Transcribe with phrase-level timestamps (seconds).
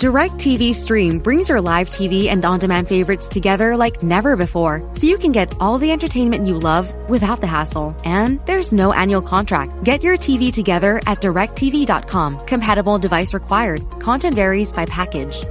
[0.00, 5.06] DirecTV Stream brings your live TV and on demand favorites together like never before, so
[5.06, 7.94] you can get all the entertainment you love without the hassle.
[8.02, 9.84] And there's no annual contract.
[9.84, 12.38] Get your TV together at directv.com.
[12.46, 13.82] Compatible device required.
[14.00, 15.44] Content varies by package.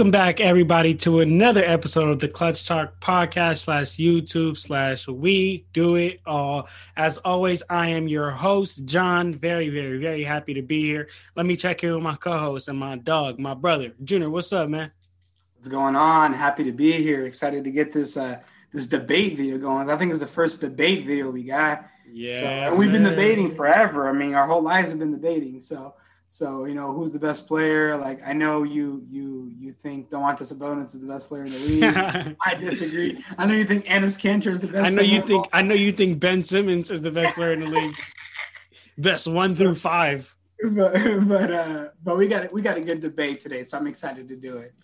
[0.00, 5.66] Welcome back, everybody, to another episode of the Clutch Talk podcast slash YouTube slash We
[5.74, 6.70] Do It All.
[6.96, 9.34] As always, I am your host, John.
[9.34, 11.10] Very, very, very happy to be here.
[11.36, 14.30] Let me check in with my co-host and my dog, my brother, Junior.
[14.30, 14.90] What's up, man?
[15.56, 16.32] What's going on?
[16.32, 17.26] Happy to be here.
[17.26, 18.38] Excited to get this uh
[18.72, 19.90] this debate video going.
[19.90, 21.86] I think it's the first debate video we got.
[22.10, 24.08] Yeah, So, and we've been debating forever.
[24.08, 25.60] I mean, our whole lives have been debating.
[25.60, 25.92] So
[26.32, 27.96] so you know who's the best player?
[27.96, 31.58] Like I know you you you think Domantas Sabonis is the best player in the
[31.58, 32.36] league.
[32.46, 33.22] I disagree.
[33.36, 34.92] I know you think Enes Kanter is the best.
[34.92, 37.60] I know you think I know you think Ben Simmons is the best player in
[37.60, 37.94] the league.
[38.98, 40.36] Best one through five.
[40.72, 40.92] but
[41.26, 44.36] but uh but we got we got a good debate today, so I'm excited to
[44.36, 44.74] do it.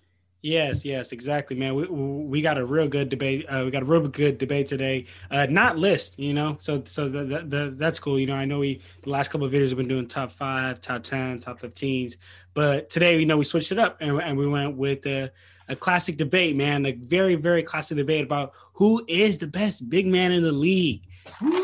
[0.43, 1.75] Yes, yes, exactly, man.
[1.75, 3.47] We we got a real good debate.
[3.49, 5.07] Uh, we got a real good debate today.
[5.31, 6.57] Uh, not list, you know.
[6.61, 8.21] So so the, the, the, that's cool.
[8.21, 10.81] You know, I know we the last couple of videos have been doing top five,
[10.81, 12.17] top ten, top fifteens,
[12.55, 15.33] but today you know we switched it up and, and we went with a,
[15.69, 16.87] a classic debate, man.
[16.87, 21.03] A very very classic debate about who is the best big man in the league.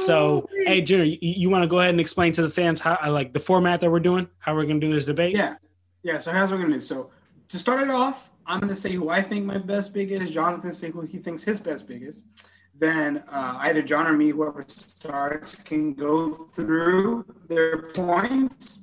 [0.06, 2.98] So hey, Junior, you, you want to go ahead and explain to the fans how
[3.12, 5.36] like the format that we're doing, how we're gonna do this debate?
[5.36, 5.56] Yeah.
[6.02, 6.19] Yeah.
[6.19, 6.80] So how's we're gonna do.
[6.80, 7.10] So
[7.46, 10.30] to start it off, I'm gonna say who I think my best big is.
[10.30, 12.22] John's gonna say who he thinks his best big is.
[12.78, 18.81] Then uh, either John or me, whoever starts, can go through their points.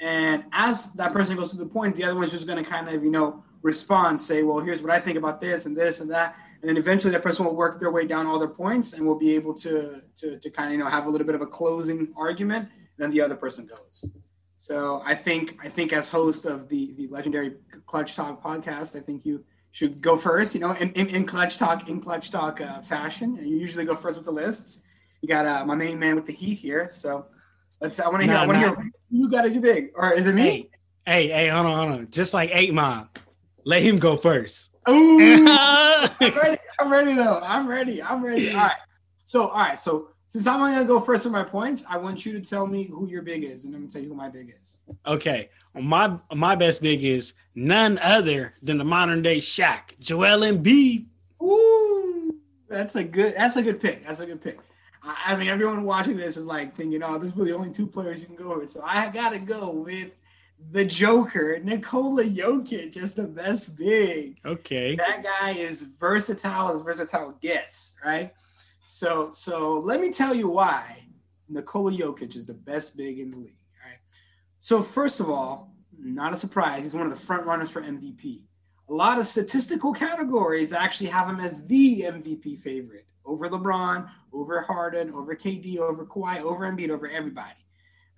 [0.00, 3.02] And as that person goes through the point, the other one's just gonna kind of,
[3.04, 6.36] you know, respond, say, well, here's what I think about this and this and that.
[6.60, 9.18] And then eventually that person will work their way down all their points and we'll
[9.18, 11.46] be able to to, to kind of, you know, have a little bit of a
[11.46, 12.68] closing argument.
[12.98, 14.10] Then the other person goes.
[14.60, 17.54] So I think I think as host of the the legendary
[17.86, 20.54] Clutch Talk podcast, I think you should go first.
[20.54, 23.86] You know, in, in, in Clutch Talk in Clutch Talk uh, fashion, and you usually
[23.86, 24.82] go first with the lists.
[25.22, 27.24] You got uh, my main man with the heat here, so
[27.80, 27.98] let's.
[28.00, 28.34] I want to hear.
[28.34, 28.90] Nah, I want to hear.
[29.08, 30.68] You got it too big, or is it me?
[31.06, 32.10] Hey, hey, hey, hold on, hold on.
[32.10, 33.08] Just like Eight Mile,
[33.64, 34.68] let him go first.
[34.90, 36.58] Ooh, I'm ready.
[36.78, 37.40] I'm ready though.
[37.42, 38.02] I'm ready.
[38.02, 38.50] I'm ready.
[38.50, 38.76] All right.
[39.24, 39.78] So all right.
[39.78, 42.84] So since I'm gonna go first with my points, I want you to tell me
[42.84, 44.80] who your big is, and I'm gonna tell you who my big is.
[45.04, 51.06] Okay, my my best big is none other than the modern day Shaq, Joel Embiid.
[51.42, 53.34] Ooh, that's a good.
[53.34, 54.06] That's a good pick.
[54.06, 54.60] That's a good pick.
[55.02, 58.20] I, I mean, everyone watching this is like thinking, "Oh, there's really only two players
[58.20, 60.12] you can go with." So I got to go with
[60.70, 64.38] the Joker, Nikola Jokic, just the best big.
[64.46, 68.32] Okay, That guy is versatile as versatile gets, right?
[68.92, 71.04] So, so let me tell you why
[71.48, 73.54] Nikola Jokic is the best big in the league.
[73.80, 73.98] All right.
[74.58, 78.42] So, first of all, not a surprise, he's one of the front runners for MVP.
[78.88, 84.60] A lot of statistical categories actually have him as the MVP favorite over LeBron, over
[84.60, 87.64] Harden, over KD, over Kawhi, over Embiid, over everybody.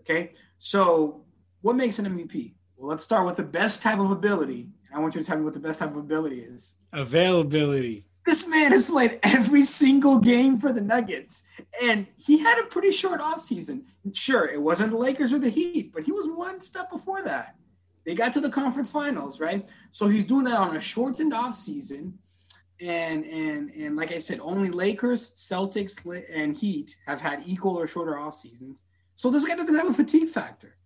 [0.01, 0.33] Okay.
[0.57, 1.27] So,
[1.61, 2.55] what makes an MVP?
[2.79, 4.71] Well, let's start with the best type of ability.
[4.89, 6.77] And I want you to tell me what the best type of ability is.
[6.95, 8.07] availability.
[8.25, 11.43] This man has played every single game for the Nuggets,
[11.83, 13.83] and he had a pretty short offseason.
[14.13, 17.57] Sure, it wasn't the Lakers or the Heat, but he was one step before that.
[18.05, 19.69] They got to the conference finals, right?
[19.91, 22.15] So he's doing that on a shortened offseason.
[22.81, 27.87] And and and like I said, only Lakers, Celtics, and Heat have had equal or
[27.87, 28.83] shorter off seasons.
[29.15, 30.77] So this guy doesn't have a fatigue factor,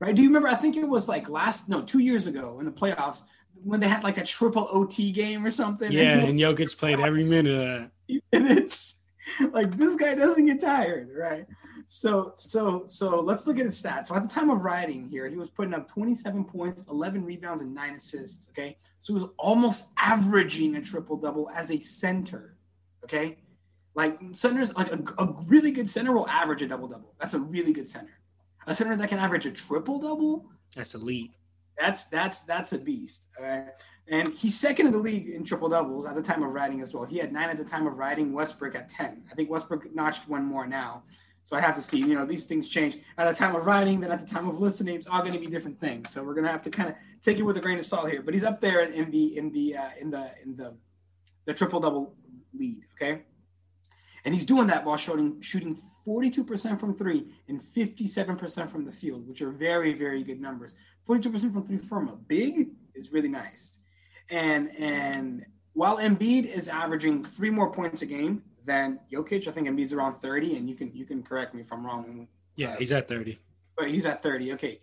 [0.00, 0.14] right?
[0.14, 0.48] Do you remember?
[0.48, 3.22] I think it was like last no two years ago in the playoffs
[3.64, 5.90] when they had like a triple OT game or something.
[5.90, 7.90] Yeah, he and Jokic played every minute of that.
[8.32, 9.00] minutes.
[9.52, 11.46] Like this guy doesn't get tired, right?
[11.86, 14.06] So so so let's look at his stats.
[14.06, 17.62] So at the time of writing here, he was putting up 27 points, 11 rebounds,
[17.62, 18.48] and nine assists.
[18.50, 22.56] Okay, so he was almost averaging a triple double as a center.
[23.02, 23.38] Okay,
[23.94, 27.14] like centers, like a, a really good center will average a double double.
[27.18, 28.18] That's a really good center.
[28.66, 30.50] a center that can average a triple double.
[30.74, 31.32] That's elite.
[31.78, 33.26] That's that's that's a beast.
[33.38, 33.68] All right.
[34.06, 36.92] And he's second in the league in triple doubles at the time of writing as
[36.92, 37.04] well.
[37.04, 38.32] He had nine at the time of writing.
[38.32, 39.22] Westbrook at ten.
[39.30, 41.04] I think Westbrook notched one more now.
[41.42, 41.98] So I have to see.
[41.98, 44.00] You know, these things change at the time of writing.
[44.00, 46.10] Then at the time of listening, it's all going to be different things.
[46.10, 48.10] So we're going to have to kind of take it with a grain of salt
[48.10, 48.22] here.
[48.22, 50.74] But he's up there in the in the uh, in the in the
[51.46, 52.14] the triple double
[52.52, 52.82] lead.
[52.94, 53.22] Okay.
[54.24, 55.76] And he's doing that while shooting shooting
[56.06, 60.74] 42% from three and 57% from the field, which are very, very good numbers.
[61.06, 63.80] 42% from three from a big is really nice.
[64.30, 65.44] And and
[65.74, 70.14] while Embiid is averaging three more points a game than Jokic, I think Embiid's around
[70.16, 72.26] 30, and you can you can correct me if I'm wrong.
[72.56, 73.38] Yeah, uh, he's at 30.
[73.76, 74.52] But he's at 30.
[74.54, 74.80] Okay.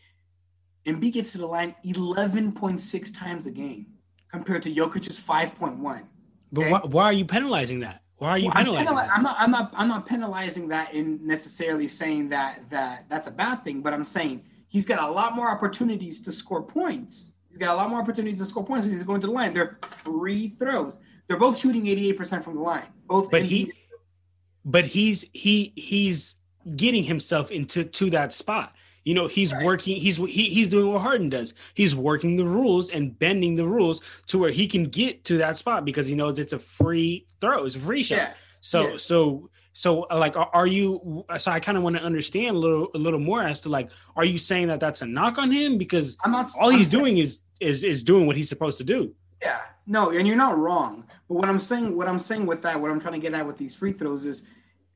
[0.85, 3.85] Embiid gets to the line 11.6 times a game
[4.31, 5.77] compared to Jokic's 5.1.
[5.77, 6.05] Okay?
[6.51, 8.00] But why, why are you penalizing that?
[8.21, 8.87] Why are you well, penalizing?
[8.87, 9.35] I'm, I'm, not.
[9.39, 9.73] I'm not.
[9.75, 13.81] I'm not penalizing that in necessarily saying that that that's a bad thing.
[13.81, 17.31] But I'm saying he's got a lot more opportunities to score points.
[17.49, 18.85] He's got a lot more opportunities to score points.
[18.85, 19.55] He's going to the line.
[19.55, 20.99] They're free throws.
[21.25, 22.85] They're both shooting 88% from the line.
[23.07, 23.31] Both.
[23.31, 23.73] But he.
[24.63, 26.35] But he's he he's
[26.75, 28.75] getting himself into to that spot.
[29.03, 29.65] You know, he's right.
[29.65, 29.97] working.
[29.97, 31.53] He's he, he's doing what Harden does.
[31.73, 35.57] He's working the rules and bending the rules to where he can get to that
[35.57, 37.65] spot because he knows it's a free throw.
[37.65, 38.17] It's a free shot.
[38.17, 38.33] Yeah.
[38.61, 38.97] So yeah.
[38.97, 42.89] so so uh, like are you so i kind of want to understand a little
[42.93, 45.77] a little more as to like are you saying that that's a knock on him
[45.77, 48.77] because i'm not all I'm he's saying, doing is is is doing what he's supposed
[48.79, 52.45] to do yeah no and you're not wrong but what i'm saying what i'm saying
[52.45, 54.45] with that what i'm trying to get at with these free throws is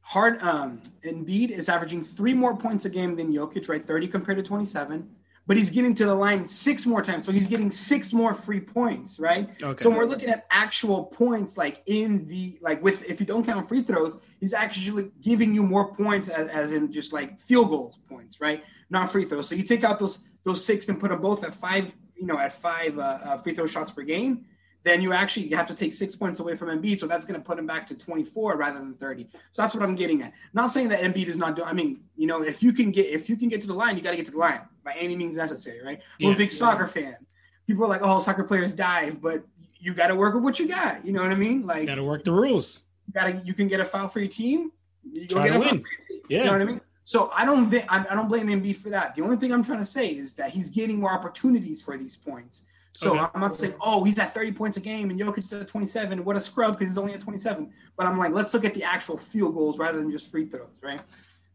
[0.05, 3.83] Hard um Embiid is averaging three more points a game than Jokic, right?
[3.83, 5.09] 30 compared to 27.
[5.47, 7.25] But he's getting to the line six more times.
[7.25, 9.49] So he's getting six more free points, right?
[9.61, 9.83] Okay.
[9.83, 13.67] So we're looking at actual points, like in the like with if you don't count
[13.67, 17.97] free throws, he's actually giving you more points as, as in just like field goals
[18.07, 18.63] points, right?
[18.91, 19.47] Not free throws.
[19.47, 22.37] So you take out those those six and put them both at five, you know,
[22.37, 24.45] at five uh, uh, free throw shots per game
[24.85, 26.99] then you actually have to take six points away from Embiid.
[26.99, 29.27] So that's going to put him back to 24 rather than 30.
[29.51, 30.31] So that's what I'm getting at.
[30.53, 31.67] Not saying that Embiid is not doing.
[31.67, 33.97] I mean, you know, if you can get if you can get to the line,
[33.97, 35.99] you got to get to the line by any means necessary, right?
[36.19, 36.57] Yeah, I'm a big yeah.
[36.57, 37.17] soccer fan.
[37.65, 39.43] People are like, oh, soccer players dive, but
[39.79, 41.03] you got to work with what you got.
[41.03, 41.65] You know what I mean?
[41.65, 42.83] Like, got to work the rules.
[43.07, 43.37] You got to.
[43.43, 44.71] You can get a foul for your team.
[45.03, 45.83] You go get a win.
[46.29, 46.39] Yeah.
[46.39, 46.81] You know what I mean?
[47.03, 49.15] So I don't I don't blame Embiid for that.
[49.15, 52.15] The only thing I'm trying to say is that he's getting more opportunities for these
[52.15, 52.65] points.
[52.95, 53.25] So okay.
[53.35, 56.23] I'm not saying, oh, he's at 30 points a game and Jokic is at 27.
[56.23, 57.69] What a scrub because he's only at 27.
[57.97, 60.79] But I'm like, let's look at the actual field goals rather than just free throws,
[60.81, 61.01] right?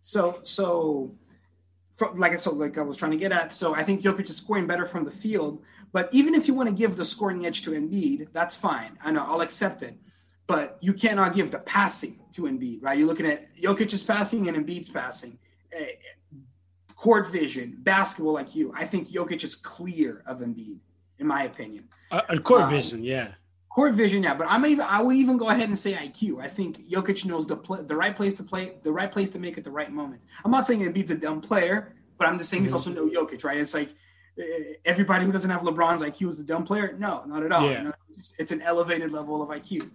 [0.02, 1.14] So, so
[2.14, 3.54] like I so like I was trying to get at.
[3.54, 5.62] So I think Jokic is scoring better from the field.
[5.92, 8.98] But even if you want to give the scoring edge to Embiid, that's fine.
[9.02, 9.94] I know I'll accept it.
[10.46, 12.98] But you cannot give the passing to Embiid, right?
[12.98, 15.38] You're looking at Jokic's passing and Embiid's passing.
[15.72, 15.86] Eh,
[16.96, 18.74] court vision, basketball like you.
[18.76, 20.80] I think Jokic is clear of Embiid
[21.20, 21.88] in my opinion.
[22.10, 23.28] Uh, court um, vision, yeah.
[23.72, 24.34] Court vision, yeah.
[24.34, 26.42] But I'm even I will even go ahead and say IQ.
[26.42, 27.56] I think Jokic knows the
[27.86, 30.22] the right place to play, the right place to make at the right moment.
[30.44, 32.66] I'm not saying it beats a dumb player, but I'm just saying mm-hmm.
[32.66, 33.58] he's also no Jokic, right?
[33.58, 33.90] It's like
[34.38, 36.96] eh, everybody who doesn't have LeBron's IQ is a dumb player.
[36.98, 37.70] No, not at all.
[37.70, 37.78] Yeah.
[37.78, 39.88] You know, it's, it's an elevated level of IQ.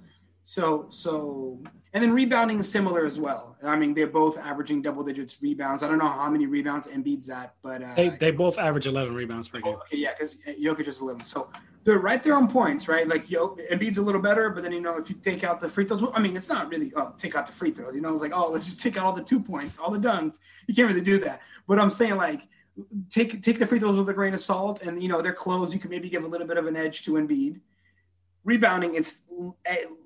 [0.47, 1.59] So so
[1.91, 3.57] and then rebounding is similar as well.
[3.63, 5.81] I mean, they're both averaging double digits rebounds.
[5.81, 9.15] I don't know how many rebounds Embiid's at, but uh, they, they both average 11
[9.15, 9.73] rebounds per game.
[9.73, 11.23] Okay, yeah, because Jokic is 11.
[11.23, 11.49] So
[11.83, 13.07] they're right there on points, right?
[13.07, 15.67] Like Yo, Embiid's a little better, but then you know if you take out the
[15.67, 17.95] free throws, I mean, it's not really oh take out the free throws.
[17.95, 19.97] You know, it's like oh let's just take out all the two points, all the
[19.97, 20.37] dunks.
[20.67, 21.41] You can't really do that.
[21.65, 22.47] But I'm saying like
[23.09, 25.73] take take the free throws with a grain of salt, and you know they're close.
[25.73, 27.61] You can maybe give a little bit of an edge to Embiid
[28.45, 29.19] Rebounding, it's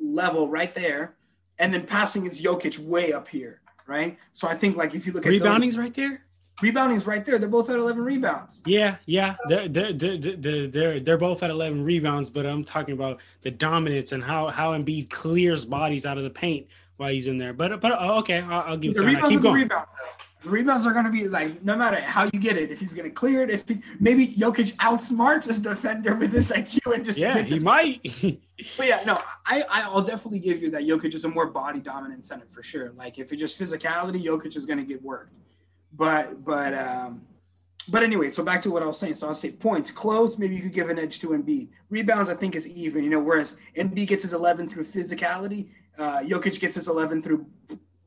[0.01, 1.15] level right there.
[1.59, 4.17] And then passing is Jokic way up here, right?
[4.31, 6.23] So I think like if you look at rebounding's those, right there.
[6.61, 7.37] Rebounding's right there.
[7.37, 8.61] They're both at 11 rebounds.
[8.65, 9.35] Yeah, yeah.
[9.47, 14.11] They're, they're, they're, they're, they're both at 11 rebounds, but I'm talking about the dominance
[14.11, 16.67] and how, how Embiid clears bodies out of the paint
[16.97, 17.53] while he's in there.
[17.53, 19.29] But, but okay, I'll, I'll give the rebounds.
[19.29, 19.55] Keep going.
[19.55, 20.25] Rebounds, though.
[20.45, 22.71] Rebounds are going to be like no matter how you get it.
[22.71, 26.51] If he's going to clear it, if he, maybe Jokic outsmarts his defender with his
[26.51, 27.61] IQ and just yeah, he it.
[27.61, 28.01] might.
[28.77, 32.23] but yeah, no, I I'll definitely give you that Jokic is a more body dominant
[32.23, 32.93] center for sure.
[32.95, 35.33] Like if it's just physicality, Jokic is going to get worked.
[35.93, 37.21] But but um,
[37.89, 39.15] but anyway, so back to what I was saying.
[39.15, 40.37] So I'll say points close.
[40.37, 41.69] Maybe you could give an edge to Embiid.
[41.89, 43.03] Rebounds, I think, is even.
[43.03, 47.45] You know, whereas Embiid gets his 11 through physicality, uh, Jokic gets his 11 through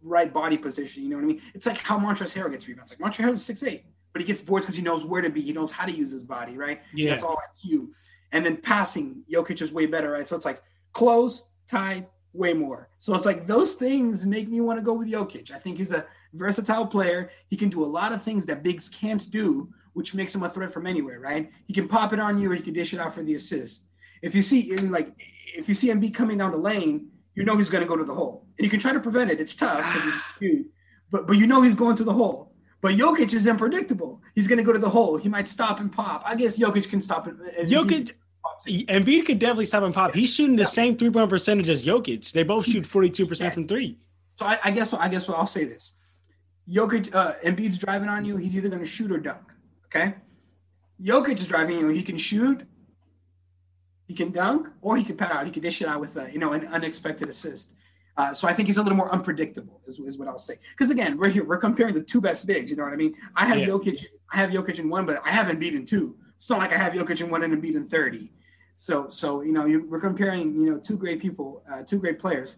[0.02, 1.02] right body position.
[1.02, 1.42] You know what I mean?
[1.54, 2.90] It's like how Montrezl Harrell gets rebounds.
[2.90, 5.30] Like Montrezl Harrell is six eight, but he gets boards because he knows where to
[5.30, 5.40] be.
[5.40, 6.82] He knows how to use his body, right?
[6.94, 7.11] Yeah.
[7.11, 7.88] That's all IQ.
[8.32, 10.26] And then passing, Jokic is way better, right?
[10.26, 12.88] So it's like close, tied, way more.
[12.99, 15.50] So it's like those things make me want to go with Jokic.
[15.50, 17.30] I think he's a versatile player.
[17.49, 20.49] He can do a lot of things that bigs can't do, which makes him a
[20.49, 21.50] threat from anywhere, right?
[21.66, 23.85] He can pop it on you or he can dish it out for the assist.
[24.23, 25.12] If you see in like
[25.54, 28.05] if you see Embiid coming down the lane, you know he's going to go to
[28.05, 29.41] the hole, and you can try to prevent it.
[29.41, 29.85] It's tough,
[31.11, 32.53] but but you know he's going to the hole.
[32.81, 34.21] But Jokic is unpredictable.
[34.35, 35.17] He's going to go to the hole.
[35.17, 36.23] He might stop and pop.
[36.27, 37.37] I guess Jokic can stop it.
[37.69, 38.11] Jokic,
[38.67, 40.12] Embiid could definitely stop and pop.
[40.12, 40.69] He's shooting the yeah.
[40.69, 42.33] same three point percentage as Jokic.
[42.33, 43.99] They both shoot forty two percent from three.
[44.37, 45.93] So I, I, guess I guess what I'll say this:
[46.69, 48.37] Jokic, uh, Embiid's driving on you.
[48.37, 49.53] He's either going to shoot or dunk.
[49.87, 50.15] Okay.
[51.03, 51.89] Jokic is driving you.
[51.89, 52.62] He can shoot,
[54.12, 55.42] he can dunk, or he can power.
[55.42, 57.73] He can dish it out with a, you know an unexpected assist.
[58.19, 60.57] Uh, so I think he's a little more unpredictable, is, is what I'll say.
[60.73, 62.69] Because again, we're here, we're comparing the two best bigs.
[62.69, 63.14] You know what I mean?
[63.35, 63.69] I have yeah.
[63.69, 66.14] Jokic, I have Jokic in one, but I haven't beaten two.
[66.37, 68.31] It's not like I have Jokic in one and a beaten thirty.
[68.75, 72.19] So so you know you, we're comparing you know two great people, uh, two great
[72.19, 72.57] players.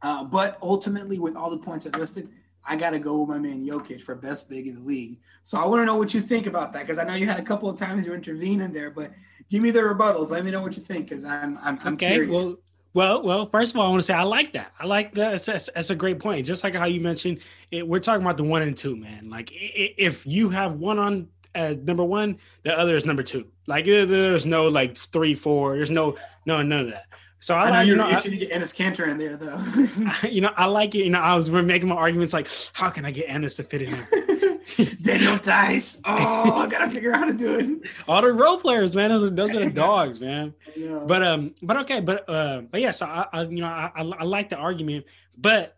[0.00, 2.30] Uh, but ultimately, with all the points I listed,
[2.64, 5.18] I got to go with my man Jokic for best big in the league.
[5.42, 7.38] So I want to know what you think about that because I know you had
[7.38, 9.12] a couple of times you intervene in there, but
[9.50, 10.30] give me the rebuttals.
[10.30, 12.14] Let me know what you think because I'm I'm, I'm okay.
[12.14, 12.30] Curious.
[12.32, 12.56] Well,
[12.94, 13.46] well, well.
[13.46, 14.72] First of all, I want to say I like that.
[14.78, 15.42] I like that.
[15.42, 16.46] That's, that's, a great point.
[16.46, 17.40] Just like how you mentioned,
[17.70, 19.30] it, we're talking about the one and two, man.
[19.30, 23.46] Like if you have one on uh, number one, the other is number two.
[23.66, 25.76] Like there's no like three, four.
[25.76, 26.16] There's no
[26.46, 27.06] no none of that.
[27.42, 29.18] So I, I know like, you're you know, itching I, to get Enes Kanter in
[29.18, 30.28] there, though.
[30.28, 30.98] you know, I like it.
[30.98, 33.64] You know, I was we're making my arguments like, how can I get Enes to
[33.64, 34.94] fit in here?
[35.02, 36.00] Daniel Theis.
[36.04, 37.90] Oh, I gotta figure out how to do it.
[38.08, 39.10] All the role players, man.
[39.10, 40.54] Those are those are the dogs, man.
[40.76, 41.00] Yeah.
[41.04, 42.92] But um, but okay, but uh, but yeah.
[42.92, 45.06] So I, I you know, I, I, I like the argument,
[45.36, 45.76] but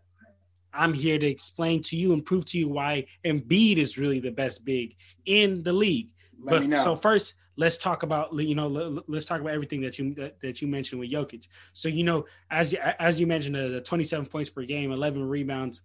[0.71, 4.29] I'm here to explain to you and prove to you why Embiid is really the
[4.29, 4.95] best big
[5.25, 6.09] in the league.
[6.39, 10.13] Let but so first, let's talk about you know let's talk about everything that you
[10.15, 11.47] that, that you mentioned with Jokic.
[11.73, 15.27] So you know as you as you mentioned uh, the 27 points per game, 11
[15.27, 15.81] rebounds,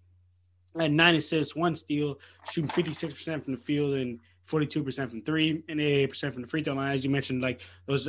[0.79, 2.19] and nine assists, one steal,
[2.50, 6.43] shooting 56 percent from the field and 42 percent from three and 88 percent from
[6.43, 6.93] the free throw line.
[6.93, 8.09] As you mentioned, like those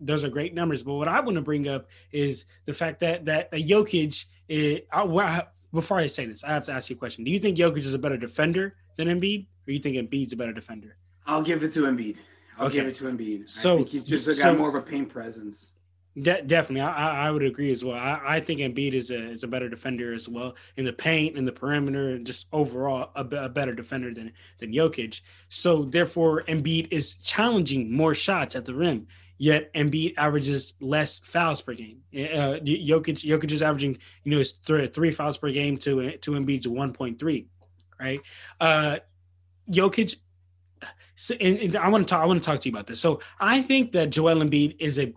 [0.00, 0.82] those are great numbers.
[0.82, 4.26] But what I want to bring up is the fact that that Jokic.
[4.48, 7.24] Is, I, before I say this, I have to ask you a question.
[7.24, 10.36] Do you think Jokic is a better defender than Embiid, or you think Embiid's a
[10.36, 10.96] better defender?
[11.26, 12.16] I'll give it to Embiid.
[12.58, 12.76] I'll okay.
[12.76, 13.50] give it to Embiid.
[13.50, 15.72] So I think he's just got so, more of a paint presence.
[16.20, 17.96] De- definitely, I, I would agree as well.
[17.96, 21.36] I, I think Embiid is a is a better defender as well in the paint,
[21.36, 25.20] in the perimeter, and just overall a, a better defender than than Jokic.
[25.48, 29.06] So therefore, Embiid is challenging more shots at the rim.
[29.40, 32.00] Yet Embiid averages less fouls per game.
[32.12, 36.66] Uh, Jokic Jokic is averaging you know three, three fouls per game to to Embiid's
[36.66, 37.46] one point three,
[38.00, 38.20] right?
[38.60, 38.96] Uh,
[39.70, 40.16] Jokic
[41.16, 42.22] so, and, and I want to talk.
[42.22, 43.00] I want to talk to you about this.
[43.00, 45.12] So I think that Joel Embiid is a.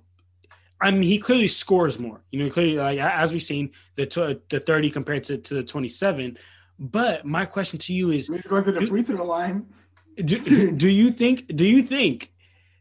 [0.81, 2.21] I mean, he clearly scores more.
[2.31, 5.63] You know, clearly, like as we've seen, the t- the thirty compared to, to the
[5.63, 6.37] twenty seven.
[6.79, 9.67] But my question to you is: He's going to the free throw line.
[10.15, 11.55] Do, do you think?
[11.55, 12.33] Do you think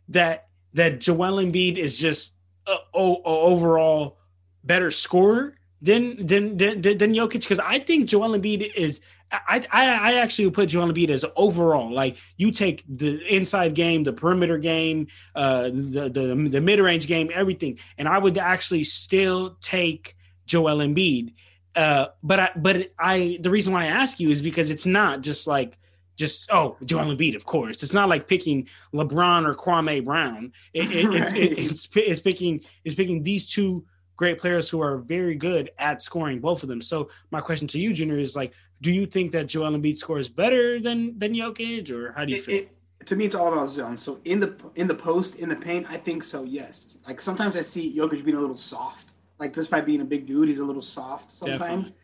[0.09, 2.35] that that Joel Embiid is just
[2.67, 4.19] a, a, a overall
[4.65, 7.41] better scorer than than than, than Jokic?
[7.41, 9.01] Because I think Joel Embiid is
[9.33, 11.93] I, I, I actually put Joel Embiid as overall.
[11.93, 17.07] Like you take the inside game, the perimeter game, uh, the the the mid range
[17.07, 21.35] game, everything, and I would actually still take Joel Embiid.
[21.77, 25.21] Uh, but I but I the reason why I ask you is because it's not
[25.21, 25.79] just like
[26.17, 27.83] just oh Joel Embiid, of course.
[27.83, 30.53] It's not like picking LeBron or Kwame Brown.
[30.75, 31.23] It, it, right.
[31.23, 33.85] it's, it, it's it's picking it's picking these two
[34.21, 36.83] great players who are very good at scoring both of them.
[36.83, 40.29] So my question to you, Junior, is like, do you think that Joel Embiid scores
[40.29, 42.57] better than than Jokic, or how do you it, feel?
[42.57, 43.97] It, to me, it's all about zone.
[43.97, 46.45] So in the in the post, in the paint, I think so.
[46.45, 46.99] Yes.
[47.09, 49.07] Like sometimes I see Jokic being a little soft.
[49.39, 51.95] Like despite being a big dude, he's a little soft sometimes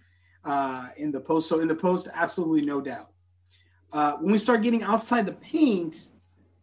[0.42, 1.50] uh, in the post.
[1.50, 3.10] So in the post, absolutely no doubt.
[3.92, 6.12] Uh, when we start getting outside the paint,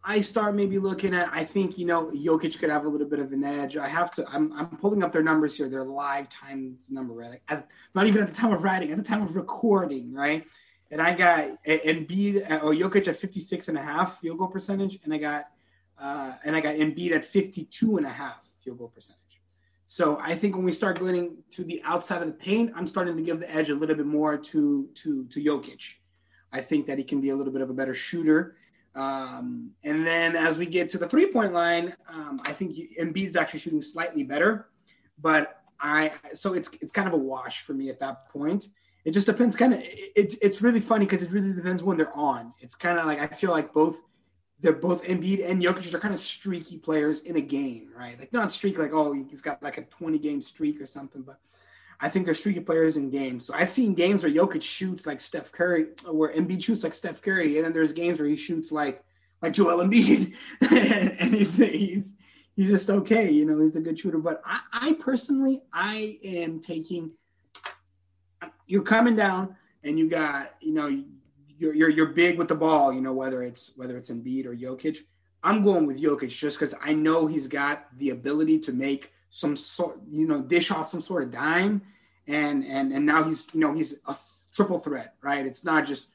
[0.05, 3.19] I start maybe looking at, I think, you know, Jokic could have a little bit
[3.19, 3.77] of an edge.
[3.77, 7.41] I have to, I'm, I'm pulling up their numbers here, their live times number, right?
[7.48, 10.45] At, not even at the time of writing, at the time of recording, right?
[10.91, 15.00] And I got Embiid or Jokic at 56 and a half field goal percentage.
[15.05, 15.45] And I got,
[15.98, 19.22] uh, and I got Embiid at 52 and a half field goal percentage.
[19.86, 23.15] So I think when we start going to the outside of the paint, I'm starting
[23.15, 25.93] to give the edge a little bit more to, to, to Jokic.
[26.51, 28.57] I think that he can be a little bit of a better shooter
[28.95, 33.35] um, and then as we get to the three point line, um, I think Embiid's
[33.35, 34.69] actually shooting slightly better,
[35.19, 38.67] but I so it's it's kind of a wash for me at that point.
[39.03, 39.55] It just depends.
[39.55, 42.53] Kind of it, it's really funny because it really depends when they're on.
[42.59, 44.01] It's kind of like I feel like both
[44.59, 48.17] they're both Embiid and Jokic are kind of streaky players in a game, right?
[48.17, 51.39] Like not streak like oh he's got like a 20 game streak or something, but
[52.03, 53.45] I think they're streaky players in games.
[53.45, 57.22] So I've seen games where Jokic shoots like Steph Curry, where Embiid shoots like Steph
[57.22, 59.01] Curry, and then there's games where he shoots like
[59.41, 60.33] like Joel Embiid,
[61.19, 62.13] and he's he's
[62.57, 63.31] he's just okay.
[63.31, 64.17] You know, he's a good shooter.
[64.17, 67.12] But I, I personally, I am taking.
[68.67, 69.55] You're coming down,
[69.86, 70.88] and you got you know
[71.57, 72.91] you're, you're you're big with the ball.
[72.91, 74.98] You know whether it's whether it's Embiid or Jokic.
[75.41, 79.55] I'm going with Jokic just because I know he's got the ability to make some
[79.55, 81.81] sort, you know, dish off some sort of dime,
[82.27, 84.15] and and and now he's you know he's a
[84.53, 85.45] triple threat, right?
[85.45, 86.09] It's not just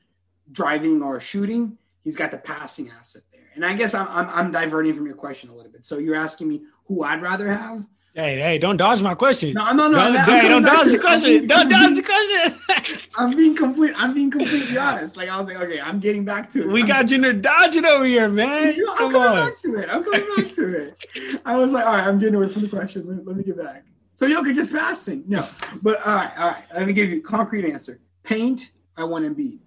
[0.53, 1.77] driving or shooting.
[2.05, 3.43] He's got the passing asset there.
[3.55, 5.85] And I guess I'm, I'm, I'm diverting from your question a little bit.
[5.85, 7.87] So you're asking me who I'd rather have.
[8.15, 9.53] Hey, hey, don't dodge my question.
[9.55, 10.13] No, no, no.
[10.23, 11.47] Hey, don't dodge the question.
[11.47, 13.01] Don't dodge the question.
[13.19, 13.93] I'm being complete.
[13.97, 15.17] I'm being completely honest.
[15.17, 16.69] Like I was like, okay, I'm getting back to it.
[16.69, 18.75] we I'm- got you to dodge it over here, man.
[18.75, 19.49] You know, I'm Come coming on.
[19.49, 19.89] back to it.
[19.91, 21.41] I'm coming back to it.
[21.45, 23.07] I was like, all right, I'm getting away from the question.
[23.07, 23.85] Let, let me get back.
[24.19, 25.23] So Jokic just passing.
[25.29, 25.47] No,
[25.81, 26.65] but all right, all right.
[26.75, 28.01] Let me give you a concrete answer.
[28.25, 29.61] Paint, I want Embiid.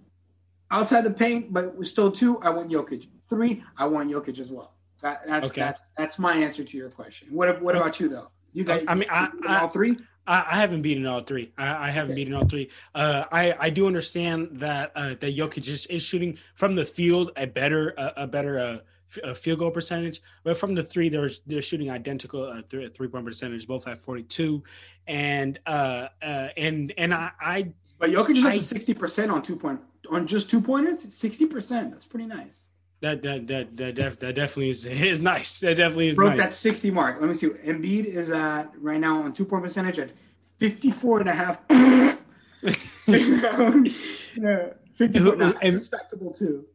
[0.70, 3.08] Outside the paint, but we're still two, I want Jokic.
[3.30, 4.74] Three, I want Jokic as well.
[5.02, 5.62] That, that's Okay.
[5.62, 7.30] that's that's my answer to your question.
[7.32, 8.28] What what about you though?
[8.52, 9.98] You got I mean, I- I- all three.
[10.28, 11.54] I, I haven't beaten all three.
[11.58, 12.16] I, I haven't Okay.
[12.24, 12.70] beaten all three.
[12.94, 17.32] Uh, I I do understand that uh, that Jokic is, is shooting from the field
[17.38, 18.78] a better a, a better uh,
[19.24, 23.08] a field goal percentage, but from the three they're they're shooting identical uh, three three
[23.08, 24.64] point percentage, both at forty two,
[25.08, 29.42] and uh, uh and and I I But Jokic is up to sixty percent on
[29.42, 31.14] two point on just two pointers.
[31.14, 31.92] Sixty percent.
[31.92, 32.68] That's pretty nice.
[33.02, 35.60] that that that that, def, that definitely is is nice.
[35.60, 36.40] That definitely is broke nice.
[36.40, 37.20] that 60 mark.
[37.20, 37.50] Let me see.
[37.50, 40.12] Embiid is at right now on two point percentage at
[40.58, 41.62] 54 and a half.
[43.08, 45.42] yeah, 54.
[45.62, 46.66] And- respectable too.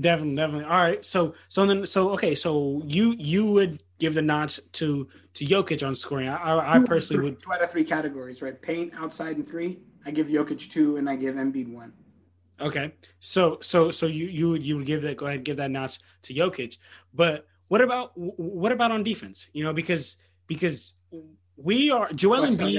[0.00, 0.64] Definitely, definitely.
[0.64, 1.04] All right.
[1.04, 2.34] So, so then, so okay.
[2.34, 6.28] So you you would give the notch to to Jokic on scoring.
[6.28, 7.42] I I, I personally would.
[7.42, 8.60] two out of three categories, right?
[8.60, 9.78] Paint, outside, and three.
[10.04, 11.92] I give Jokic two, and I give Embiid one.
[12.60, 12.92] Okay.
[13.20, 16.00] So so so you you would you would give that go ahead give that notch
[16.22, 16.76] to Jokic.
[17.14, 19.48] But what about what about on defense?
[19.52, 20.16] You know because
[20.46, 20.94] because
[21.56, 22.76] we are Joel Let's find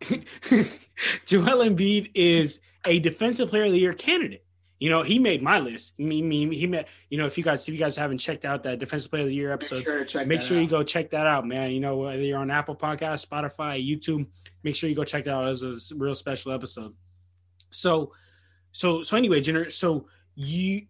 [0.00, 0.78] Embiid.
[1.26, 4.44] Joel Embiid is a defensive player of the year candidate.
[4.80, 5.98] You know, he made my list.
[5.98, 6.84] Me, me, he made.
[7.10, 9.28] You know, if you guys if you guys haven't checked out that defensive player of
[9.28, 10.26] the year Make episode, sure to check.
[10.28, 10.70] make sure you out.
[10.70, 11.72] go check that out, man.
[11.72, 14.26] You know, whether you're on Apple Podcast, Spotify, YouTube,
[14.62, 15.48] make sure you go check that out.
[15.48, 16.94] It's a real special episode.
[17.70, 18.12] So,
[18.70, 19.68] so, so anyway, Junior.
[19.68, 20.82] So you,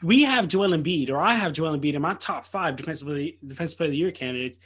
[0.00, 3.08] we have Joel Embiid, or I have Joel Embiid in my top five defensive
[3.44, 4.60] defensive player of the year candidates,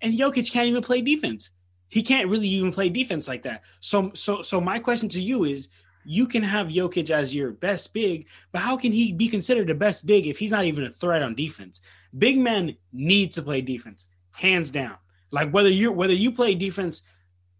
[0.00, 1.50] and Jokic can't even play defense.
[1.88, 3.62] He can't really even play defense like that.
[3.80, 5.68] So, so, so my question to you is.
[6.04, 9.74] You can have Jokic as your best big, but how can he be considered the
[9.74, 11.80] best big if he's not even a threat on defense?
[12.16, 14.96] Big men need to play defense, hands down.
[15.30, 17.02] Like whether you whether you play defense,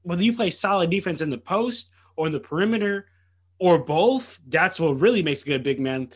[0.02, 3.06] whether you play solid defense in the post or in the perimeter
[3.58, 6.10] or both, that's what really makes a good big man.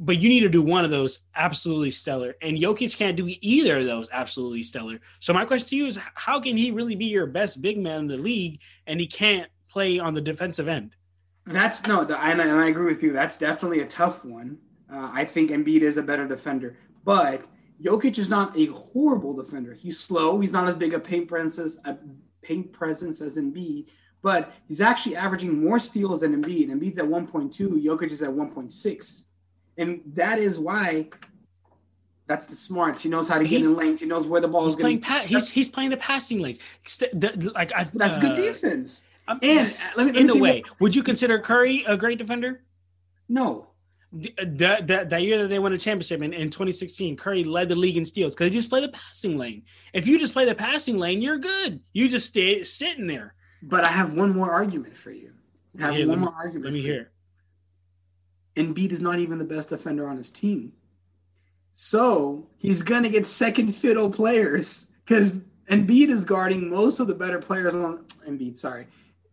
[0.00, 2.36] But you need to do one of those absolutely stellar.
[2.40, 5.00] And Jokic can't do either of those absolutely stellar.
[5.18, 8.00] So my question to you is how can he really be your best big man
[8.00, 10.94] in the league and he can't play on the defensive end?
[11.52, 13.12] That's no, the, and, I, and I agree with you.
[13.12, 14.58] That's definitely a tough one.
[14.92, 17.44] Uh, I think Embiid is a better defender, but
[17.82, 19.72] Jokic is not a horrible defender.
[19.74, 20.40] He's slow.
[20.40, 21.96] He's not as big a paint presence, a
[22.42, 23.86] paint presence as Embiid,
[24.22, 26.68] but he's actually averaging more steals than Embiid.
[26.70, 27.84] Embiid's at 1.2.
[27.84, 29.24] Jokic is at 1.6,
[29.76, 31.08] and that is why.
[32.26, 33.00] That's the smarts.
[33.00, 34.00] He knows how to get He's- in lanes.
[34.00, 35.00] He knows where the ball is going.
[35.00, 36.58] pa- he's he's playing the passing lanes.
[36.84, 39.04] St- the- Like I, That's uh, good defense.
[39.28, 42.18] Um, And let me, let in a way, what- would you consider Curry a great
[42.18, 42.64] defender?
[43.28, 43.68] no,
[44.12, 47.68] The, the, the, that year that they won a championship in, in 2016, Curry led
[47.68, 49.62] the league in steals because he just played the passing lane.
[49.92, 51.80] If you just play the passing lane, you're good.
[51.92, 53.34] You just stay sitting there.
[53.62, 55.32] but I have one more argument for you.
[55.78, 56.64] I have Here, one me- more argument.
[56.64, 56.92] Let me for you.
[56.94, 57.10] hear.
[58.56, 60.72] Embiid is not even the best defender on his team.
[61.70, 67.38] So he's gonna get second fiddle players because Embiid is guarding most of the better
[67.38, 68.56] players on Embiid.
[68.56, 68.86] Sorry,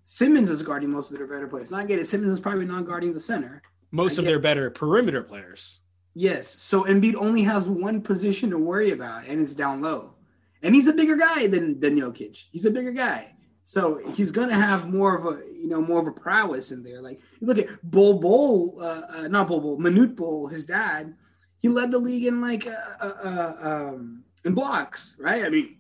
[0.06, 1.72] Simmons is guarding most of their better players.
[1.72, 2.08] Not get it.
[2.08, 3.62] Simmons is probably not guarding the center.
[3.92, 5.82] Most of their better perimeter players.
[6.14, 6.62] Yes.
[6.62, 10.14] So Embiid only has one position to worry about, and it's down low.
[10.62, 12.46] And he's a bigger guy than than Jokic.
[12.52, 13.36] He's a bigger guy.
[13.64, 17.02] So he's gonna have more of a you know more of a prowess in there.
[17.02, 21.16] Like look at Bol Bol, uh, uh, not Bol Bol, Manute Bol, his dad.
[21.58, 25.44] He led the league in like uh, uh, uh, um, in blocks, right?
[25.44, 25.78] I mean,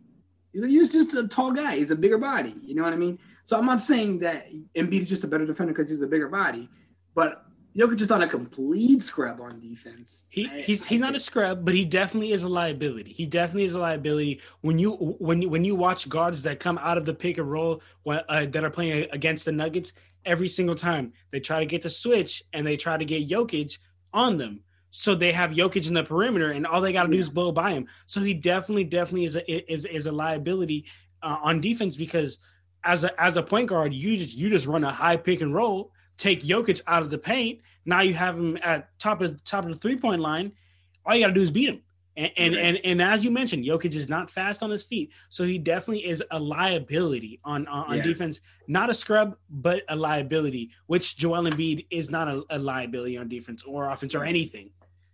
[0.63, 1.75] he's just a tall guy.
[1.77, 2.55] He's a bigger body.
[2.63, 3.19] You know what I mean?
[3.43, 6.29] So I'm not saying that Embiid is just a better defender because he's a bigger
[6.29, 6.69] body,
[7.13, 7.45] but
[7.77, 10.25] Jokic is not a complete scrub on defense.
[10.29, 13.11] He he's he's not a scrub, but he definitely is a liability.
[13.11, 16.77] He definitely is a liability when you when you when you watch guards that come
[16.77, 19.91] out of the pick and roll when, uh, that are playing against the Nuggets
[20.25, 23.77] every single time they try to get the switch and they try to get Jokic
[24.13, 24.61] on them.
[24.97, 27.51] So they have Jokic in the perimeter, and all they got to do is blow
[27.51, 27.87] by him.
[28.05, 30.85] So he definitely, definitely is a is is a liability
[31.21, 32.39] uh, on defense because
[32.81, 35.53] as a as a point guard, you just you just run a high pick and
[35.53, 37.59] roll, take Jokic out of the paint.
[37.83, 40.53] Now you have him at top of top of the three point line.
[41.05, 41.81] All you got to do is beat him.
[42.15, 45.43] And and, and and as you mentioned, Jokic is not fast on his feet, so
[45.43, 48.39] he definitely is a liability on on, on defense.
[48.69, 50.71] Not a scrub, but a liability.
[50.85, 54.69] Which Joel Embiid is not a, a liability on defense or offense or anything.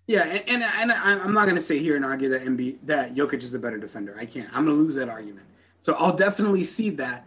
[0.08, 3.16] Yeah, and, and, and I'm not going to sit here and argue that Embiid that
[3.16, 4.16] Jokic is a better defender.
[4.20, 4.48] I can't.
[4.50, 5.46] I'm going to lose that argument.
[5.80, 7.26] So I'll definitely see that,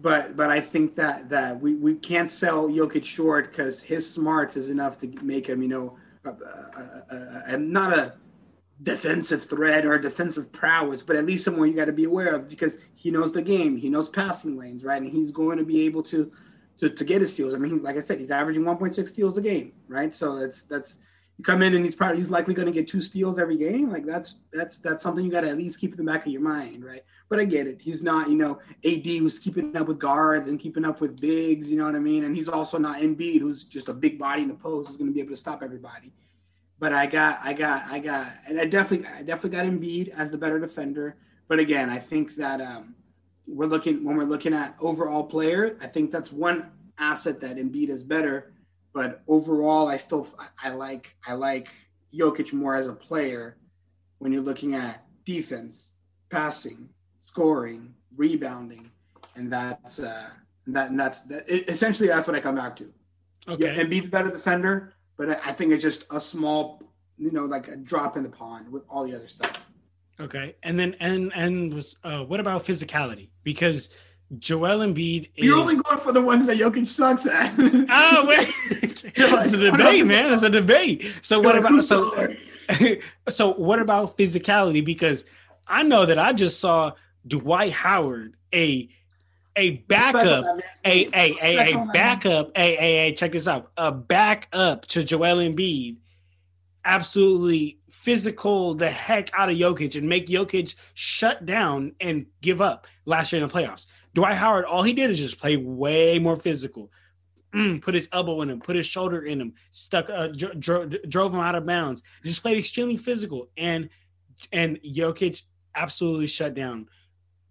[0.00, 4.56] but but I think that that we, we can't sell Jokic short because his smarts
[4.56, 8.14] is enough to make him, you know, a, a, a, not a
[8.82, 12.48] defensive threat or defensive prowess, but at least someone you got to be aware of
[12.48, 15.86] because he knows the game, he knows passing lanes, right, and he's going to be
[15.86, 16.30] able to
[16.78, 17.54] to, to get his steals.
[17.54, 20.14] I mean, like I said, he's averaging 1.6 steals a game, right?
[20.14, 20.98] So that's that's
[21.38, 23.90] you come in and he's probably he's likely going to get two steals every game.
[23.90, 26.32] Like that's that's that's something you got to at least keep in the back of
[26.32, 27.02] your mind, right?
[27.28, 27.80] But I get it.
[27.80, 31.70] He's not, you know, AD who's keeping up with guards and keeping up with bigs.
[31.70, 32.24] You know what I mean?
[32.24, 35.08] And he's also not Embiid, who's just a big body in the post, who's going
[35.08, 36.12] to be able to stop everybody.
[36.78, 40.30] But I got, I got, I got, and I definitely, I definitely got Embiid as
[40.30, 41.16] the better defender.
[41.48, 42.94] But again, I think that um,
[43.48, 45.76] we're looking when we're looking at overall player.
[45.80, 48.52] I think that's one asset that Embiid is better.
[48.96, 50.26] But overall, I still
[50.64, 51.68] I like I like
[52.14, 53.58] Jokic more as a player
[54.20, 55.92] when you're looking at defense,
[56.30, 56.88] passing,
[57.20, 58.90] scoring, rebounding,
[59.34, 60.30] and that's uh,
[60.68, 62.90] that and that's that, it, essentially that's what I come back to.
[63.46, 63.64] Okay.
[63.64, 66.82] Yeah, Embiid's a better defender, but I, I think it's just a small,
[67.18, 69.62] you know, like a drop in the pond with all the other stuff.
[70.18, 73.28] Okay, and then and and was uh, what about physicality?
[73.44, 73.90] Because
[74.38, 75.44] Joel Embiid is.
[75.44, 77.52] You're only going for the ones that Jokic sucks at.
[77.58, 78.52] Oh wait,
[79.14, 80.32] it's a debate, man.
[80.32, 81.12] It's a debate.
[81.22, 82.34] So what about so?
[83.28, 84.84] so what about physicality?
[84.84, 85.24] Because
[85.66, 86.92] I know that I just saw
[87.26, 88.88] Dwight Howard, a
[89.54, 93.32] a backup, Respect on that man's a a a, a backup, a a a check
[93.32, 95.96] this out, a backup to Joel Embiid,
[96.84, 102.86] absolutely physical the heck out of Jokic and make Jokic shut down and give up
[103.04, 103.86] last year in the playoffs.
[104.16, 106.90] Dwight Howard, all he did is just play way more physical.
[107.54, 110.86] Mm, put his elbow in him, put his shoulder in him, stuck, uh, dro- dro-
[110.86, 112.02] drove him out of bounds.
[112.24, 113.90] Just played extremely physical, and
[114.52, 115.42] and Jokic
[115.74, 116.88] absolutely shut down.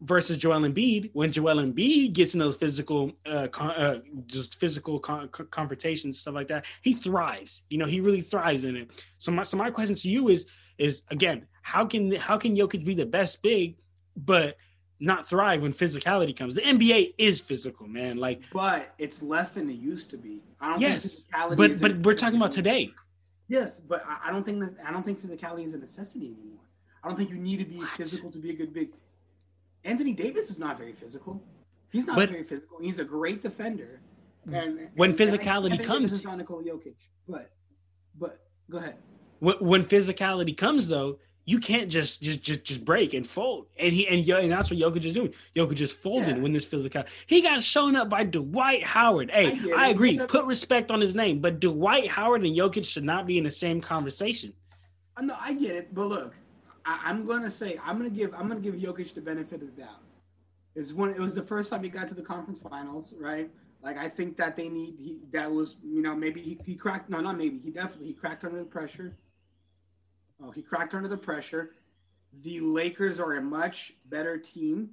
[0.02, 5.00] Versus Joel Embiid, when Joel Embiid gets in those physical, uh, con- uh just physical
[5.00, 7.62] con- con- confrontations, stuff like that, he thrives.
[7.70, 8.92] You know, he really thrives in it.
[9.20, 10.48] So my so my question to you is
[10.80, 13.78] is again, how can how can Jokic be the best big,
[14.18, 14.58] but
[15.00, 16.56] not thrive when physicality comes?
[16.56, 18.18] The NBA is physical, man.
[18.18, 20.42] Like but it's less than it used to be.
[20.62, 22.92] I don't yes, think physicality but is but we're talking about today.
[23.48, 26.64] Yes, but I- I don't think that I don't think physicality is a necessity anymore.
[27.04, 27.90] I don't think you need to be What?
[27.90, 28.90] physical to be a good big.
[29.84, 31.44] Anthony Davis is not very physical.
[31.92, 32.80] He's not But- very physical.
[32.82, 34.02] He's a great defender.
[34.48, 34.64] Mm.
[34.64, 36.96] And When and- physicality Anthony comes- Davis is not Nikola Jokic.
[37.28, 37.52] But
[38.18, 38.96] but go ahead.
[39.40, 43.68] When, when physicality comes, though, you can't just just just just break and fold.
[43.80, 45.34] And he and, Yo- and that's what Jokic is doing.
[45.56, 46.42] Jokic just folding Yeah.
[46.42, 47.04] when this physical.
[47.28, 49.30] He got shown up by Dwight Howard.
[49.32, 50.18] Hey, I I, agree.
[50.18, 53.52] Put respect on his name, but Dwight Howard and Jokic should not be in the
[53.52, 54.54] same conversation.
[55.22, 56.34] No, I get it, but look,
[56.86, 59.82] I, I'm gonna say I'm gonna give I'm gonna give Jokic the benefit of the
[59.84, 60.02] doubt.
[60.74, 63.50] Is when it was the first time he got to the conference finals, right?
[63.84, 67.10] Like I think that they need he that was you know maybe he, he cracked
[67.10, 69.16] no not maybe he definitely he cracked under the pressure.
[70.44, 71.72] Oh, he cracked under the pressure.
[72.42, 74.90] The Lakers are a much better team,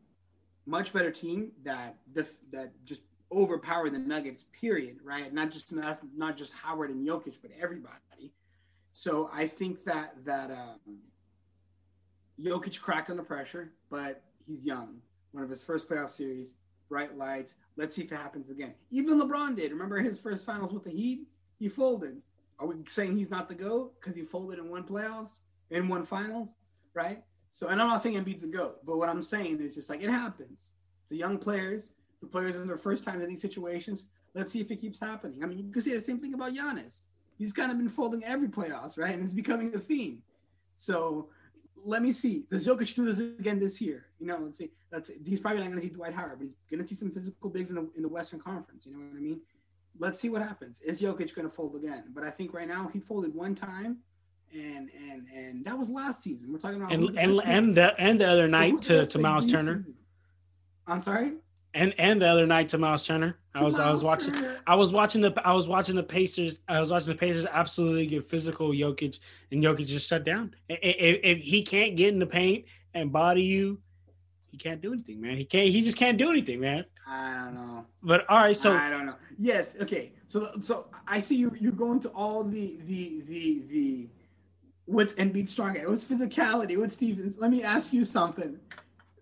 [0.66, 3.02] much better team that that just
[3.32, 4.44] overpower the Nuggets.
[4.58, 4.98] Period.
[5.02, 5.32] Right?
[5.32, 8.32] Not just not, not just Howard and Jokic, but everybody.
[8.92, 10.98] So I think that that um,
[12.40, 14.98] Jokic cracked under pressure, but he's young.
[15.32, 16.54] One of his first playoff series,
[16.88, 17.54] bright lights.
[17.76, 18.74] Let's see if it happens again.
[18.90, 19.72] Even LeBron did.
[19.72, 21.26] Remember his first finals with the Heat?
[21.58, 22.20] He folded.
[22.62, 26.04] Are we saying he's not the GOAT because he folded in one playoffs, in one
[26.04, 26.54] finals,
[26.94, 27.24] right?
[27.50, 30.00] So, and I'm not saying Embiid's a GOAT, but what I'm saying is just like
[30.00, 30.74] it happens.
[31.08, 34.70] The young players, the players in their first time in these situations, let's see if
[34.70, 35.42] it keeps happening.
[35.42, 37.00] I mean, you can say the same thing about Giannis.
[37.36, 39.12] He's kind of been folding every playoffs, right?
[39.12, 40.22] And it's becoming a theme.
[40.76, 41.30] So
[41.84, 42.46] let me see.
[42.48, 44.06] Does Jokic do this again this year?
[44.20, 44.70] You know, let's see.
[44.92, 45.10] Let's.
[45.26, 47.50] He's probably not going to see Dwight Howard, but he's going to see some physical
[47.50, 48.86] bigs in the in the Western Conference.
[48.86, 49.40] You know what I mean?
[49.98, 50.80] Let's see what happens.
[50.80, 52.04] Is Jokic going to fold again?
[52.14, 53.98] But I think right now he folded one time,
[54.52, 56.52] and and and that was last season.
[56.52, 59.78] We're talking about and and and the and the other night to to Miles Turner.
[59.78, 59.94] Season?
[60.86, 61.32] I'm sorry.
[61.74, 63.38] And and the other night to Miles Turner.
[63.54, 64.58] I was Miles I was watching Turner.
[64.66, 66.60] I was watching the I was watching the Pacers.
[66.68, 70.54] I was watching the Pacers absolutely get physical Jokic and Jokic just shut down.
[70.68, 73.80] If, if he can't get in the paint and body you,
[74.52, 75.38] he can't do anything, man.
[75.38, 75.68] He can't.
[75.68, 76.84] He just can't do anything, man.
[77.08, 77.86] I don't know.
[78.02, 79.16] But all right, so I don't know.
[79.38, 80.12] Yes, okay.
[80.26, 81.56] So so I see you.
[81.58, 84.06] You're going to all the the the the
[84.84, 85.88] what's Embiid strong at?
[85.88, 86.76] What's physicality?
[86.76, 87.38] What's Stevens?
[87.38, 88.60] Let me ask you something.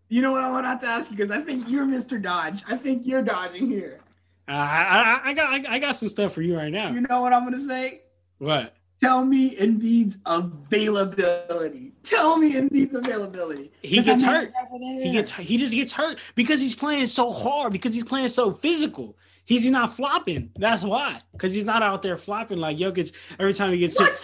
[0.08, 2.20] You know what I want to ask you because I think you're Mr.
[2.20, 2.64] Dodge.
[2.68, 4.00] I think you're dodging here.
[4.48, 6.90] Uh, I, I, I got I, I got some stuff for you right now.
[6.90, 8.02] You know what I'm gonna say?
[8.38, 8.74] What?
[9.02, 11.92] Tell me Embiid's availability.
[12.02, 13.72] Tell me Embiid's availability.
[13.82, 14.50] He gets hurt.
[14.78, 18.52] He gets he just gets hurt because he's playing so hard because he's playing so
[18.52, 19.16] physical.
[19.46, 20.50] He's not flopping.
[20.56, 21.22] That's why.
[21.32, 24.18] Because he's not out there flopping like Jokic every time he gets hit.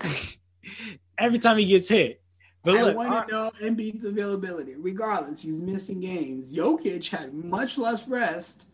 [0.00, 0.36] Jokic.
[1.18, 2.22] every time he gets hit.
[2.62, 4.76] But look, I want to know Embiid's availability.
[4.76, 6.52] Regardless, he's missing games.
[6.52, 8.66] Jokic had much less rest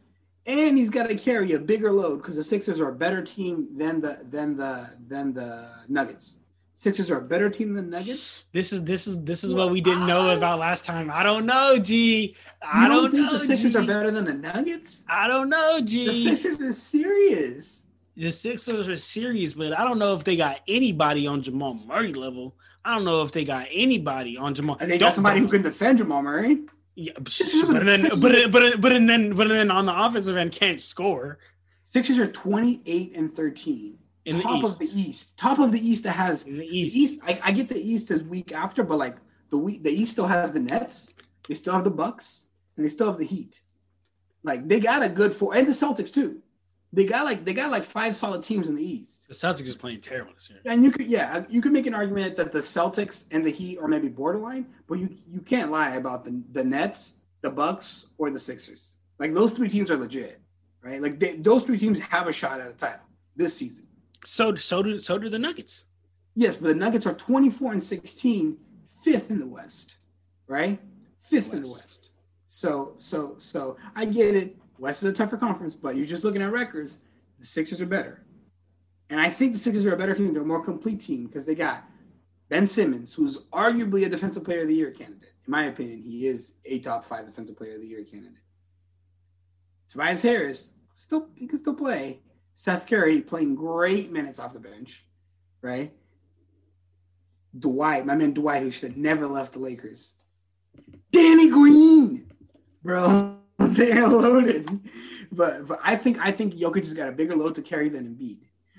[0.47, 3.69] and he's got to carry a bigger load because the Sixers are a better team
[3.77, 6.41] than the than the than the Nuggets.
[6.77, 8.45] Sixers are a better team than Nuggets.
[8.53, 11.11] This is this is this is what we didn't know about last time.
[11.11, 12.35] I don't know, G.
[12.63, 13.79] I don't, don't think know, the Sixers G.
[13.79, 15.05] are better than the Nuggets.
[15.09, 16.07] I don't know, G.
[16.07, 17.85] The Sixers are serious.
[18.17, 22.13] The Sixers are serious, but I don't know if they got anybody on Jamal Murray
[22.13, 22.55] level.
[22.85, 24.77] I don't know if they got anybody on Jamal.
[24.79, 26.61] And they got somebody who can defend Jamal Murray.
[26.97, 31.39] Yeah, but then, but but but then, but then on the offensive end can't score.
[31.83, 33.99] Sixers are twenty eight and thirteen.
[34.25, 36.95] In top the of the East, top of the East that has in the East.
[36.95, 39.17] The East I, I, get the East is week after, but like
[39.51, 41.13] the week, the East still has the Nets,
[41.47, 43.61] they still have the Bucks, and they still have the Heat.
[44.43, 46.43] Like they got a good four, and the Celtics too.
[46.95, 49.27] They got like they got like five solid teams in the East.
[49.27, 50.61] The Celtics is playing terrible this year.
[50.65, 53.79] And you could yeah, you could make an argument that the Celtics and the Heat
[53.79, 58.31] are maybe borderline, but you you can't lie about the the Nets, the Bucks, or
[58.31, 58.95] the Sixers.
[59.19, 60.41] Like those three teams are legit,
[60.83, 61.03] right?
[61.03, 63.87] Like they, those three teams have a shot at a title this season.
[64.25, 65.85] So so do so do the Nuggets.
[66.37, 68.57] Yes, but the Nuggets are 24 and 16,
[69.03, 69.97] fifth in the West,
[70.49, 70.81] right?
[71.21, 71.55] Fifth West.
[71.55, 72.11] in the West.
[72.47, 74.57] So so so I get it.
[74.79, 77.01] West is a tougher conference, but you're just looking at records.
[77.39, 78.25] The Sixers are better.
[79.11, 80.33] And I think the Sixers are a better team.
[80.33, 81.85] They're a more complete team because they got
[82.49, 85.33] Ben Simmons, who's arguably a defensive player of the year candidate.
[85.47, 88.39] In my opinion, he is a top five defensive player of the year candidate.
[89.89, 92.21] Tobias Harris, still he can still play.
[92.55, 95.05] Seth Curry playing great minutes off the bench,
[95.61, 95.93] right?
[97.59, 100.15] Dwight, my man Dwight, who should have never left the Lakers.
[101.13, 102.31] Danny Green,
[102.83, 103.39] bro.
[103.77, 104.69] they're loaded.
[105.33, 108.07] But but I think I think Jokic has got a bigger load to carry than
[108.07, 108.39] Embiid.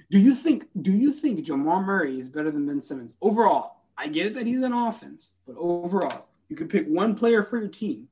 [0.10, 3.16] Do you think do you think Jamal Murray is better than Ben Simmons?
[3.22, 7.44] Overall, I get it that he's an offense, but overall, you could pick one player
[7.44, 8.08] for your team.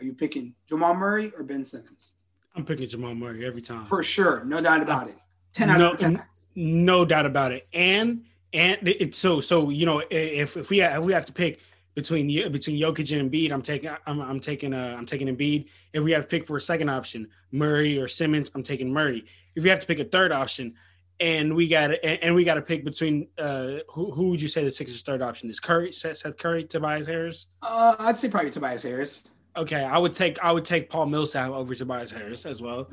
[0.00, 2.12] Are you picking Jamal Murray or Ben Simmons?
[2.54, 3.84] I'm picking Jamal Murray every time.
[3.84, 5.16] For sure, no doubt about it.
[5.52, 6.22] Ten out no, of ten.
[6.54, 7.68] No doubt about it.
[7.72, 11.32] And and it's so so you know if if we have, if we have to
[11.32, 11.60] pick
[11.96, 15.66] between between Jokic and Embiid, I'm taking I'm, I'm taking uh, I'm taking Embiid.
[15.94, 19.24] If we have to pick for a second option, Murray or Simmons, I'm taking Murray.
[19.56, 20.74] If we have to pick a third option,
[21.18, 24.48] and we got and, and we got to pick between uh, who who would you
[24.48, 25.58] say the Sixers' third option is?
[25.58, 27.46] Curry, Seth Curry, Tobias Harris.
[27.62, 29.24] Uh, I'd say probably Tobias Harris.
[29.56, 32.90] Okay, I would take I would take Paul Millsap over Tobias Harris as well.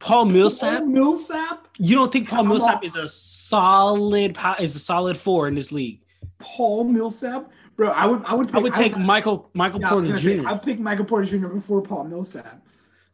[0.00, 0.78] Paul Millsap.
[0.78, 1.68] Paul Millsap.
[1.78, 6.00] You don't think Paul Millsap is a solid is a solid four in this league?
[6.40, 7.48] Paul Millsap.
[7.80, 10.18] Bro, I would I would pick, I would take I would, Michael Michael yeah, Porter
[10.18, 10.46] Jr.
[10.46, 11.48] I'd pick Michael Porter Jr.
[11.48, 12.60] before Paul Millsap.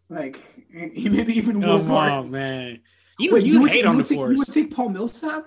[0.08, 0.40] Like
[0.72, 2.80] he maybe even Come Will on, man.
[3.16, 5.46] You, Wait, you, you hate would, on you the take, You would take Paul Millsap?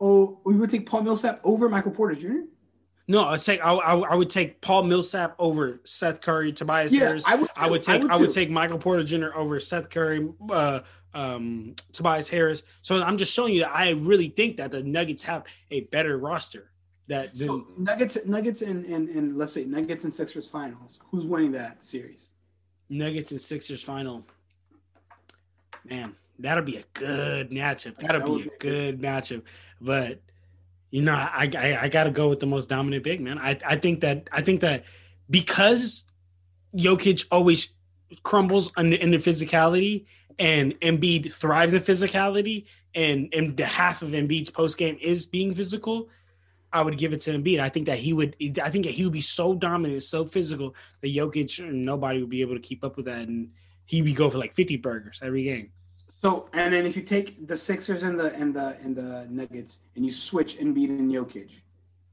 [0.00, 2.48] Oh, we would take Paul Millsap over Michael Porter Jr.
[3.06, 7.04] No, I'd say I, I, I, would take Paul Millsap over Seth Curry, Tobias yeah,
[7.04, 7.22] Harris.
[7.24, 9.28] I would, I would take I would, I would, take Michael Porter Jr.
[9.36, 10.80] over Seth Curry, uh,
[11.14, 12.64] um, Tobias Harris.
[12.82, 16.18] So I'm just showing you that I really think that the Nuggets have a better
[16.18, 16.72] roster.
[17.06, 21.00] That so Nuggets, Nuggets, and, and and let's say Nuggets and Sixers finals.
[21.10, 22.32] Who's winning that series?
[22.88, 24.24] Nuggets and Sixers final.
[25.84, 27.98] Man, that'll be a good matchup.
[27.98, 29.42] That'll that be a good matchup.
[29.82, 30.20] But
[30.90, 33.38] you know, I, I I got to go with the most dominant big man.
[33.38, 34.84] I I think that I think that
[35.28, 36.04] because
[36.74, 37.68] Jokic always
[38.22, 40.06] crumbles in, in the physicality
[40.38, 42.64] and Embiid thrives in physicality
[42.94, 46.08] and and the half of Embiid's post game is being physical
[46.74, 47.60] I would give it to Embiid.
[47.60, 48.34] I think that he would.
[48.60, 52.40] I think that he would be so dominant, so physical that Jokic nobody would be
[52.40, 53.50] able to keep up with that, and
[53.86, 55.70] he'd be go for like fifty burgers every game.
[56.20, 59.82] So and then if you take the Sixers and the and the and the Nuggets
[59.94, 61.52] and you switch Embiid and Jokic,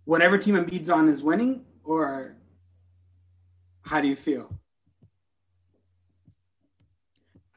[0.06, 2.36] whatever team Embiid's on is winning, or
[3.82, 4.54] how do you feel?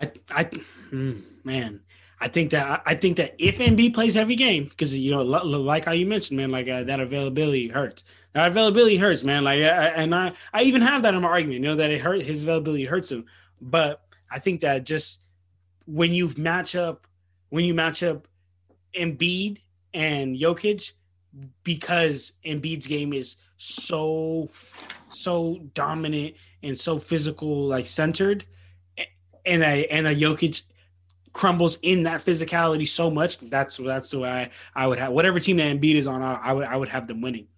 [0.01, 0.45] I, I,
[0.91, 1.81] mm, man,
[2.21, 5.85] I think that I think that if Embiid plays every game, because you know, like
[5.85, 8.05] how you mentioned, man, like uh, that availability hurts.
[8.33, 9.45] That availability hurts, man.
[9.45, 11.61] Like, and I, I even have that in my argument.
[11.61, 13.27] You know that it hurt his availability hurts him,
[13.61, 15.21] but I think that just
[15.87, 17.07] when you match up,
[17.51, 18.27] when you match up
[18.99, 19.59] Embiid
[19.93, 20.93] and Jokic,
[21.63, 24.51] because Embiid's game is so
[25.11, 28.47] so dominant and so physical, like centered,
[29.45, 30.63] and a and a Jokic
[31.35, 33.39] crumbles in that physicality so much.
[33.41, 36.23] That's that's the way I, I would have whatever team that Embiid is on.
[36.23, 37.49] I, I would I would have them winning.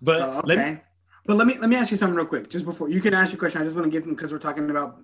[0.00, 0.46] But oh, okay.
[0.46, 0.80] Let me,
[1.24, 3.30] but let me let me ask you something real quick, just before you can ask
[3.30, 3.60] your question.
[3.60, 5.00] I just want to get them because we're talking about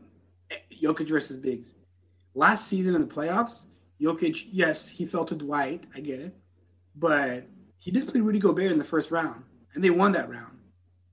[0.50, 1.76] eh, Jokic versus Bigs.
[2.34, 3.66] Last season in the playoffs,
[4.00, 5.84] Jokic, yes, he fell to Dwight.
[5.94, 6.36] I get it,
[6.96, 7.46] but
[7.76, 10.58] he did play Rudy Gobert in the first round, and they won that round,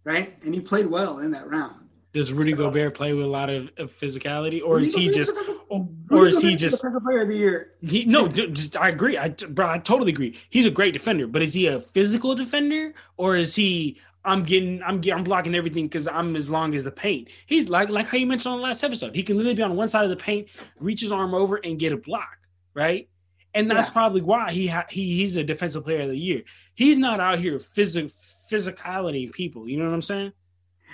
[0.04, 0.36] right?
[0.44, 1.76] And he played well in that round.
[2.14, 5.10] Does Rudy so, Gobert play with a lot of, of physicality, or Rudy is he
[5.10, 5.36] just,
[5.70, 7.72] or, is he just the player of the year?
[7.82, 9.18] He no, just, I agree.
[9.18, 10.38] I bro, I totally agree.
[10.50, 13.98] He's a great defender, but is he a physical defender, or is he?
[14.24, 17.28] I'm getting, I'm getting, I'm blocking everything because I'm as long as the paint.
[17.46, 19.16] He's like, like how you mentioned on the last episode.
[19.16, 20.48] He can literally be on one side of the paint,
[20.80, 22.38] reach his arm over, and get a block,
[22.74, 23.08] right?
[23.54, 23.94] And that's yeah.
[23.94, 26.42] probably why he ha- he he's a defensive player of the year.
[26.74, 28.08] He's not out here physic
[28.52, 29.68] physicality people.
[29.68, 30.34] You know what I'm saying?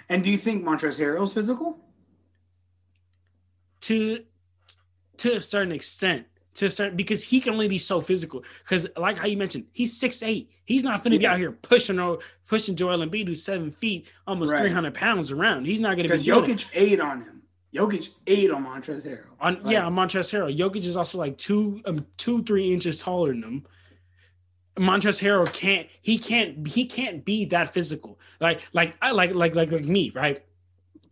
[0.10, 1.80] And do you think Montrezl Harrell's physical?
[3.82, 4.24] To
[5.22, 6.26] to a certain extent.
[6.56, 8.44] To a certain because he can only be so physical.
[8.64, 10.52] Because like how you mentioned, he's six eight.
[10.66, 11.20] He's not gonna yeah.
[11.20, 14.60] be out here pushing or pushing Joel Embiid who's seven feet, almost right.
[14.60, 15.66] three hundred pounds around.
[15.66, 17.44] He's not gonna be because Jokic ate on him.
[17.74, 19.28] Jokic ate on Montrezl Harrell.
[19.40, 20.58] On like, yeah, on Montrezl Harrell.
[20.58, 23.66] Jokic is also like two um, two three inches taller than him.
[24.78, 28.20] Montrezl Harrell can't he can't he can't be that physical.
[28.42, 30.44] Like like I like like like like me, right?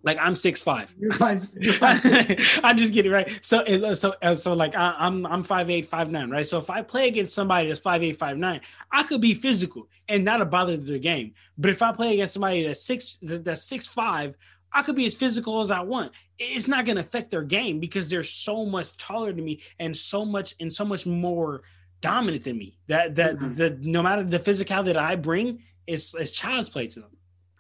[0.02, 0.94] Like I'm six five.
[0.98, 1.50] You're five.
[1.60, 2.00] You're five.
[2.64, 3.40] I'm just kidding, right?
[3.42, 6.48] So so uh, so like I, I'm I'm five eight five nine, right?
[6.48, 9.90] So if I play against somebody that's five eight five nine, I could be physical
[10.08, 11.34] and not a bother to their game.
[11.58, 14.36] But if I play against somebody that's six that's six five,
[14.72, 16.14] I could be as physical as I want.
[16.38, 19.96] It's not going to affect their game because they're so much taller than me and
[19.96, 21.64] so much and so much more
[22.02, 22.78] dominant than me.
[22.88, 23.52] That that mm-hmm.
[23.54, 27.10] the no matter the physicality that I bring is is child's play to them.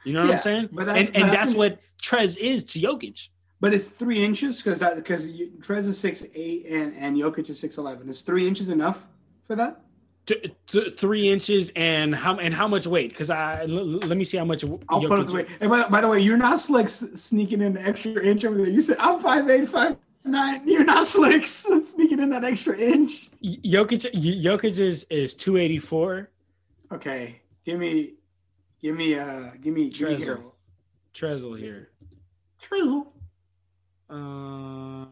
[0.03, 0.69] You know what yeah, I'm saying?
[0.71, 3.29] But that's, and and that's what Trez is to Jokic.
[3.59, 7.59] But it's three inches because that because Trez is six eight and and Jokic is
[7.59, 8.07] six eleven.
[8.09, 9.07] Is three inches enough
[9.47, 9.81] for that?
[10.25, 13.09] Th- th- three inches and how and how much weight?
[13.09, 14.63] Because I l- let me see how much.
[14.63, 15.47] I'll Jokic put up the weight.
[15.59, 18.69] And by, by, the way, you're not slick sneaking in an extra inch over there.
[18.69, 20.67] You said I'm five eight five nine.
[20.67, 23.29] You're not slick sneaking in that extra inch.
[23.43, 26.29] Jokic, Jokic is is two eighty four.
[26.91, 28.13] Okay, give me,
[28.82, 30.39] give me, uh, give me, give me here.
[31.13, 31.89] Trezl here.
[32.62, 33.08] Trezl.
[34.10, 35.10] Um.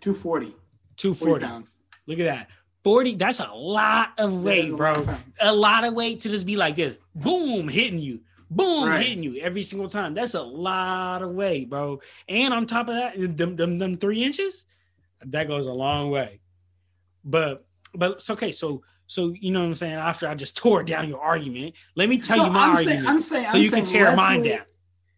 [0.00, 0.54] Two forty.
[0.96, 1.80] Two forty pounds.
[2.06, 2.48] Look at that.
[2.82, 5.06] 40, that's a lot of weight, bro.
[5.40, 8.20] A lot of weight to just be like this, boom, hitting you
[8.50, 9.04] boom, right.
[9.04, 10.14] hitting you every single time.
[10.14, 12.00] That's a lot of weight, bro.
[12.28, 14.64] And on top of that, them, them, them three inches,
[15.26, 16.40] that goes a long way.
[17.24, 18.52] But but it's okay.
[18.52, 19.94] So so you know what I'm saying.
[19.94, 22.98] After I just tore down your argument, let me tell no, you my I'm argument.
[22.98, 24.48] Saying, I'm saying so I'm you saying, can tear mine wait.
[24.50, 24.66] down.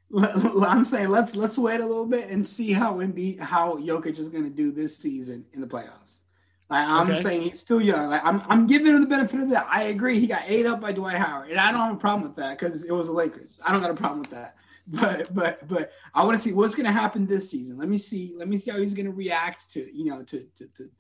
[0.66, 4.28] I'm saying let's let's wait a little bit and see how Embiid how Jokic is
[4.28, 6.20] going to do this season in the playoffs.
[6.68, 7.22] Like, I'm okay.
[7.22, 8.10] saying he's still young.
[8.10, 9.68] Like, I'm, I'm giving him the benefit of that.
[9.70, 10.18] I agree.
[10.18, 12.58] He got ate up by Dwight Howard, and I don't have a problem with that
[12.58, 13.60] because it was the Lakers.
[13.64, 14.56] I don't got a problem with that.
[14.88, 17.76] But but but I want to see what's going to happen this season.
[17.76, 18.34] Let me see.
[18.36, 20.90] Let me see how he's going to react to you know to to to,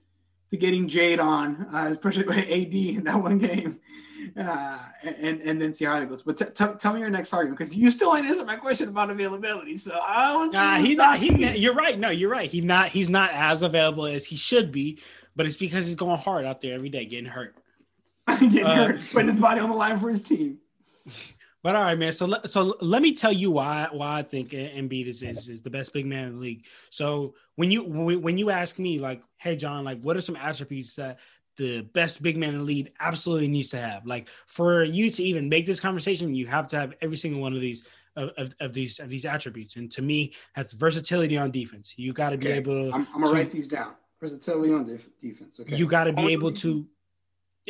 [0.50, 3.80] to getting Jade on, uh, especially by AD in that one game,
[4.36, 6.22] uh, and and then see how it goes.
[6.22, 8.88] But t- t- tell me your next argument because you still ain't answered my question
[8.88, 9.76] about availability.
[9.76, 10.58] So I want to.
[10.58, 11.18] Nah, he's not.
[11.18, 11.98] He, you're right.
[11.98, 12.50] No, you're right.
[12.50, 12.88] He's not.
[12.88, 15.00] He's not as available as he should be
[15.36, 17.54] but it's because he's going hard out there every day, getting hurt.
[18.26, 20.58] getting uh, hurt, putting his body on the line for his team.
[21.66, 22.12] But all right, man.
[22.12, 25.70] So so let me tell you why why I think Embiid is, is is the
[25.70, 26.64] best big man in the league.
[26.90, 30.94] So when you when you ask me like, hey John, like what are some attributes
[30.94, 31.18] that
[31.56, 34.06] the best big man in the league absolutely needs to have?
[34.06, 37.52] Like for you to even make this conversation, you have to have every single one
[37.52, 39.74] of these of, of, of these of these attributes.
[39.74, 41.94] And to me, that's versatility on defense.
[41.96, 42.92] You got to be able.
[42.92, 45.58] To, I'm, I'm gonna write these down versatility on def- defense.
[45.58, 46.84] Okay, you got to be able to.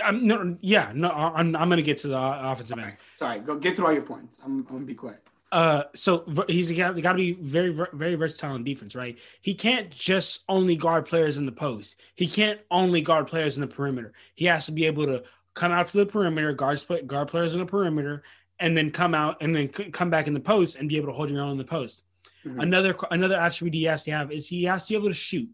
[0.03, 2.97] I'm no, yeah, no, I'm, I'm going to get to the offensive end.
[3.13, 4.39] Sorry, go get through all your points.
[4.45, 5.23] I'm, I'm going to be quiet.
[5.53, 9.19] Uh, so he's got, got to be very, very versatile in defense, right?
[9.41, 12.01] He can't just only guard players in the post.
[12.17, 14.13] He can't only guard players in the perimeter.
[14.35, 15.23] He has to be able to
[15.55, 18.23] come out to the perimeter, guard guard players in the perimeter,
[18.59, 21.13] and then come out and then come back in the post and be able to
[21.13, 22.03] hold your own in the post.
[22.45, 22.61] Mm-hmm.
[22.61, 25.49] Another another attribute he has to have is he has to be able to shoot.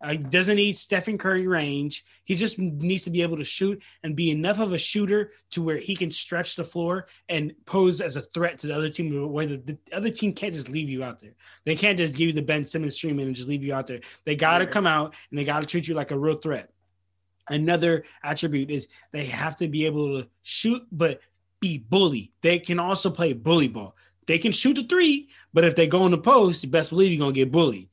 [0.00, 2.04] Uh, he doesn't need Stephen Curry range.
[2.24, 5.62] He just needs to be able to shoot and be enough of a shooter to
[5.62, 9.32] where he can stretch the floor and pose as a threat to the other team.
[9.32, 11.34] Where the, the other team can't just leave you out there.
[11.64, 14.00] They can't just give you the Ben Simmons treatment and just leave you out there.
[14.24, 14.70] They got to yeah.
[14.70, 16.70] come out and they got to treat you like a real threat.
[17.48, 21.20] Another attribute is they have to be able to shoot, but
[21.60, 22.32] be bully.
[22.42, 23.96] They can also play bully ball.
[24.26, 27.12] They can shoot the three, but if they go in the post, you best believe
[27.12, 27.88] you're gonna get bullied.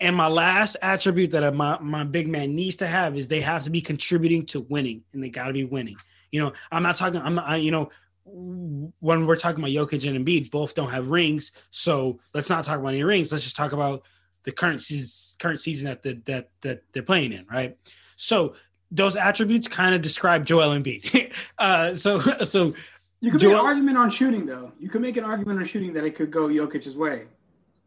[0.00, 3.64] And my last attribute that my, my big man needs to have is they have
[3.64, 5.96] to be contributing to winning, and they got to be winning.
[6.30, 7.20] You know, I'm not talking.
[7.20, 7.60] I'm not.
[7.60, 7.90] you know,
[8.24, 11.52] when we're talking about Jokic and Embiid, both don't have rings.
[11.70, 13.32] So let's not talk about any rings.
[13.32, 14.02] Let's just talk about
[14.44, 17.76] the current season, current season that the, that that they're playing in, right?
[18.16, 18.54] So
[18.90, 21.32] those attributes kind of describe Joel Embiid.
[21.58, 22.74] uh, so so
[23.20, 24.72] you could Joel, make an argument on shooting, though.
[24.78, 27.26] You could make an argument on shooting that it could go Jokic's way.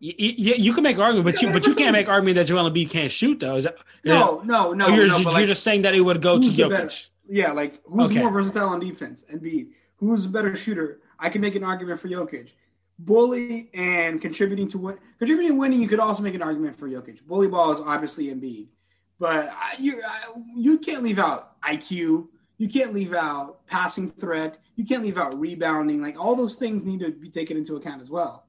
[0.05, 2.91] Yeah, you can make argument, but you but you can't make argument that Joel Embiid
[2.91, 3.55] can't shoot though.
[3.55, 4.87] Is that no, no, no?
[4.87, 7.09] You're, no, you're like, just saying that it would go to Jokic.
[7.27, 8.19] Yeah, like who's okay.
[8.19, 9.25] more versatile on defense?
[9.33, 9.69] Embiid.
[9.97, 10.99] Who's a better shooter?
[11.17, 12.51] I can make an argument for Jokic.
[12.99, 15.81] Bully and contributing to win, contributing to winning.
[15.81, 17.25] You could also make an argument for Jokic.
[17.25, 18.67] Bully ball is obviously Embiid,
[19.19, 20.19] but I, you I,
[20.55, 22.27] you can't leave out IQ.
[22.57, 24.59] You can't leave out passing threat.
[24.75, 26.01] You can't leave out rebounding.
[26.01, 28.44] Like all those things need to be taken into account as well.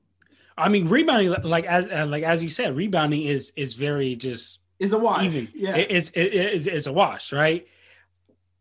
[0.59, 4.61] I mean, rebounding, like as uh, like as you said, rebounding is is very just
[4.79, 5.25] is a wash.
[5.25, 7.67] Even yeah, it, it's it, it, it's a wash, right?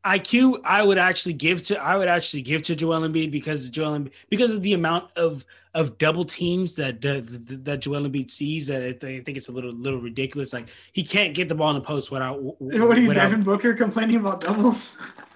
[0.06, 3.98] IQ, I would actually give to I would actually give to Joel Embiid because Joel
[3.98, 7.26] Embiid, because of the amount of of double teams that that,
[7.66, 10.54] that Joel Embiid sees that I think it's a little little ridiculous.
[10.54, 12.40] Like he can't get the ball in the post without.
[12.60, 14.98] What are you, without, Devin Booker, complaining about doubles?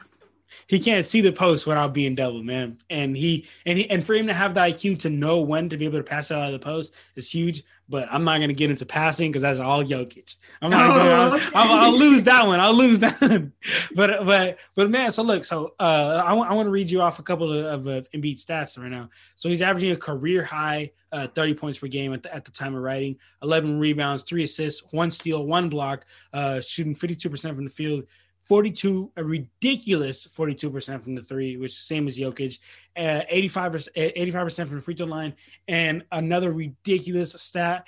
[0.69, 2.77] he can't see the post without being double, man.
[2.91, 5.77] And he and he and for him to have the IQ to know when to
[5.77, 7.63] be able to pass it out of the post is huge.
[7.89, 10.35] But I'm not gonna get into passing because that's all Jokic.
[10.61, 10.95] I'm not.
[10.95, 11.49] Gonna, I'll, okay.
[11.55, 12.59] I'll, I'll, lose that one.
[12.59, 13.19] I'll lose that.
[13.19, 13.51] One.
[13.95, 17.01] but but but man, so look, so uh, I, w- I want to read you
[17.01, 19.09] off a couple of, of uh, Embiid stats right now.
[19.33, 22.51] So he's averaging a career high uh, 30 points per game at the, at the
[22.51, 27.63] time of writing, 11 rebounds, three assists, one steal, one block, uh, shooting 52% from
[27.63, 28.03] the field,
[28.49, 32.59] 42, a ridiculous 42% from the three, which is the same as Jokic,
[32.97, 35.35] uh, 85%, 85% from the free throw line.
[35.67, 37.85] And another ridiculous stat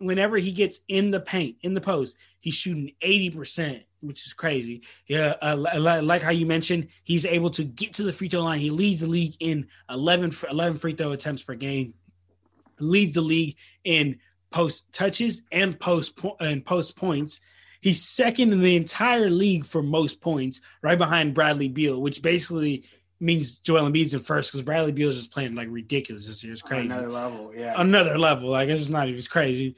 [0.00, 4.82] whenever he gets in the paint, in the post, he's shooting 80%, which is crazy.
[5.06, 5.56] Yeah, uh,
[6.02, 8.60] like how you mentioned, he's able to get to the free throw line.
[8.60, 11.94] He leads the league in 11, 11 free throw attempts per game,
[12.78, 14.18] leads the league in
[14.50, 17.40] post touches and post po- and post points.
[17.80, 22.84] He's second in the entire league for most points, right behind Bradley Beal, which basically
[23.20, 26.52] means Joel Embiid's in first because Bradley Beal's just playing like ridiculous this year.
[26.52, 26.86] It's crazy.
[26.86, 27.74] Another level, yeah.
[27.76, 28.50] Another level.
[28.50, 29.76] Like it's not even crazy.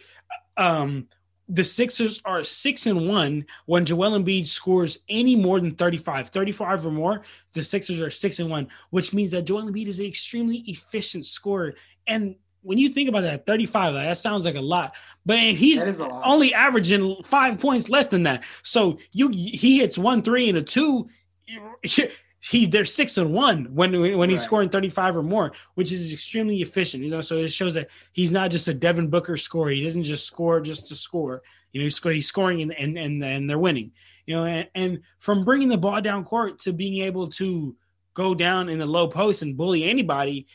[0.57, 1.09] Um,
[1.48, 6.86] the Sixers are six and one when Joel Embiid scores any more than 35, 35
[6.86, 7.22] or more.
[7.53, 11.26] The Sixers are six and one, which means that Joel Embiid is an extremely efficient
[11.26, 11.74] scorer.
[12.07, 14.94] And when you think about that, 35, like, that sounds like a lot.
[15.26, 18.44] But he's only averaging five points less than that.
[18.62, 21.08] So you he hits one three and a two.
[22.44, 24.46] He they're six and one when when he's right.
[24.46, 27.04] scoring 35 or more, which is extremely efficient.
[27.04, 29.70] You know, so it shows that he's not just a Devin Booker scorer.
[29.70, 31.42] He doesn't just score just to score.
[31.70, 33.92] You know, he's, he's scoring and, and and and they're winning.
[34.26, 37.76] You know, and, and from bringing the ball down court to being able to
[38.14, 40.48] go down in the low post and bully anybody,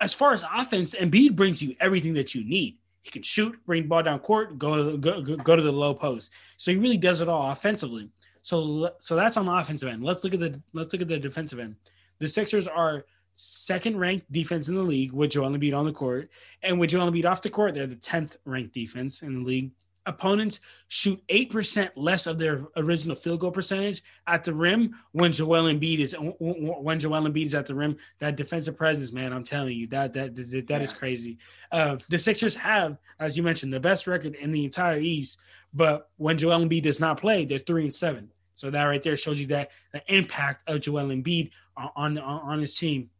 [0.00, 2.78] as far as offense, Embiid brings you everything that you need.
[3.02, 5.94] He can shoot, bring ball down court, go to the, go, go to the low
[5.94, 6.32] post.
[6.56, 8.08] So he really does it all offensively.
[8.42, 10.02] So so that's on the offensive end.
[10.04, 11.76] Let's look at the let's look at the defensive end.
[12.18, 16.30] The Sixers are second ranked defense in the league with Joel Embiid on the court,
[16.62, 19.72] and with Joel Embiid off the court, they're the tenth ranked defense in the league
[20.06, 25.64] opponents shoot 8% less of their original field goal percentage at the rim when Joel
[25.64, 27.96] Embiid is when Joel Embiid is at the rim.
[28.18, 30.80] That defensive presence man I'm telling you that that that, that yeah.
[30.80, 31.38] is crazy.
[31.72, 35.38] Uh, the Sixers have as you mentioned the best record in the entire East
[35.72, 39.16] but when Joel Embiid does not play they're 3 and 7 so that right there
[39.16, 43.10] shows you that the impact of Joel Embiid on on, on his team.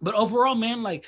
[0.00, 1.06] But overall man like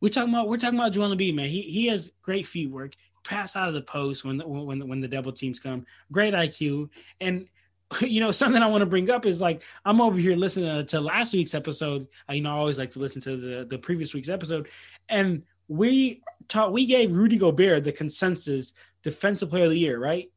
[0.00, 1.48] we're talking about we're talking about Joel Embiid, man.
[1.48, 2.94] He he has great feet work
[3.24, 5.86] pass out of the post when the, when the, when the double teams come.
[6.10, 6.88] Great IQ,
[7.20, 7.46] and
[8.00, 11.00] you know something I want to bring up is like I'm over here listening to,
[11.00, 12.06] last week's episode.
[12.28, 14.68] I, you know, I always like to listen to the the previous week's episode,
[15.08, 20.30] and we taught we gave Rudy Gobert the consensus defensive player of the year, right?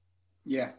[0.45, 0.71] Yeah.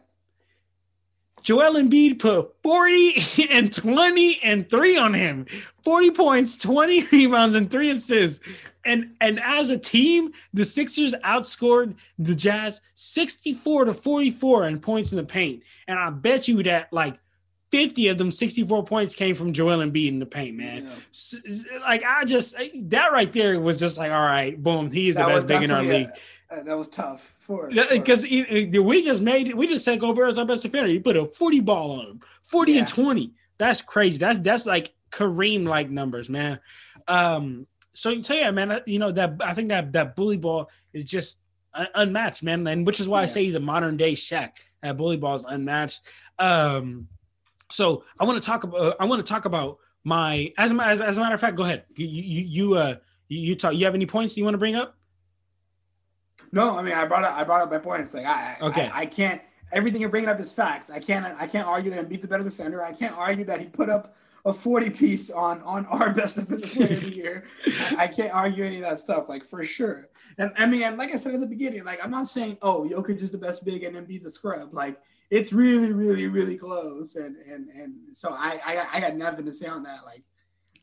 [1.41, 5.45] Joel Embiid put 40 and 20 and 3 on him.
[5.83, 8.39] 40 points, 20 rebounds, and 3 assists.
[8.85, 15.11] And and as a team, the Sixers outscored the Jazz 64 to 44 in points
[15.11, 15.63] in the paint.
[15.89, 17.19] And I bet you that like
[17.71, 20.89] 50 of them 64 points came from Joel Embiid in the paint, man.
[21.33, 21.79] Yeah.
[21.81, 25.47] Like I just that right there was just like, all right, boom, he's the best
[25.47, 26.09] big in our league.
[26.49, 30.45] Uh, that was tough for because we just made we just said Gobert is our
[30.45, 30.89] best defender.
[30.89, 32.79] You put a 40 ball on him, 40 yeah.
[32.79, 33.33] and 20.
[33.57, 34.17] That's crazy.
[34.17, 36.59] That's that's like Kareem like numbers, man.
[37.07, 38.81] Um, so so yeah, man.
[38.85, 41.37] You know that I think that that bully ball is just
[41.73, 43.23] unmatched, man, and which is why yeah.
[43.23, 44.51] I say he's a modern day Shaq.
[44.81, 46.01] That bully ball is unmatched.
[46.39, 47.07] Um,
[47.71, 51.01] so I want to talk about I want to talk about my as a, as,
[51.01, 51.57] as a matter of fact.
[51.57, 51.85] Go ahead.
[51.95, 52.95] You you, you uh
[53.27, 53.73] you, you talk.
[53.73, 54.96] You have any points you want to bring up?
[56.51, 58.13] No, I mean I brought up I brought up my points.
[58.13, 59.41] Like I okay, I, I can't.
[59.71, 60.89] Everything you're bringing up is facts.
[60.89, 62.83] I can't I can't argue that Embiid's the better defender.
[62.83, 66.71] I can't argue that he put up a 40 piece on on our best defensive
[66.71, 67.45] player of the year.
[67.65, 70.07] I, I, can't argue any of that stuff, like for sure.
[70.37, 72.87] And I mean, and like I said in the beginning, like I'm not saying oh
[72.89, 74.73] Jokic is the best big and Embiid's a scrub.
[74.73, 77.15] Like it's really, really, really close.
[77.15, 80.05] And and and so I I I got nothing to say on that.
[80.05, 80.23] Like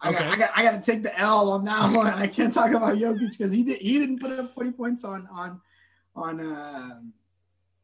[0.04, 2.06] I got, I got I got to take the L on that one.
[2.06, 5.26] I can't talk about Jokic because he did he didn't put up 40 points on
[5.32, 5.60] on
[6.14, 7.00] on uh,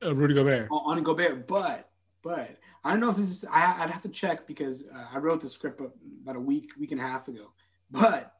[0.04, 1.88] uh, Rudy Gobert on, on Gobert, but
[2.22, 5.18] but I don't know if this is I, would have to check because uh, I
[5.18, 7.52] wrote the script about a week week and a half ago.
[7.90, 8.32] But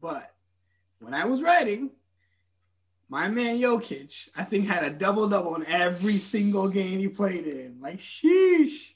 [0.00, 0.34] but
[1.00, 1.90] when I was writing,
[3.08, 7.46] my man Jokic I think had a double double in every single game he played
[7.46, 7.78] in.
[7.80, 8.92] Like sheesh,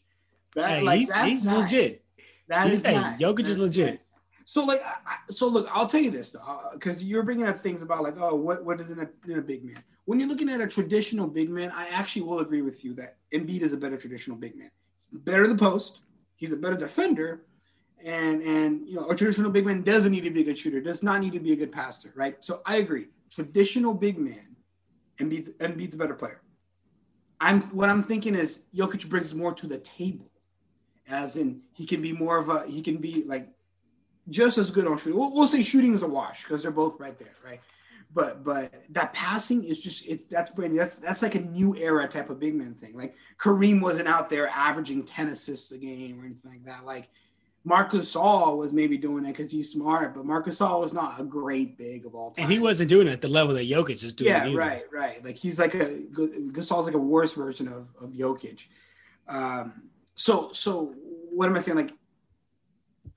[0.55, 1.57] that hey, like he's, that's he's nice.
[1.57, 1.99] legit.
[2.49, 3.21] That he's, is hey, nice.
[3.21, 3.91] Jokic that's is legit.
[3.91, 4.05] Nice.
[4.49, 4.83] So like,
[5.29, 8.15] so look, I'll tell you this though, because uh, you're bringing up things about like,
[8.19, 9.85] oh, what what is in a, in a big man?
[10.07, 13.19] When you're looking at a traditional big man, I actually will agree with you that
[13.31, 14.71] Embiid is a better traditional big man.
[14.97, 16.01] He's better in the post.
[16.37, 17.43] He's a better defender,
[18.03, 20.81] and and you know a traditional big man doesn't need to be a good shooter.
[20.81, 22.43] Does not need to be a good passer, right?
[22.43, 23.09] So I agree.
[23.31, 24.57] Traditional big man,
[25.19, 26.41] Embiid's Embiid's a better player.
[27.39, 30.31] I'm what I'm thinking is Jokic brings more to the table,
[31.07, 33.51] as in he can be more of a he can be like
[34.29, 35.19] just as good on shooting.
[35.19, 37.61] We'll, we'll say shooting is a wash because they're both right there, right?
[38.15, 40.79] But but that passing is just it's that's brand new.
[40.79, 42.97] That's that's like a new era type of big man thing.
[42.97, 46.87] Like Kareem wasn't out there averaging ten assists a game or anything like that.
[46.87, 47.11] Like
[47.65, 51.25] Marcus Gasol was maybe doing it because he's smart, but Marcus Gasol was not a
[51.25, 52.45] great big of all time.
[52.45, 54.31] And he wasn't doing it at the level that Jokic is doing.
[54.31, 55.23] Yeah, right, right.
[55.23, 58.67] Like he's like a good Gasol's like a worse version of of Jokic.
[59.29, 60.95] Um, so so
[61.31, 61.77] what am I saying?
[61.77, 61.93] Like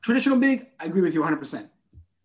[0.02, 1.70] traditional big, I agree with you 100%.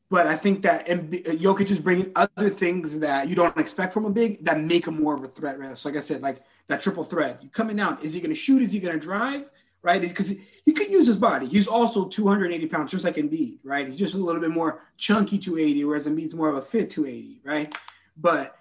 [0.08, 4.04] But I think that uh, Jokic is bringing other things that you don't expect from
[4.04, 5.58] a big that make him more of a threat.
[5.58, 5.76] Right?
[5.76, 7.42] So, like I said, like that triple threat.
[7.42, 8.62] You coming down, is he going to shoot?
[8.62, 9.50] Is he going to drive?
[9.82, 10.00] Right?
[10.00, 11.46] Because he, could use his body.
[11.46, 13.58] He's also 280 pounds, just like Embiid.
[13.64, 13.88] Right?
[13.88, 17.40] He's just a little bit more chunky 280, whereas Embiid's more of a fit 280.
[17.44, 17.76] Right?
[18.16, 18.56] But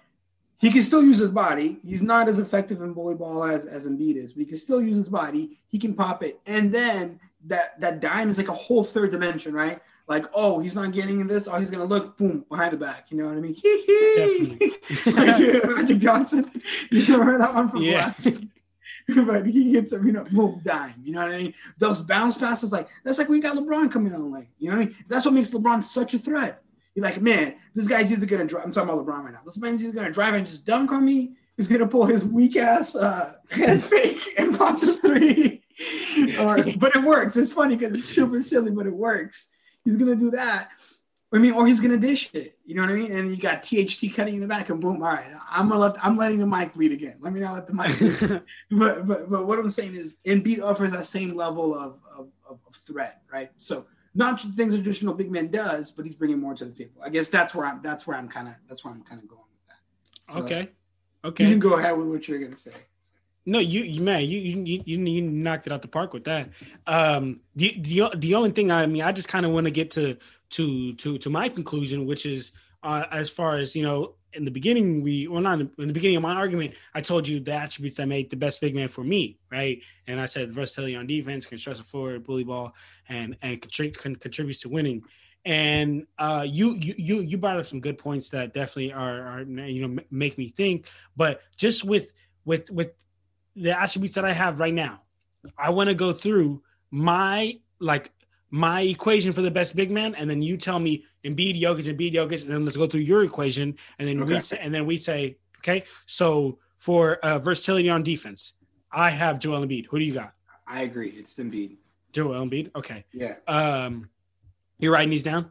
[0.58, 1.78] he can still use his body.
[1.84, 4.80] He's not as effective in bully ball as, as Embiid is, but he can still
[4.80, 5.58] use his body.
[5.68, 6.40] He can pop it.
[6.46, 9.80] And then that that dime is like a whole third dimension, right?
[10.08, 11.48] Like, oh, he's not getting in this.
[11.48, 13.06] Oh, he's gonna look, boom, behind the back.
[13.10, 13.54] You know what I mean?
[13.54, 14.72] Hee hee.
[15.06, 16.50] like, Magic Johnson.
[16.90, 17.98] You remember that one from yeah.
[17.98, 18.48] last week?
[19.26, 20.94] but he gets him, you know, boom, dime.
[21.02, 21.54] You know what I mean?
[21.78, 24.48] Those bounce passes, like that's like we got LeBron coming on late.
[24.58, 24.96] You know what I mean?
[25.08, 26.62] That's what makes LeBron such a threat.
[26.94, 28.64] You're like, man, this guy's either gonna drive.
[28.64, 29.40] I'm talking about LeBron right now.
[29.44, 31.34] This man's either gonna drive and just dunk on me.
[31.56, 35.62] He's gonna pull his weak ass uh, fake and pop the three
[36.40, 37.36] or, but it works.
[37.36, 39.48] It's funny because it's super silly, but it works.
[39.84, 40.70] He's gonna do that.
[41.32, 42.58] I mean, or he's gonna dish it.
[42.64, 43.12] You know what I mean?
[43.12, 45.02] And you got THT cutting in the back, and boom.
[45.02, 47.16] All right, I'm gonna let I'm letting the mic bleed again.
[47.20, 48.42] Let me not let the mic.
[48.70, 52.60] But but but what I'm saying is, Embiid offers that same level of of, of,
[52.66, 53.50] of threat, right?
[53.58, 57.02] So not things a traditional big man does, but he's bringing more to the table.
[57.04, 57.82] I guess that's where I'm.
[57.82, 58.54] That's where I'm kind of.
[58.68, 60.32] That's where I'm kind of going with that.
[60.32, 60.70] So, okay.
[61.24, 61.44] Okay.
[61.44, 62.72] You can go ahead with what you're gonna say.
[63.48, 66.50] No, you, you man, you, you you you knocked it out the park with that.
[66.86, 69.92] Um, the the the only thing I mean, I just kind of want to get
[69.92, 70.16] to
[70.50, 72.50] to to to my conclusion, which is
[72.82, 76.16] uh, as far as you know, in the beginning, we well not in the beginning
[76.16, 79.04] of my argument, I told you the attributes that made the best big man for
[79.04, 79.80] me, right?
[80.08, 82.74] And I said versatility on defense, the floor, bully ball,
[83.08, 85.04] and and contrib- con- contributes to winning.
[85.44, 89.86] And uh, you you you brought up some good points that definitely are, are you
[89.86, 90.86] know make me think.
[91.16, 92.12] But just with
[92.44, 92.90] with with
[93.56, 95.02] the attributes that I have right now.
[95.58, 98.12] I want to go through my like
[98.50, 102.14] my equation for the best big man, and then you tell me Embiid, Jokic, Embiid,
[102.14, 104.96] Jokic, and then let's go through your equation, and then we say, and then we
[104.96, 108.54] say, okay, so for uh, versatility on defense,
[108.92, 109.86] I have Joel Embiid.
[109.86, 110.34] Who do you got?
[110.66, 111.10] I agree.
[111.10, 111.76] It's Embiid.
[112.12, 112.70] Joel Embiid.
[112.76, 113.04] Okay.
[113.12, 113.34] Yeah.
[113.48, 114.08] Um,
[114.78, 115.50] you're writing these down.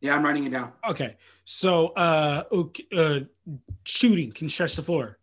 [0.00, 0.72] Yeah, I'm writing it down.
[0.88, 1.16] Okay.
[1.44, 3.20] So uh, okay, uh
[3.84, 5.18] shooting can stretch the floor.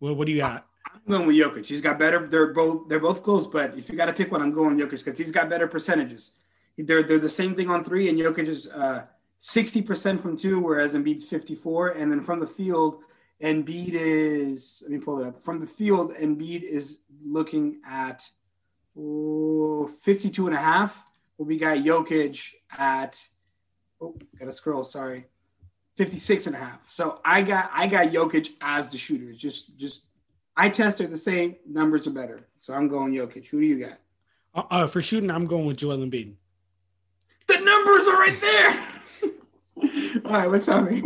[0.00, 0.66] Well, what do you got?
[1.06, 1.66] I'm going with Jokic.
[1.66, 2.26] He's got better.
[2.26, 5.04] They're both they're both close, but if you got to pick one, I'm going Jokic
[5.04, 6.32] because he's got better percentages.
[6.78, 9.06] They're they're the same thing on three, and Jokic is uh,
[9.40, 11.90] 60% from two, whereas Embiid's 54.
[11.90, 13.02] And then from the field,
[13.42, 15.42] Embiid is let me pull it up.
[15.42, 18.28] From the field, Embiid is looking at
[18.98, 21.04] oh, 52 and a half.
[21.36, 23.22] Well, we got Jokic at
[24.00, 25.26] oh, gotta scroll, sorry.
[25.96, 26.88] 56 and a half.
[26.88, 29.32] So I got I got Jokic as the shooter.
[29.32, 30.06] Just just
[30.56, 32.46] I tested are the same numbers are better.
[32.58, 33.46] So I'm going Jokic.
[33.48, 33.98] Who do you got?
[34.54, 36.34] Uh, uh, for shooting, I'm going with Joel Embiid.
[37.46, 38.86] The numbers are right there.
[40.24, 41.00] All right, what's on me?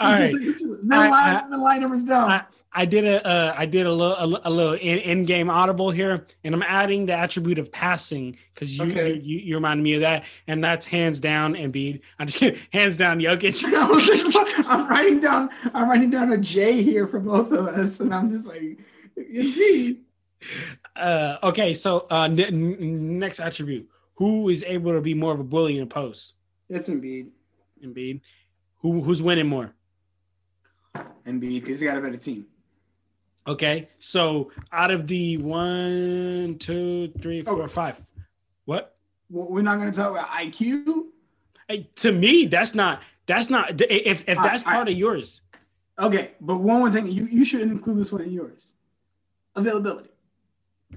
[0.00, 0.32] All right.
[0.32, 1.12] The I- line,
[1.44, 2.30] I- the line numbers down.
[2.30, 5.90] I, I did a uh, I did a little a, a little in, in-game audible
[5.90, 9.14] here, and I'm adding the attribute of passing because you, Okay.
[9.14, 12.00] you you reminded me of that, and that's hands down Embiid.
[12.18, 13.62] I'm just kidding, hands down Jokic.
[13.74, 15.50] I was like, I'm writing down.
[15.74, 18.78] I'm writing down a J here for both of us, and I'm just like,
[19.16, 20.00] indeed.
[20.96, 25.40] Uh, okay, so uh, n- n- next attribute: who is able to be more of
[25.40, 26.34] a bully in a post?
[26.68, 27.28] It's Embiid.
[27.82, 28.20] Embiid.
[28.78, 29.72] Who who's winning more?
[31.26, 32.46] Embiid because he got a better team.
[33.46, 37.66] Okay, so out of the one, two, three, four, Oh.
[37.66, 38.04] five,
[38.66, 38.96] what?
[39.28, 41.06] Well, we're not going to talk about IQ.
[41.68, 44.74] Hey, to me, that's not that's not if if that's right.
[44.74, 45.40] part of yours.
[45.98, 48.74] Okay, but one more thing, you you should include this one in yours.
[49.56, 50.08] Availability.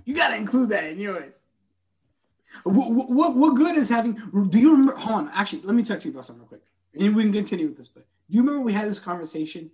[0.05, 1.45] You got to include that in yours.
[2.63, 4.13] What, what, what good is having?
[4.49, 4.95] Do you remember?
[4.95, 5.29] Hold on.
[5.33, 6.61] Actually, let me talk to you about something real quick,
[6.99, 7.87] and we can continue with this.
[7.87, 9.71] But do you remember we had this conversation?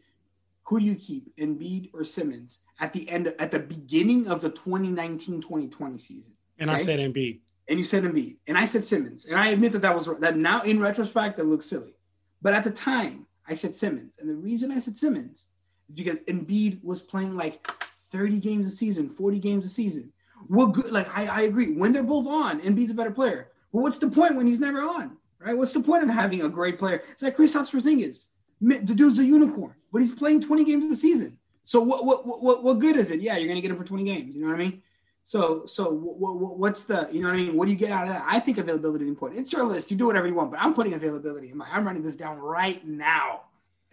[0.66, 4.50] Who do you keep, Embiid or Simmons, at the end, at the beginning of the
[4.50, 6.34] 2019-2020 season?
[6.60, 6.84] And I Okay.
[6.86, 7.40] said Embiid.
[7.68, 10.38] and you said Embiid, and I said Simmons, and I admit that that was that.
[10.38, 11.96] Now in retrospect, that looks silly,
[12.42, 15.48] but at the time, I said Simmons, and the reason I said Simmons
[15.90, 17.66] is because Embiid was playing like
[18.12, 20.12] 30 games a season, 40 games a season.
[20.48, 20.92] What good?
[20.92, 21.72] Like I, I agree.
[21.74, 23.50] When they're both on, Embiid's a better player.
[23.72, 25.18] But what's the point when he's never on?
[25.44, 25.58] Right?
[25.58, 27.04] What's the point of having a great player?
[27.12, 28.28] It's like Chris Porzingis.
[28.62, 31.38] The dude's a unicorn, but he's playing 20 games a season.
[31.64, 33.22] So what what what what, good is it?
[33.22, 34.36] Yeah, you're gonna get him for 20 games.
[34.36, 34.82] You know what I mean?
[35.24, 37.56] So, so what, what, what's the, you know what I mean?
[37.56, 38.26] What do you get out of that?
[38.28, 39.40] I think availability is important.
[39.40, 39.92] It's your list.
[39.92, 42.40] You do whatever you want, but I'm putting availability in my, I'm writing this down
[42.40, 43.42] right now.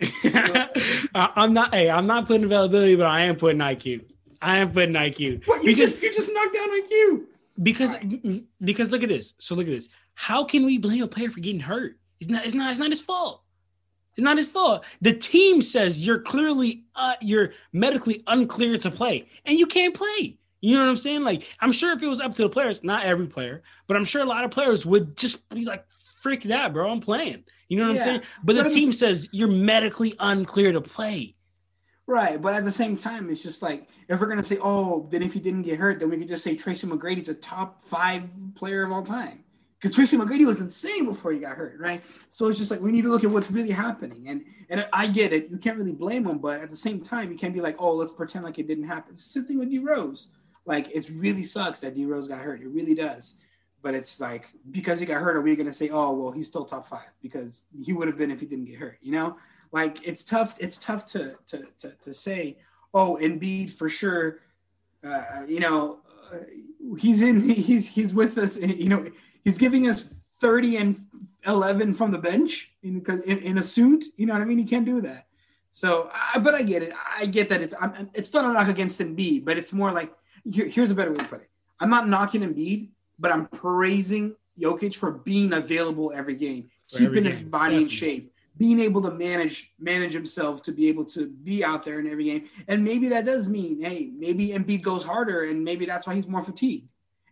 [1.14, 1.74] I'm not.
[1.74, 4.04] Hey, I'm not putting availability, but I am putting IQ.
[4.40, 5.46] I am putting IQ.
[5.46, 7.24] What you because just, you just knocked down IQ.
[7.62, 7.94] Because
[8.62, 9.34] because look at this.
[9.38, 9.88] So look at this.
[10.14, 11.98] How can we blame a player for getting hurt?
[12.20, 12.44] It's not.
[12.44, 12.70] It's not.
[12.70, 13.42] It's not his fault.
[14.12, 14.84] It's not his fault.
[15.00, 20.38] The team says you're clearly uh, you're medically unclear to play, and you can't play.
[20.60, 21.22] You know what I'm saying?
[21.22, 24.04] Like I'm sure if it was up to the players, not every player, but I'm
[24.04, 25.86] sure a lot of players would just be like,
[26.20, 26.90] "Freak that, bro!
[26.90, 28.22] I'm playing." You know what Yeah, I'm saying?
[28.42, 31.36] But the but team says you're medically unclear to play.
[32.08, 32.40] Right.
[32.40, 35.34] But at the same time, it's just like, if we're to say, oh, then if
[35.34, 38.82] he didn't get hurt, then we could just say Tracy McGrady's a top five player
[38.82, 39.44] of all time.
[39.78, 42.02] Because Tracy McGrady was insane before he got hurt, right?
[42.30, 44.26] So it's just like we need to look at what's really happening.
[44.26, 45.50] And and I get it.
[45.50, 47.94] You can't really blame him, but at the same time, you can't be like, oh,
[47.94, 49.12] let's pretend like it didn't happen.
[49.12, 50.28] It's the same thing with D Rose.
[50.64, 52.62] Like it really sucks that D Rose got hurt.
[52.62, 53.34] It really does.
[53.82, 56.64] But it's like because he got hurt, are we gonna say, oh well, he's still
[56.64, 58.98] top five because he would have been if he didn't get hurt?
[59.00, 59.36] You know,
[59.72, 60.54] like it's tough.
[60.60, 62.58] It's tough to to to, to say,
[62.94, 64.40] oh, Embiid for sure.
[65.04, 66.00] Uh, you know,
[66.32, 66.38] uh,
[66.98, 67.40] he's in.
[67.68, 68.58] He's he's with us.
[68.58, 69.06] You know,
[69.44, 70.98] he's giving us thirty and
[71.46, 74.04] eleven from the bench in in, in a suit.
[74.16, 74.58] You know what I mean?
[74.58, 75.26] He can't do that.
[75.72, 76.92] So, I, but I get it.
[77.16, 80.12] I get that it's I'm, it's not a knock against Embiid, but it's more like
[80.44, 81.50] here, here's a better way to put it.
[81.80, 82.88] I'm not knocking Embiid,
[83.18, 87.76] but I'm praising Jokic for being available every game, For every keeping his game, body
[87.76, 92.00] in shape, being able to manage manage himself to be able to be out there
[92.00, 92.48] in every game.
[92.66, 96.28] And maybe that does mean, hey, maybe Embiid goes harder, and maybe that's why he's
[96.28, 96.88] more fatigued.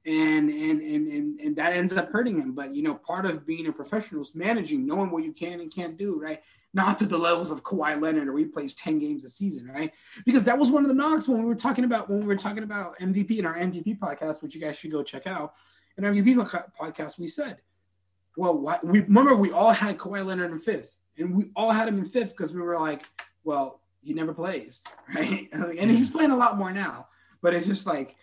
[0.07, 2.53] And and and and and that ends up hurting him.
[2.53, 5.75] But you know, part of being a professional is managing, knowing what you can and
[5.75, 6.41] can't do, right?
[6.73, 9.93] Not to the levels of Kawhi Leonard, where he plays 10 games a season, right?
[10.25, 12.37] Because that was one of the knocks when we were talking about when we were
[12.37, 15.55] talking about MVP in our MVP podcast, which you guys should go check out.
[15.99, 17.59] In our MVP podcast, we said,
[18.37, 21.89] well, why, we remember we all had Kawhi Leonard in fifth, and we all had
[21.89, 23.07] him in fifth because we were like,
[23.45, 25.49] well, he never plays, right?
[25.53, 27.09] And he's playing a lot more now,
[27.43, 28.17] but it's just like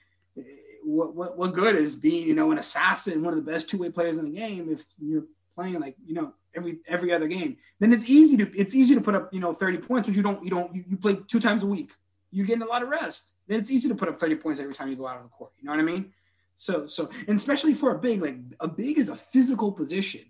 [0.83, 3.77] what, what what good is being you know an assassin, one of the best two
[3.77, 5.25] way players in the game if you're
[5.55, 7.57] playing like you know every every other game?
[7.79, 10.23] Then it's easy to it's easy to put up you know 30 points, but you
[10.23, 11.91] don't you don't you, you play two times a week.
[12.31, 13.33] You're getting a lot of rest.
[13.47, 15.29] Then it's easy to put up 30 points every time you go out on the
[15.29, 15.51] court.
[15.59, 16.11] You know what I mean?
[16.55, 20.21] So so and especially for a big like a big is a physical position.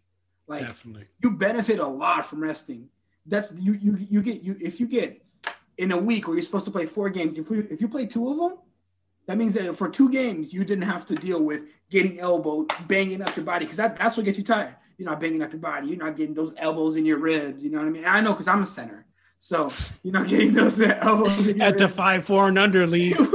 [0.53, 1.05] Like Definitely.
[1.23, 2.89] you benefit a lot from resting.
[3.25, 5.25] That's you you you get you if you get
[5.77, 7.37] in a week where you're supposed to play four games.
[7.37, 8.59] If you if you play two of them,
[9.25, 13.21] that means that for two games you didn't have to deal with getting elbowed, banging
[13.21, 14.75] up your body because that, that's what gets you tired.
[14.97, 15.87] You're not banging up your body.
[15.87, 17.63] You're not getting those elbows in your ribs.
[17.63, 18.03] You know what I mean?
[18.03, 19.07] And I know because I'm a center,
[19.39, 19.71] so
[20.03, 23.17] you're not getting those elbows in your At the five four and under league.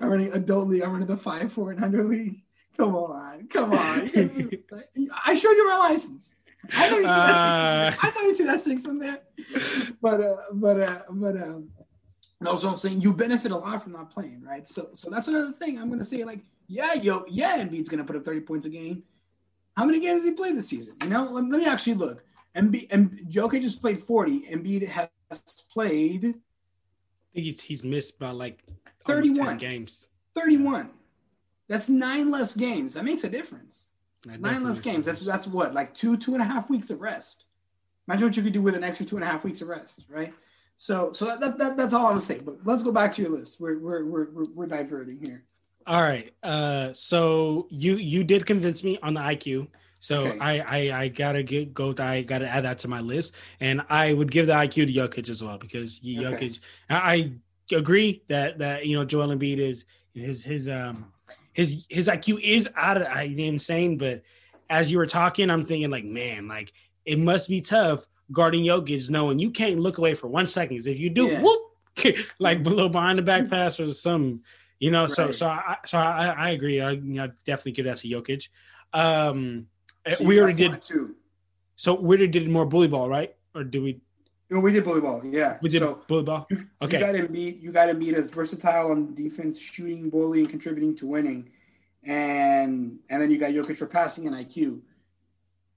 [0.00, 0.82] I'm running adult league.
[0.82, 2.40] I'm running the five four and under league.
[2.80, 4.10] Come on, come on.
[5.26, 6.34] I showed you my license.
[6.72, 7.30] I know you see that.
[7.30, 7.90] Uh.
[7.90, 9.18] Six, I know you see that six in there.
[10.00, 11.68] But uh, but uh, but um,
[12.40, 12.56] no.
[12.56, 14.66] So I'm saying you benefit a lot from not playing, right?
[14.66, 15.78] So so that's another thing.
[15.78, 19.02] I'm gonna say like, yeah, yo, yeah, Embiid's gonna put up 30 points a game.
[19.76, 20.96] How many games has he played this season?
[21.02, 22.24] You know, let, let me actually look.
[22.56, 24.40] Embiid and Jokic just played 40.
[24.46, 25.08] Embiid has
[25.70, 28.64] played I think he's, he's missed by like
[29.06, 29.46] 31.
[29.46, 30.08] 10 games.
[30.34, 30.90] 31.
[31.70, 32.94] That's nine less games.
[32.94, 33.86] That makes a difference.
[34.26, 35.06] Nine less games.
[35.06, 37.44] That's that's what like two two and a half weeks of rest.
[38.08, 40.04] Imagine what you could do with an extra two and a half weeks of rest,
[40.10, 40.34] right?
[40.74, 42.40] So so that, that that's all I'm gonna say.
[42.40, 43.60] But let's go back to your list.
[43.60, 45.44] We're we're we're we're, we're diverting here.
[45.86, 46.34] All right.
[46.42, 49.68] Uh, so you you did convince me on the IQ.
[50.00, 50.38] So Okay.
[50.40, 50.58] I,
[50.90, 51.94] I I gotta get go.
[51.98, 55.28] I gotta add that to my list, and I would give the IQ to Jokic
[55.28, 56.48] as well because you- Okay.
[56.48, 56.58] Jokic.
[56.90, 61.12] I, I agree that that you know Joel Embiid is his his um
[61.52, 63.98] his his IQ is out of I- insane.
[63.98, 64.22] But
[64.68, 66.72] as you were talking, I'm thinking like, man, like
[67.04, 70.86] it must be tough guarding Jokic, knowing you can't look away for one second.
[70.86, 71.42] If you do, Yeah.
[71.42, 71.60] whoop,
[72.38, 74.42] like below behind the back pass or some,
[74.78, 75.06] you know.
[75.08, 75.34] So Right.
[75.34, 76.80] so I so I, I agree.
[76.80, 78.48] I you know, definitely give that to Jokic.
[78.92, 79.66] Um,
[80.18, 80.80] So we already did.
[80.82, 81.16] two.
[81.76, 83.34] So we already did more bully ball, right?
[83.54, 84.00] Or do we?
[84.50, 85.22] You know, we did bully ball.
[85.24, 85.58] Yeah.
[85.62, 86.48] We did So bully ball.
[86.82, 86.98] Okay.
[86.98, 90.96] you got to beat you got to beat as versatile on defense, shooting, bullying, contributing
[90.96, 91.50] to winning,
[92.02, 94.80] and and then you got Jokic for passing and IQ.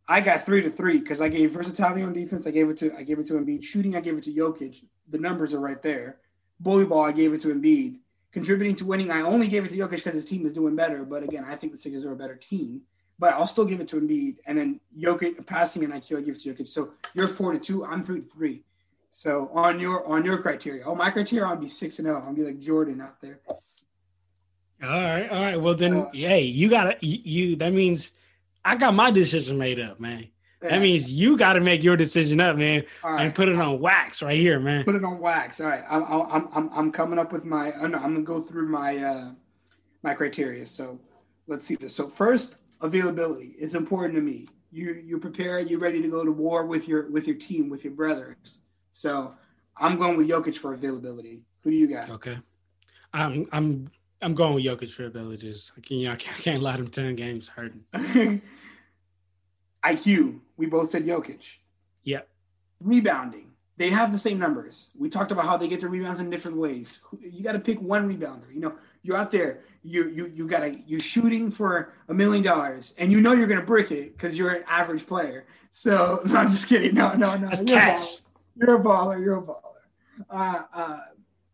[0.07, 2.47] I got three to three because I gave versatility on defense.
[2.47, 3.63] I gave it to I gave it to Embiid.
[3.63, 4.83] Shooting, I gave it to Jokic.
[5.07, 6.17] The numbers are right there.
[6.59, 7.99] Bully ball, I gave it to Embiid.
[8.31, 11.05] Contributing to winning, I only gave it to Jokic because his team is doing better.
[11.05, 12.81] But again, I think the Sixers are a better team.
[13.19, 14.37] But I'll still give it to Embiid.
[14.47, 16.67] And then Jokic passing and IQ, I give it to Jokic.
[16.67, 17.85] So you're four to two.
[17.85, 18.63] I'm three to three.
[19.09, 22.23] So on your on your criteria, oh my criteria, I'll be six and zero.
[22.25, 23.39] I'll be like Jordan out there.
[24.83, 25.61] All right, all right.
[25.61, 27.55] Well then, Uh, hey, you gotta you, you.
[27.55, 28.11] That means
[28.65, 30.27] I got my decision made up, man.
[30.61, 30.69] Yeah.
[30.69, 33.35] That means you got to make your decision up, man, All and right.
[33.35, 34.83] put it on wax right here, man.
[34.85, 35.61] put it on wax.
[35.61, 37.71] All right, I'm I'm I'm I'm coming up with my.
[37.73, 39.31] I'm gonna go through my uh
[40.01, 40.65] my criteria.
[40.65, 40.99] So
[41.47, 41.93] let's see this.
[41.95, 43.55] So first, availability.
[43.57, 44.47] It's important to me.
[44.71, 45.69] you you're prepared.
[45.69, 48.59] You're ready to go to war with your with your team with your brothers.
[48.91, 49.33] So
[49.77, 51.41] I'm going with Jokic for availability.
[51.61, 52.09] Who do you got?
[52.09, 52.37] Okay,
[53.13, 53.89] I'm I'm
[54.21, 55.71] I'm going with Jokic for abilities.
[55.77, 57.83] I can't, you know, I can't, I can't let him ten games hurting.
[59.83, 60.39] IQ.
[60.57, 61.57] We both said Jokic.
[62.03, 62.21] Yeah,
[62.79, 63.49] Rebounding.
[63.77, 64.89] They have the same numbers.
[64.95, 67.01] We talked about how they get their rebounds in different ways.
[67.19, 68.53] You got to pick one rebounder.
[68.53, 69.61] You know, you're out there.
[69.83, 73.47] You you you got to you're shooting for a million dollars, and you know you're
[73.47, 75.45] gonna brick it because you're an average player.
[75.71, 76.95] So no, I'm just kidding.
[76.95, 77.49] No, no, no.
[77.49, 78.05] that's You're a cash.
[78.05, 78.21] baller.
[78.55, 79.23] You're a baller.
[79.23, 79.59] You're a baller.
[80.29, 80.99] Uh, uh,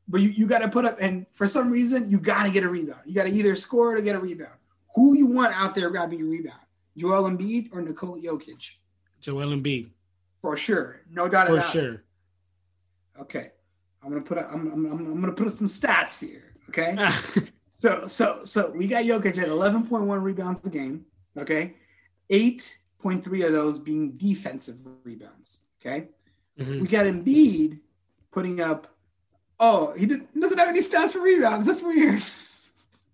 [0.08, 2.64] but you, you got to put up, and for some reason, you got to get
[2.64, 3.02] a rebound.
[3.06, 4.54] You got to either score or get a rebound.
[4.96, 6.60] Who you want out there got to be your rebound?
[6.98, 8.72] Joel Embiid or Nikola Jokic?
[9.22, 9.90] Joel Embiid
[10.42, 11.72] For sure, no doubt for about it.
[11.72, 12.04] sure.
[13.22, 13.52] Okay,
[14.04, 16.49] I'm gonna put a, I'm, I'm, I'm, I'm gonna put some stats here.
[16.70, 16.96] Okay,
[17.74, 21.06] so so so we got Jokic at 11.1 rebounds a game.
[21.38, 21.76] Okay,
[22.30, 25.62] 8.3 of those being defensive rebounds.
[25.82, 26.08] Okay,
[26.60, 26.82] Mhm.
[26.82, 27.80] we got Embiid
[28.32, 28.96] putting up.
[29.60, 31.66] Oh, he did, doesn't have any stats for rebounds.
[31.66, 32.22] That's weird.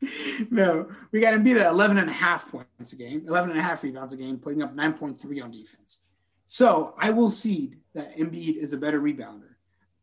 [0.52, 3.64] no, we got Embiid at 11 and a half points a game, 11 and a
[3.64, 6.02] half rebounds a game, putting up 9.3 on defense.
[6.46, 9.56] So I will cede that Embiid is a better rebounder.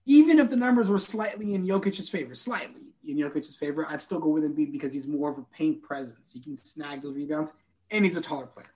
[0.07, 4.20] Even if the numbers were slightly in Jokic's favor, slightly in Jokic's favor, I'd still
[4.20, 6.32] go with Embiid because he's more of a paint presence.
[6.32, 7.53] He can snag those rebounds,
[7.90, 8.72] and he's a taller player.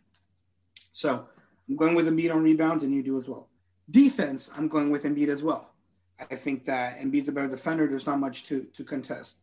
[0.92, 1.26] So
[1.68, 3.48] I'm going with Embiid on rebounds, and you do as well.
[3.90, 5.72] Defense, I'm going with Embiid as well.
[6.18, 7.86] I think that Embiid's a better defender.
[7.86, 9.38] There's not much to, to contest.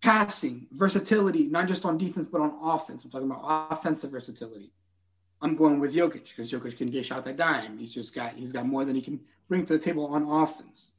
[0.00, 3.04] Passing, versatility, not just on defense, but on offense.
[3.04, 4.72] I'm talking about offensive versatility.
[5.40, 7.78] I'm going with Jokic because Jokic can dish out that dime.
[7.78, 10.92] He's just got he's got more than he can bring to the table on offense.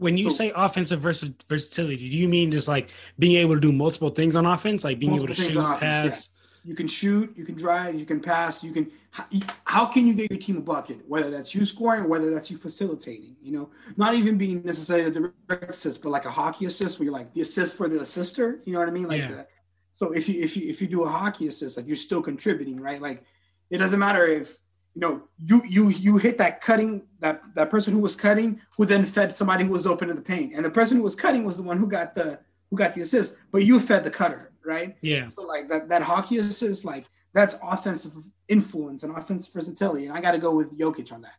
[0.00, 2.88] When you So- say offensive versus versatility, do you mean just like
[3.18, 6.28] being able to do multiple things on offense, like being able to shoot, offense, pass?
[6.64, 8.90] You can shoot, you can drive, you can pass, you can.
[9.10, 9.26] How,
[9.64, 11.00] how can you get your team a bucket?
[11.06, 13.36] Whether that's you scoring, whether that's you facilitating.
[13.42, 17.04] You know, not even being necessarily a direct assist, but like a hockey assist, where
[17.04, 18.60] you're like the assist for the assister.
[18.64, 19.06] You know what I mean?
[19.08, 19.32] Like Yeah.
[19.32, 19.50] that.
[19.96, 22.78] So if you if you if you do a hockey assist, like you're still contributing,
[22.80, 23.02] right?
[23.02, 23.22] Like
[23.68, 24.58] it doesn't matter if
[25.00, 28.84] you know you you you hit that cutting that that person who was cutting who
[28.84, 31.42] then fed somebody who was open in the paint, and the person who was cutting
[31.44, 32.38] was the one who got the
[32.68, 34.96] who got the assist, but you fed the cutter, right?
[35.00, 38.12] Yeah, So like that that hockey assist, like that's offensive
[38.48, 41.38] influence and offensive versatility, and I got to go with Jokic on that.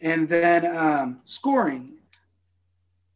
[0.00, 1.98] And then um, scoring,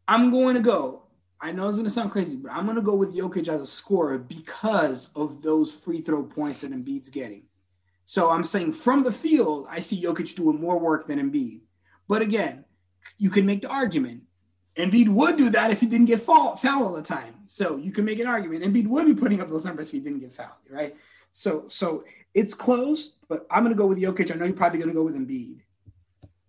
[0.07, 1.03] I'm going to go.
[1.41, 3.61] I know it's going to sound crazy, but I'm going to go with Jokic as
[3.61, 7.43] a scorer because of those free throw points that Embiid's getting.
[8.05, 11.61] So I'm saying from the field, I see Jokic doing more work than Embiid.
[12.07, 12.65] But again,
[13.19, 14.23] you can make the argument.
[14.77, 17.35] Embiid would do that if he didn't get foul, foul all the time.
[17.47, 18.65] So you can make an argument.
[18.65, 20.97] Embiid would be putting up those numbers if he didn't get fouled, right?
[21.31, 24.33] So so it's close, but I'm gonna go with Jokic.
[24.33, 25.61] I know you're probably gonna go with Embiid,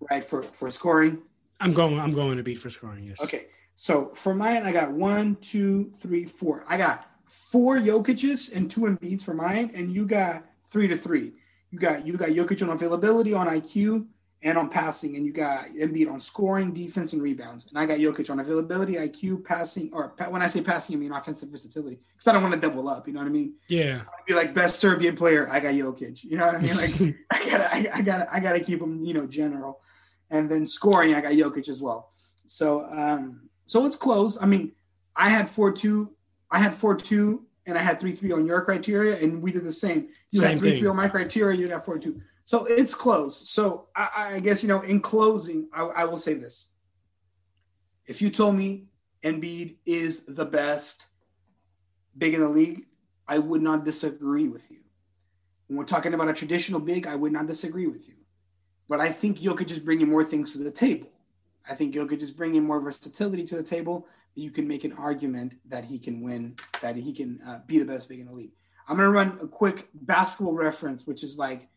[0.09, 0.23] right?
[0.23, 1.19] For for scoring.
[1.59, 1.99] I'm going.
[1.99, 3.05] I'm going Embiid for scoring.
[3.05, 3.21] Yes.
[3.21, 3.47] Okay.
[3.75, 6.65] So for mine, I got one, two, three, four.
[6.67, 11.33] I got four Jokic's and two Embiids for mine, and you got three to three.
[11.71, 14.05] You got you got Jokic on availability, on IQ,
[14.43, 17.67] and on passing, and you got Embiid on scoring, defense, and rebounds.
[17.67, 20.99] And I got Jokic on availability, IQ, passing, or pa- when I say passing, I
[20.99, 23.07] mean offensive versatility, because I don't want to double up.
[23.07, 23.55] You know what I mean?
[23.67, 24.01] Yeah.
[24.07, 26.23] I Be like best Serbian player, I got Jokic.
[26.23, 26.77] You know what I mean?
[26.77, 29.03] Like I gotta, I, I gotta, I gotta keep him.
[29.03, 29.81] you know, general.
[30.29, 32.09] And then scoring, I got Jokic as well.
[32.47, 34.37] So, um, so it's close.
[34.39, 34.71] I mean,
[35.15, 36.15] I had four two,
[36.51, 39.63] I had four two, and I had three three on your criteria, and we did
[39.63, 40.09] the same.
[40.31, 40.79] You Same had three thing.
[40.79, 42.21] three on my criteria, you got four two.
[42.43, 43.49] So it's close.
[43.49, 46.69] So I, I guess you know, in closing, I, I will say this:
[48.05, 48.85] if you told me
[49.23, 51.07] Embiid is the best
[52.17, 52.85] big in the league,
[53.27, 54.77] I would not disagree with you.
[55.67, 58.13] When we're talking about a traditional big, I would not disagree with you.
[58.87, 61.09] But I think Jokic is bringing more things to the table.
[61.67, 64.07] I think Jokic is bringing more versatility to the table.
[64.35, 67.85] You can make an argument that he can win, that he can uh, be the
[67.85, 68.51] best big in the league.
[68.87, 71.67] I'm gonna run a quick basketball reference, which is like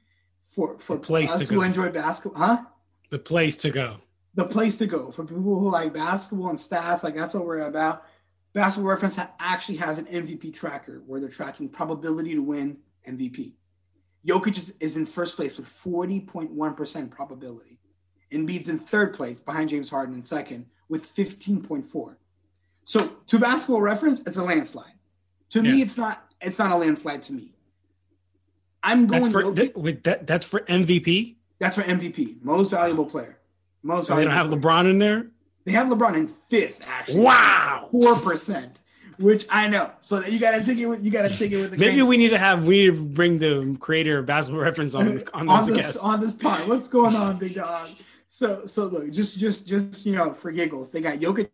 [0.42, 1.62] for for The place us to who go.
[1.62, 2.62] enjoy basketball, huh?
[3.10, 3.98] The place to go.
[4.34, 7.02] the place to go for people who like basketball and stats.
[7.02, 8.04] Like that's what we're about.
[8.54, 13.54] Basketball Reference ha- actually has an MVP tracker where they're tracking probability to win MVP.
[14.26, 17.78] Jokic is, is in first place with 40.1% probability.
[18.32, 22.16] Embiid's in third place behind James Harden in second with 15.4.
[22.88, 24.94] So to Basketball Reference, it's a landslide.
[25.50, 26.24] To me, it's not.
[26.40, 27.52] It's not a landslide to me.
[28.82, 29.24] I'm going.
[29.24, 30.26] That's for Jokic- th- with that.
[30.26, 31.36] That's for MVP.
[31.58, 33.40] that's for MVP, most valuable player.
[33.82, 34.60] Most So they don't have player.
[34.62, 35.26] LeBron in there.
[35.66, 37.20] They have LeBron in fifth, actually.
[37.20, 37.88] Wow.
[37.90, 38.80] four percent,
[39.18, 39.90] which I know.
[40.00, 42.00] So you got to take it with you got to take it with the Maybe
[42.00, 45.46] we need to have we need to bring the creator of basketball reference on on,
[45.46, 45.98] on this this guest.
[46.02, 46.66] on this pod.
[46.66, 47.90] What's going on, big dog?
[48.28, 51.50] So so look, just just just you know, for giggles, they got Jokic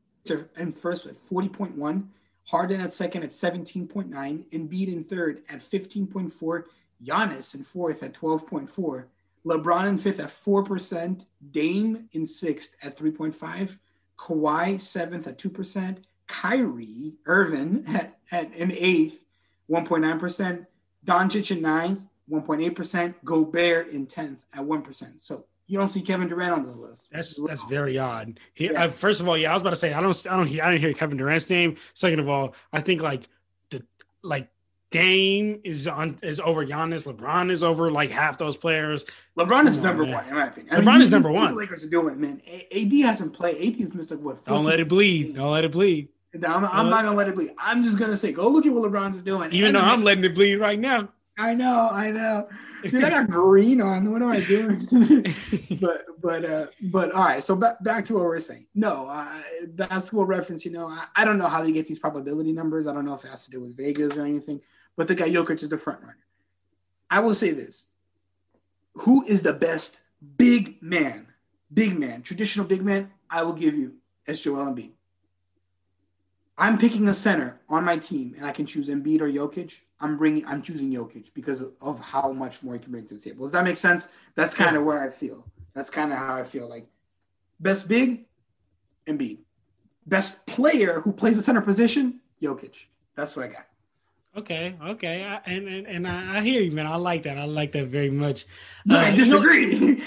[0.57, 2.11] in first with forty point one,
[2.45, 6.67] Harden at second at seventeen point nine, Embiid in third at fifteen point four,
[7.05, 9.09] Giannis in fourth at twelve point four,
[9.45, 13.79] LeBron in fifth at four percent, Dame in sixth at three point five,
[14.19, 19.25] Kawhi seventh at two percent, Kyrie Irving at, at an eighth,
[19.67, 20.67] one point nine percent,
[21.05, 22.01] Doncic in ninth,
[22.31, 25.21] 1.8%, Gobert in 10th at 1%.
[25.21, 27.09] So you don't see Kevin Durant on this list.
[27.11, 28.39] That's that's very odd.
[28.55, 28.85] He, Yeah.
[28.85, 30.63] uh, first of all, yeah, I was about to say I don't I don't hear
[30.63, 31.77] I didn't hear Kevin Durant's name.
[31.95, 33.29] Second of all, I think like
[33.71, 33.85] the
[34.23, 34.49] like
[34.91, 37.05] Dame is on is over Giannis.
[37.13, 39.05] LeBron is over like half those players.
[39.37, 40.15] LeBron is on, number man.
[40.15, 40.75] one, in my opinion.
[40.77, 41.49] LeBron is you- number one.
[41.49, 42.41] The Lakers are doing, man.
[42.47, 43.57] A- AD hasn't played.
[43.57, 44.45] AD's missed like what?
[44.45, 45.35] Don't let it bleed.
[45.35, 46.09] Don't let it bleed.
[46.47, 47.53] I'm, I'm not gonna let it bleed.
[47.59, 49.53] I'm just gonna say, go look at what LeBron's doing.
[49.53, 51.09] Even though I'm letting it bleed right now.
[51.37, 52.49] I know, I know.
[52.85, 54.13] Dude, I got green on.
[54.13, 54.79] What am I doing?
[55.81, 57.43] but but uh but all right.
[57.43, 58.67] So back back to what we're saying.
[58.75, 60.65] No, uh, basketball reference.
[60.65, 62.87] You know, I, I don't know how they get these probability numbers.
[62.87, 64.61] I don't know if it has to do with Vegas or anything.
[64.97, 66.19] But the guy Jokic is the front runner.
[67.11, 67.89] I will say this:
[68.95, 70.01] Who is the best
[70.37, 71.27] big man?
[71.73, 73.11] Big man, traditional big man.
[73.29, 73.95] I will give you
[74.29, 74.93] as Joel Embiid.
[76.57, 79.81] I'm picking a center on my team, and I can choose Embiid or Jokic.
[80.01, 83.21] I'm bringing, I'm choosing Jokic because of how much more he can bring to the
[83.21, 83.45] table.
[83.45, 84.07] Does that make sense?
[84.35, 85.45] That's kind of where I feel.
[85.75, 86.69] That's kind of how I feel.
[86.69, 86.87] Like
[87.59, 88.27] best big,
[89.07, 89.39] Embiid.
[90.07, 92.75] Best player who plays the center position, Jokic.
[93.17, 93.67] That's what I got.
[94.37, 96.89] Okay, okay, I, and and, and I, I, hear you, man.
[96.89, 97.39] I like that.
[97.39, 98.47] I like that very much.
[98.85, 99.77] No, uh, I disagree.
[99.77, 100.01] You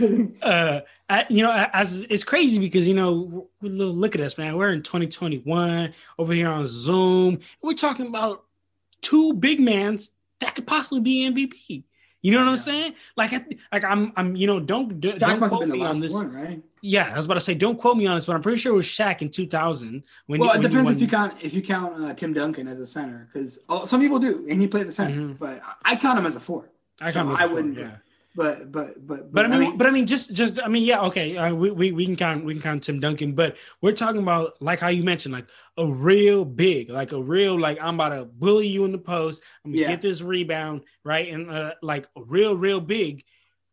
[0.40, 4.56] know, uh, I, you know, as it's crazy because you know, look at us, man.
[4.56, 7.40] We're in 2021 over here on Zoom.
[7.60, 8.44] We're talking about
[9.02, 10.10] two big mans
[10.40, 11.84] that could possibly be MVP.
[12.26, 12.94] You know what I'm saying?
[13.16, 13.30] Like,
[13.70, 16.12] like I'm, I'm, you know, don't don't quote me on this.
[16.12, 16.60] One, right?
[16.80, 18.72] Yeah, I was about to say, don't quote me on this, but I'm pretty sure
[18.72, 20.02] it was Shaq in 2000.
[20.26, 22.86] When well, it depends if you count if you count uh, Tim Duncan as a
[22.86, 25.32] center, because some people do, and he played the center, mm-hmm.
[25.34, 26.68] but I count him as a four.
[27.00, 27.78] I so I wouldn't.
[27.78, 27.98] Yeah.
[28.36, 30.82] But, but but but, I mean, I mean, but I mean, just just I mean,
[30.82, 33.92] yeah, okay, uh, we, we we can count we can count Tim Duncan, but we're
[33.92, 35.46] talking about like how you mentioned, like
[35.78, 39.42] a real big, like a real like I'm about to bully you in the post,
[39.64, 39.88] I'm gonna yeah.
[39.88, 43.24] get this rebound right, and uh, like a real real big.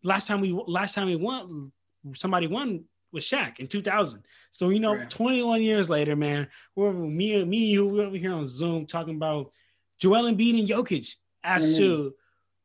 [0.01, 1.73] Last time we last time we won,
[2.15, 4.23] somebody won with Shaq in 2000.
[4.49, 5.09] So you know, right.
[5.09, 9.15] 21 years later, man, we're me me and you we're over here on Zoom talking
[9.15, 9.51] about
[9.99, 11.77] Joel Embiid and Jokic as mm.
[11.77, 12.15] to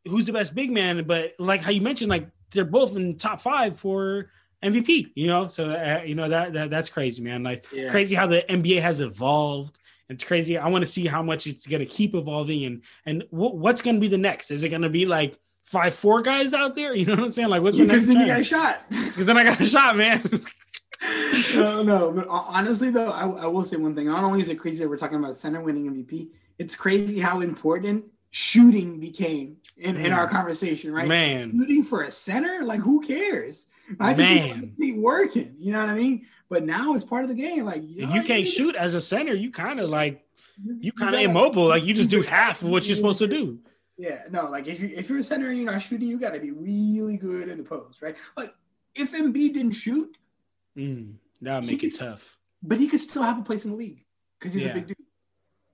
[0.09, 3.41] who's the best big man, but like how you mentioned, like they're both in top
[3.41, 4.31] five for
[4.63, 5.13] MVP.
[5.15, 7.43] You know, so uh, you know that, that that's crazy, man.
[7.43, 7.91] Like yeah.
[7.91, 9.79] crazy how the NBA has evolved.
[10.09, 10.57] It's crazy.
[10.57, 13.83] I want to see how much it's going to keep evolving, and and w- what's
[13.83, 14.51] going to be the next?
[14.51, 16.95] Is it going to be like five four guys out there?
[16.99, 17.49] You know what I'm saying?
[17.49, 18.07] Like what's the next?
[18.07, 18.85] because the then you got a shot.
[18.91, 20.23] Because then I got a shot, man.
[21.55, 22.13] no, no.
[22.13, 24.07] But honestly, though, I, I will say one thing.
[24.07, 26.29] Not only is it crazy that we're talking about center winning MVP,
[26.59, 31.09] it's crazy how important shooting became in, in our conversation, right?
[31.09, 33.69] Man, shooting for a center, like who cares?
[33.99, 34.73] I just Man.
[34.79, 35.55] be working.
[35.59, 36.27] You know what I mean?
[36.49, 37.65] But now it's part of the game.
[37.65, 39.35] Like you, know, you can't you shoot as a center.
[39.35, 40.25] You kind of like
[40.81, 41.67] you kind of immobile.
[41.67, 43.59] Like you just do half of what you're supposed to do.
[43.97, 46.35] Yeah, no, like if you if you're a center and you're not shooting, you got
[46.35, 48.17] to be really good in the post, right?
[48.37, 48.55] Like
[48.95, 50.17] if Embiid didn't shoot,
[50.77, 52.39] mm, that would make it tough.
[52.63, 54.05] But he could still have a place in the league
[54.39, 54.71] because he's yeah.
[54.71, 54.97] a big dude.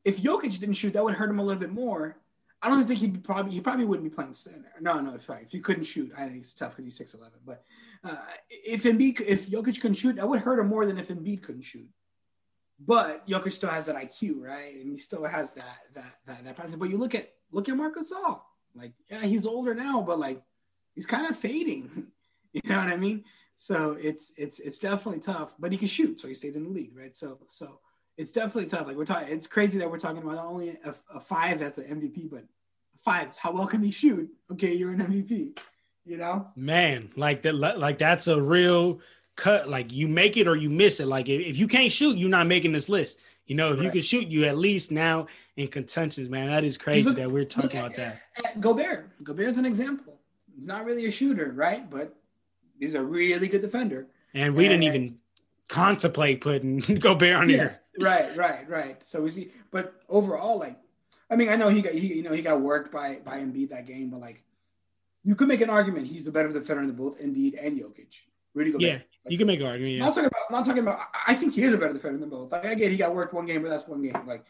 [0.04, 2.16] If Jokic didn't shoot, that would hurt him a little bit more
[2.64, 4.72] I don't think he'd probably he probably wouldn't be playing center.
[4.80, 7.38] No, no, if if he couldn't shoot, I think it's tough because he's six eleven.
[7.44, 7.62] But
[8.02, 8.16] uh,
[8.48, 11.60] if Embiid, if Jokic couldn't shoot, that would hurt him more than if Embiid couldn't
[11.60, 11.86] shoot.
[12.80, 14.76] But Jokic still has that IQ, right?
[14.76, 16.78] And he still has that that that that.
[16.78, 18.40] But you look at look at Marc Gasol.
[18.74, 20.42] Like, yeah, he's older now, but like
[20.94, 22.06] he's kind of fading.
[22.54, 23.24] you know what I mean?
[23.56, 25.54] So it's it's it's definitely tough.
[25.58, 27.14] But he can shoot, so he stays in the league, right?
[27.14, 27.80] So so
[28.16, 28.86] it's definitely tough.
[28.86, 31.78] Like we're talking, it's crazy that we're talking about not only a, a five as
[31.78, 32.44] an MVP, but
[33.04, 33.36] fives.
[33.36, 34.28] How well can he shoot?
[34.52, 35.58] Okay, you're an MVP.
[36.06, 39.00] You know, man, like that, like that's a real
[39.36, 39.68] cut.
[39.68, 41.06] Like you make it or you miss it.
[41.06, 43.20] Like if, if you can't shoot, you're not making this list.
[43.46, 43.86] You know, if right.
[43.86, 45.26] you can shoot, you at least now
[45.56, 46.48] in contentions, man.
[46.48, 48.18] That is crazy look, that we're talking about that.
[48.44, 50.18] At Gobert, Gobert's an example.
[50.54, 51.88] He's not really a shooter, right?
[51.88, 52.14] But
[52.78, 54.06] he's a really good defender.
[54.34, 55.18] And we and, didn't even
[55.68, 57.80] contemplate putting Gobert on yeah, here.
[58.00, 59.04] right, right, right.
[59.04, 60.78] So we see, but overall, like
[61.30, 63.70] I mean, I know he got he you know he got worked by by Embiid
[63.70, 64.42] that game, but like
[65.24, 68.14] you could make an argument he's the better defender than both Embiid and Jokic.
[68.54, 68.82] Rudy Gobert.
[68.82, 69.94] Yeah, like, you can make an argument.
[69.94, 70.00] Yeah.
[70.00, 71.00] Not talking about not talking about.
[71.26, 72.52] I think he is a better defender than both.
[72.52, 74.14] Like I get he got worked one game, but that's one game.
[74.26, 74.44] Like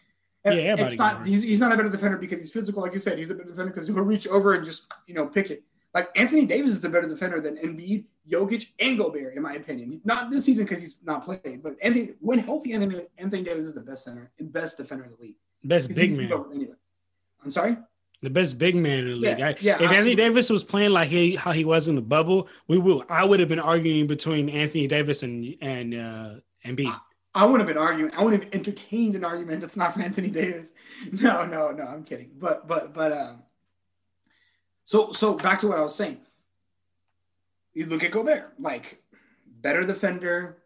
[0.44, 1.26] yeah, it's not.
[1.26, 3.18] He's, he's not a better defender because he's physical, like you said.
[3.18, 5.62] He's a better defender because he'll reach over and just you know pick it.
[5.94, 10.00] Like Anthony Davis is a better defender than Embiid, Jokic, and Gobert, in my opinion.
[10.04, 13.74] Not this season because he's not played, but Anthony, when healthy, Anthony, Anthony Davis is
[13.74, 15.36] the best center and best defender in the league.
[15.64, 16.32] Best big man.
[16.52, 16.74] Anyway.
[17.42, 17.76] I'm sorry.
[18.22, 19.38] The best big man in the league.
[19.38, 19.96] Yeah, I, yeah, if absolutely.
[19.96, 23.04] Anthony Davis was playing like he how he was in the bubble, we will.
[23.08, 26.30] I would have been arguing between Anthony Davis and and uh,
[26.64, 26.86] Embiid.
[26.86, 26.98] I,
[27.34, 28.12] I would have been arguing.
[28.14, 30.72] I wouldn't have entertained an argument that's not for Anthony Davis.
[31.12, 31.84] No, no, no.
[31.84, 32.30] I'm kidding.
[32.38, 33.42] But but but um.
[34.84, 36.20] So so back to what I was saying.
[37.74, 39.02] You look at Gobert, like
[39.60, 40.62] better defender,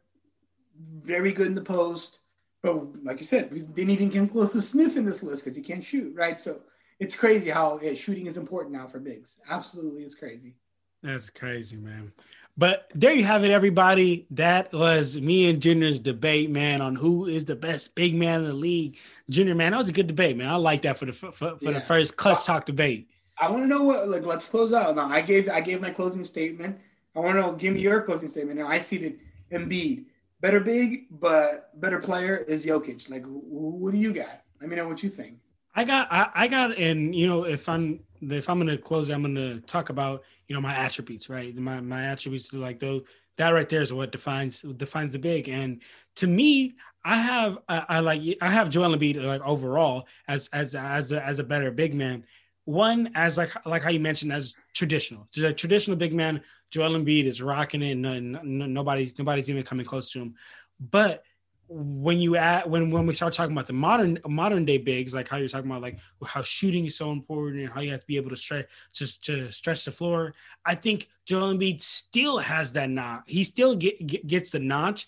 [0.79, 2.19] very good in the post,
[2.63, 5.63] but like you said, we didn't even get close to sniffing this list because he
[5.63, 6.39] can't shoot, right?
[6.39, 6.61] So
[6.99, 9.41] it's crazy how yeah, shooting is important now for bigs.
[9.49, 10.55] Absolutely, it's crazy.
[11.03, 12.13] That's crazy, man.
[12.57, 14.27] But there you have it, everybody.
[14.33, 18.49] That was me and Junior's debate, man, on who is the best big man in
[18.49, 18.97] the league.
[19.31, 20.49] Junior, man, that was a good debate, man.
[20.49, 21.71] I like that for the for, for yeah.
[21.71, 23.09] the first clutch talk debate.
[23.41, 24.97] I want to know what like let's close out.
[24.97, 26.79] Now I gave I gave my closing statement.
[27.15, 28.59] I want to know, give me your closing statement.
[28.59, 29.21] Now I seated
[29.53, 30.05] Embiid,
[30.41, 33.11] better big, but better player is Jokic.
[33.11, 34.43] Like, what do you got?
[34.61, 35.39] Let me know what you think.
[35.75, 39.23] I got, I, I got, and you know, if I'm if I'm gonna close, I'm
[39.23, 41.55] gonna talk about you know my attributes, right?
[41.57, 43.03] My my attributes like those.
[43.37, 45.49] That right there is what defines defines the big.
[45.49, 45.81] And
[46.17, 46.75] to me,
[47.05, 51.25] I have I, I like I have Joel Embiid like overall as as as a,
[51.25, 52.25] as a better big man.
[52.69, 57.25] One as like like how you mentioned as traditional, a traditional big man Joel Embiid
[57.25, 60.35] is rocking it, and, nobody's nobody's even coming close to him.
[60.79, 61.23] But
[61.67, 65.29] when you add when when we start talking about the modern modern day bigs, like
[65.29, 68.07] how you're talking about like how shooting is so important and how you have to
[68.07, 70.35] be able to stretch just to stretch the floor.
[70.63, 73.23] I think Joel Embiid still has that notch.
[73.29, 75.07] He still get, get, gets the notch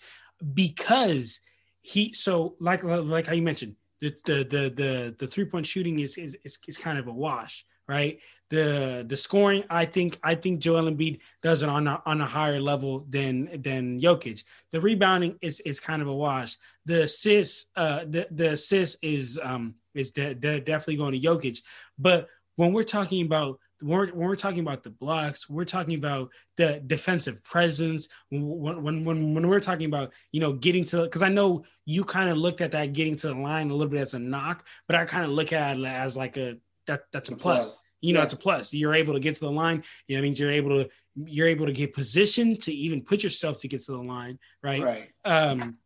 [0.51, 1.41] because
[1.79, 5.99] he so like like how you mentioned the the the the, the three point shooting
[5.99, 8.19] is, is is is kind of a wash, right?
[8.49, 12.25] The the scoring, I think I think Joel Embiid does it on a, on a
[12.25, 14.43] higher level than than Jokic.
[14.71, 16.57] The rebounding is is kind of a wash.
[16.85, 21.59] The assist, uh, the the assist is um is de- de- definitely going to Jokic.
[21.97, 25.95] But when we're talking about when we're, when we're talking about the blocks, we're talking
[25.95, 28.07] about the defensive presence.
[28.29, 32.03] When when when, when we're talking about you know getting to because I know you
[32.03, 34.65] kind of looked at that getting to the line a little bit as a knock,
[34.87, 36.57] but I kind of look at it as like a
[36.87, 37.57] that that's a, a plus.
[37.57, 37.83] plus.
[38.01, 38.23] You know, yeah.
[38.23, 38.73] it's a plus.
[38.73, 39.83] You're able to get to the line.
[40.07, 43.23] You know, I mean, you're able to you're able to get positioned to even put
[43.23, 44.81] yourself to get to the line, right?
[44.81, 45.09] Right.
[45.23, 45.77] Um,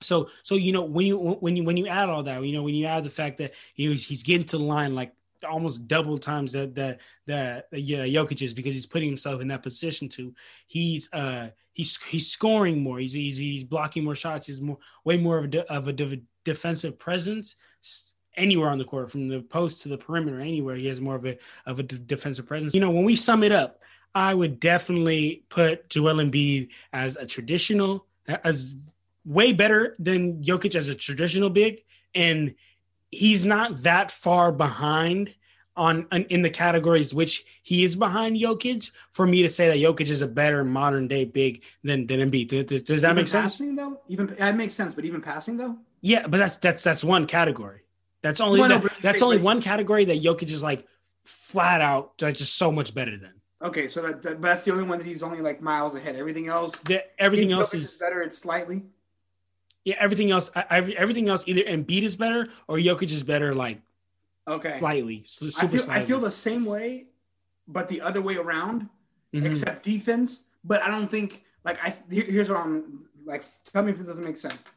[0.00, 2.62] so so you know when you when you when you add all that, you know,
[2.62, 5.12] when you add the fact that you know, he's getting to the line like
[5.44, 9.62] almost double times that that that yeah Jokic is because he's putting himself in that
[9.62, 10.34] position to
[10.66, 12.98] he's uh he's he's scoring more.
[12.98, 14.46] He's he's, he's blocking more shots.
[14.46, 17.56] He's more way more of a, de- of a de- defensive presence
[18.36, 21.26] anywhere on the court from the post to the perimeter anywhere he has more of
[21.26, 21.36] a
[21.66, 22.74] of a de- defensive presence.
[22.74, 23.80] You know when we sum it up
[24.14, 28.74] I would definitely put Joel Embiid as a traditional as
[29.24, 31.84] way better than Jokic as a traditional big
[32.14, 32.54] and
[33.10, 35.34] he's not that far behind
[35.76, 39.78] on, on, in the categories which he is behind Jokic for me to say that
[39.78, 42.66] Jokic is a better modern day big than than Embiid.
[42.66, 43.78] Does, does that even make passing, sense?
[43.78, 45.78] Though even that makes sense, but even passing though.
[46.00, 47.82] Yeah, but that's that's that's one category.
[48.22, 50.86] That's only well, that, no, that's only like, one category that Jokic is like
[51.24, 53.34] flat out like just so much better than.
[53.60, 56.16] Okay, so that, that that's the only one that he's only like miles ahead.
[56.16, 58.22] Everything else, the, everything else is, is better.
[58.22, 58.82] It's slightly.
[59.84, 63.80] Yeah, everything else, every, everything else, either Embiid is better or Jokic is better, like
[64.46, 65.22] okay, slightly.
[65.24, 66.02] Super I feel, slightly.
[66.02, 67.06] I feel the same way,
[67.66, 68.88] but the other way around,
[69.32, 69.46] mm-hmm.
[69.46, 70.44] except defense.
[70.64, 71.94] But I don't think like I.
[72.10, 73.44] Here's what I'm like.
[73.72, 74.68] Tell me if it doesn't make sense.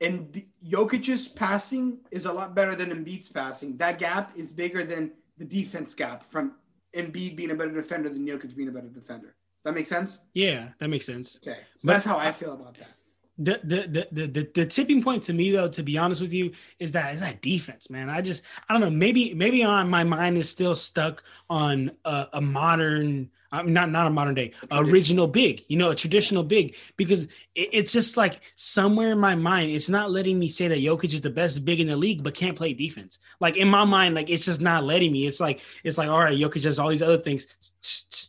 [0.00, 3.76] And Jokic's passing is a lot better than Embiid's passing.
[3.76, 6.54] That gap is bigger than the defense gap from
[6.94, 9.34] Embiid being a better defender than Jokic being a better defender.
[9.56, 10.20] Does that make sense?
[10.34, 11.38] Yeah, that makes sense.
[11.42, 12.90] Okay, so but, that's how I feel about that
[13.38, 16.52] the, the the the the tipping point to me though to be honest with you
[16.78, 20.04] is that is that defense man i just i don't know maybe maybe on my
[20.04, 25.26] mind is still stuck on a, a modern I'm not not a modern day original
[25.26, 27.24] big, you know, a traditional big because
[27.54, 31.12] it, it's just like somewhere in my mind, it's not letting me say that Jokic
[31.12, 33.18] is the best big in the league, but can't play defense.
[33.40, 35.26] Like in my mind, like it's just not letting me.
[35.26, 37.46] It's like it's like all right, Jokic does all these other things,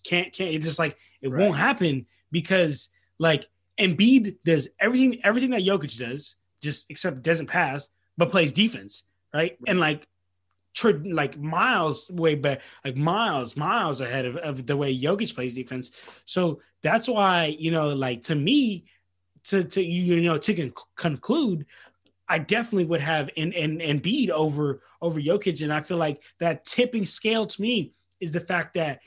[0.03, 0.53] can't can't.
[0.53, 1.41] It's just like it right.
[1.41, 3.47] won't happen because like
[3.79, 9.03] Embiid does everything everything that Jokic does, just except doesn't pass, but plays defense,
[9.33, 9.57] right?
[9.67, 10.07] And like
[10.73, 15.53] tr- like miles way back, like miles, miles ahead of, of the way Jokic plays
[15.53, 15.91] defense.
[16.25, 18.85] So that's why, you know, like to me,
[19.45, 21.65] to to you know, to con- conclude,
[22.27, 25.63] I definitely would have in and Embiid over over Jokic.
[25.63, 28.99] And I feel like that tipping scale to me is the fact that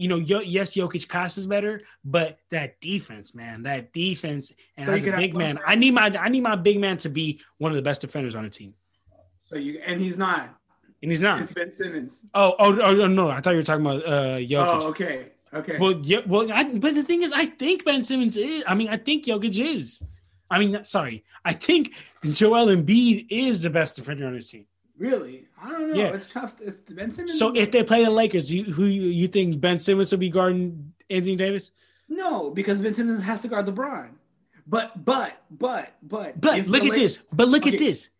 [0.00, 5.04] you know, yes, Jokic passes better, but that defense, man, that defense, and so as
[5.04, 7.76] a big man, I need my I need my big man to be one of
[7.76, 8.72] the best defenders on the team.
[9.36, 10.58] So you and he's not,
[11.02, 11.42] and he's not.
[11.42, 12.24] It's Ben Simmons.
[12.32, 13.28] Oh, oh, oh, no!
[13.28, 14.66] I thought you were talking about uh Jokic.
[14.66, 15.78] Oh, okay, okay.
[15.78, 18.64] Well, yeah, well, I, but the thing is, I think Ben Simmons is.
[18.66, 20.02] I mean, I think Jokic is.
[20.50, 21.92] I mean, sorry, I think
[22.24, 24.64] Joel Embiid is the best defender on his team.
[25.00, 25.48] Really?
[25.60, 25.96] I don't know.
[25.98, 26.12] Yeah.
[26.12, 26.56] It's tough.
[26.60, 27.38] It's Ben Simmons.
[27.38, 30.28] So if they play the Lakers, you who you, you think Ben Simmons will be
[30.28, 31.72] guarding Anthony Davis?
[32.06, 34.10] No, because Ben Simmons has to guard LeBron.
[34.66, 37.22] But but but but but look at this.
[37.32, 37.76] But look okay.
[37.76, 38.10] at this.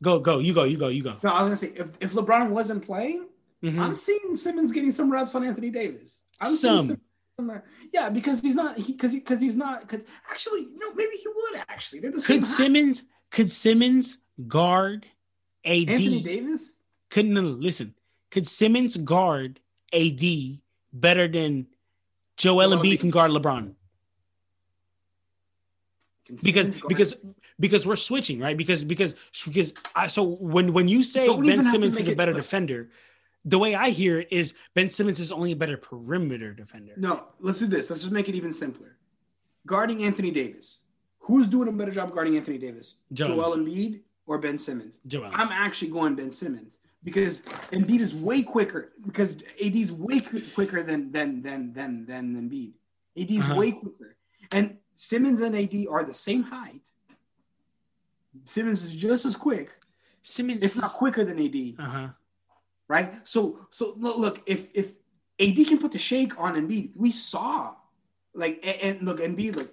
[0.00, 0.38] Go go.
[0.38, 0.62] You go.
[0.62, 0.86] You go.
[0.86, 1.16] You go.
[1.24, 3.26] No, I was gonna say if, if LeBron wasn't playing,
[3.60, 3.80] mm-hmm.
[3.80, 6.22] I'm seeing Simmons getting some reps on Anthony Davis.
[6.40, 6.86] I'm some.
[7.36, 7.62] some
[7.92, 11.64] yeah, because he's not because he because he's not because actually no maybe he would
[11.68, 11.98] actually.
[11.98, 13.02] They're the could Simmons
[13.32, 15.04] could Simmons guard
[15.68, 15.90] AD.
[15.90, 16.74] Anthony Davis?
[17.10, 17.94] Couldn't listen.
[18.30, 19.60] Could Simmons guard
[19.92, 20.22] AD
[20.92, 21.66] better than
[22.36, 23.74] Joel well, Embiid can guard LeBron?
[26.42, 27.14] Because because
[27.58, 28.56] because we're switching, right?
[28.56, 29.14] Because because
[29.46, 32.90] because I so when when you say Ben Simmons is a better it, defender,
[33.44, 36.92] the way I hear it is Ben Simmons is only a better perimeter defender.
[36.96, 37.88] No, let's do this.
[37.88, 38.96] Let's just make it even simpler.
[39.66, 40.80] Guarding Anthony Davis.
[41.20, 42.96] Who's doing a better job guarding Anthony Davis?
[43.12, 44.98] Joel, Joel Embiid or Ben Simmons.
[45.06, 45.30] Joel.
[45.34, 47.40] I'm actually going Ben Simmons because
[47.72, 49.34] Embiid is way quicker because
[49.64, 52.72] AD is way quicker than than than than than Embiid.
[53.20, 53.56] AD is uh-huh.
[53.56, 54.16] way quicker,
[54.52, 56.90] and Simmons and AD are the same height,
[58.44, 59.70] Simmons is just as quick,
[60.22, 61.74] Simmons, if not quicker than AD.
[61.78, 62.08] Uh huh.
[62.86, 63.26] right?
[63.26, 64.94] So so look, look, if if
[65.40, 67.74] AD can put the shake on Embiid, we saw
[68.34, 69.72] like and, and look Embiid look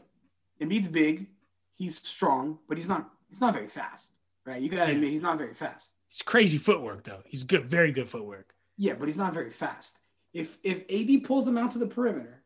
[0.61, 1.27] Embiid's big,
[1.73, 4.14] he's strong, but he's not he's not very fast,
[4.45, 4.61] right?
[4.61, 4.95] You gotta Yeah.
[4.95, 5.93] admit he's not very fast.
[6.09, 7.22] He's crazy footwork though.
[7.26, 8.53] He's good, very good footwork.
[8.77, 9.97] Yeah, but he's not very fast.
[10.34, 12.43] If if AD pulls them out to the perimeter,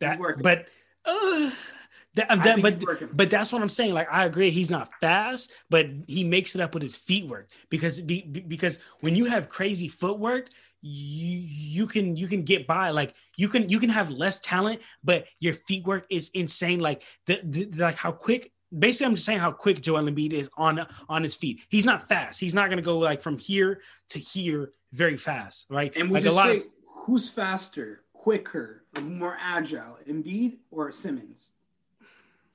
[0.00, 0.42] That, working.
[0.42, 0.68] but,
[1.04, 1.50] uh,
[2.14, 3.94] that, I that- think but, but that's what I'm saying.
[3.94, 7.48] Like I agree, he's not fast, but he makes it up with his feet work
[7.70, 10.48] because be, be- because when you have crazy footwork,
[10.80, 12.90] you you can you can get by.
[12.90, 16.78] Like you can you can have less talent, but your feet work is insane.
[16.80, 18.52] Like the, the like how quick.
[18.76, 21.60] Basically, I'm just saying how quick Joel Embiid is on on his feet.
[21.68, 22.38] He's not fast.
[22.38, 23.80] He's not going to go like from here
[24.10, 25.94] to here very fast, right?
[25.96, 30.92] and we like just a lot say of who's faster, quicker, more agile, Embiid or
[30.92, 31.52] Simmons?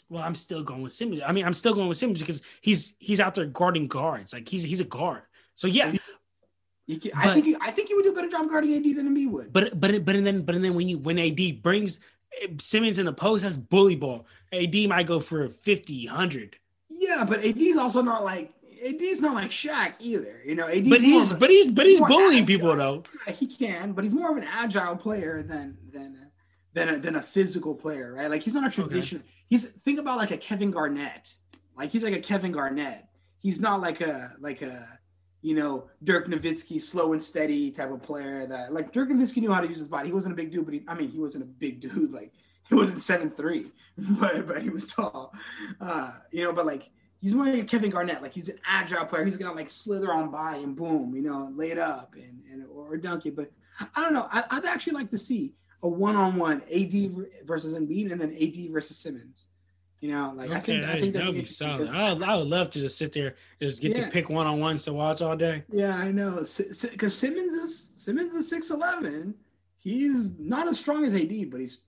[0.10, 1.22] Well, I'm still going with Simmons.
[1.26, 4.34] I mean, I'm still going with Simmons because he's he's out there guarding guards.
[4.34, 5.23] Like he's he's a guard.
[5.56, 5.94] So yeah,
[6.85, 8.95] He can, I think he, I think he would do a better job guarding AD
[8.95, 9.53] than Embiid would.
[9.53, 11.99] but but but and then but and then when you when AD brings
[12.60, 14.26] Simmons in the post, that's bully ball.
[14.51, 16.55] AD might go for 50, 100.
[16.89, 18.53] Yeah, but AD's also not like
[18.85, 20.41] AD's not like Shaq either.
[20.45, 22.47] You know, AD's But he's a- but he's but he's more bullying agile.
[22.47, 23.03] people though.
[23.27, 26.30] Yeah, he can, but he's more of an agile player than than
[26.73, 28.30] than a, than a physical player, right?
[28.30, 29.23] Like he's not a traditional.
[29.49, 31.34] He's think about like a Kevin Garnett.
[31.77, 33.05] Like he's like a Kevin Garnett.
[33.39, 34.99] He's not like a like a
[35.44, 38.48] you know Dirk Nowitzki, slow and steady type of player.
[38.48, 40.07] That like Dirk Nowitzki knew how to use his body.
[40.07, 42.11] He wasn't a big dude, but he, I mean he wasn't a big dude.
[42.11, 42.32] Like
[42.70, 45.34] he wasn't seven three, but but he was tall.
[45.80, 46.90] Uh, you know, but like
[47.22, 48.22] he's more like Kevin Garnett.
[48.22, 49.26] Like he's an agile player.
[49.26, 52.65] He's gonna like slither on by and boom, you know, lay it up and, and
[52.74, 53.36] or dunk it.
[53.36, 53.52] But
[53.95, 54.28] I don't know.
[54.32, 55.53] I, I'd actually like to see
[55.84, 59.48] a one-on-one AD versus Embiid and then AD versus Simmons.
[60.03, 61.88] You know, like I think I think that would be solid.
[61.89, 64.03] I would, I would love to just sit there, just get Yeah.
[64.03, 65.63] to pick one on ones to watch all day.
[65.71, 66.39] Yeah, I know.
[66.39, 69.34] Because Simmons is Simmons is six eleven.
[69.77, 71.85] He's not as strong as AD, but he's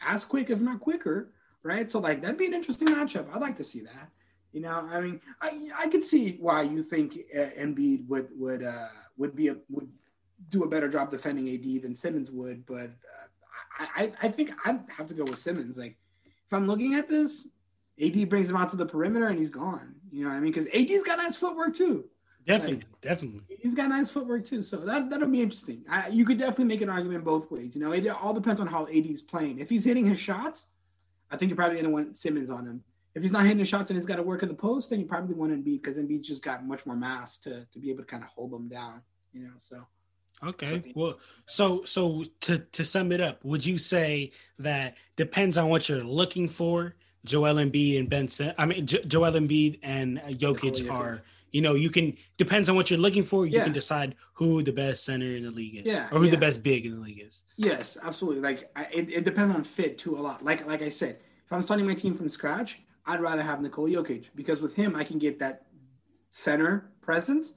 [0.00, 1.32] as quick, if not quicker,
[1.64, 1.90] right?
[1.90, 3.34] So like that'd be an interesting matchup.
[3.34, 4.10] I'd like to see that.
[4.52, 8.62] You know, I mean, I I could see why you think uh, Embiid would would
[8.62, 9.88] uh, would be a would
[10.50, 12.90] do a better job defending AD than Simmons would, but
[13.80, 15.76] uh, I I think I'd have to go with Simmons.
[15.76, 15.96] Like
[16.46, 17.48] if I'm looking at this,
[18.02, 19.94] AD brings him out to the perimeter and he's gone.
[20.10, 20.52] You know what I mean?
[20.52, 22.06] Because AD's got nice footwork too.
[22.46, 23.40] Definitely, definitely.
[23.60, 25.84] He's got nice footwork too, so that that'll be interesting.
[25.90, 27.74] I, you could definitely make an argument both ways.
[27.74, 29.58] You know, it all depends on how AD's playing.
[29.58, 30.66] If he's hitting his shots,
[31.28, 32.84] I think you're probably going to want Simmons on him.
[33.16, 35.00] If he's not hitting his shots and he's got to work in the post, then
[35.00, 38.04] you probably want Embiid because Embiid's just got much more mass to to be able
[38.04, 39.02] to kind of hold them down.
[39.32, 39.84] You know, so
[40.44, 40.92] Okay.
[40.94, 45.88] Well, so so to to sum it up, would you say that depends on what
[45.88, 46.94] you're looking for?
[47.26, 51.22] Joel Embiid and Ben, Sim- I mean jo- Joel Embiid and uh, Jokic are.
[51.52, 53.46] You know, you can depends on what you're looking for.
[53.46, 53.64] You Yeah.
[53.64, 56.62] can decide who the best center in the league is, Yeah, or who the best
[56.62, 57.42] big in the league is.
[57.56, 58.42] Yes, absolutely.
[58.42, 60.44] Like I, it, it depends on fit too a lot.
[60.44, 63.90] Like like I said, if I'm starting my team from scratch, I'd rather have Nikola
[63.90, 65.66] Jokic because with him I can get that
[66.30, 67.54] center presence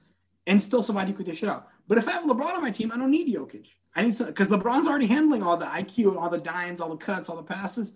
[0.47, 1.67] and still somebody could dish it out.
[1.87, 3.67] But if I have LeBron on my team, I don't need Jokic.
[3.95, 7.27] I need because LeBron's already handling all the IQ, all the dimes, all the cuts,
[7.29, 7.93] all the passes.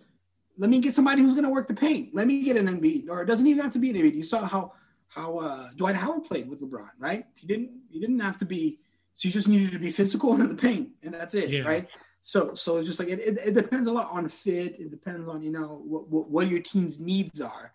[0.57, 2.13] Let me get somebody who's going to work the paint.
[2.13, 4.15] Let me get an Embiid, or it doesn't even have to be an Embiid.
[4.15, 4.73] You saw how
[5.07, 7.25] how uh, Dwight Howard played with LeBron, right?
[7.35, 8.79] He didn't he didn't have to be.
[9.15, 11.61] So you just needed to be physical in the paint, and that's it, Yeah.
[11.61, 11.87] right?
[12.21, 14.79] So so it's just like it, it, it depends a lot on fit.
[14.79, 17.73] It depends on you know what, what what your team's needs are.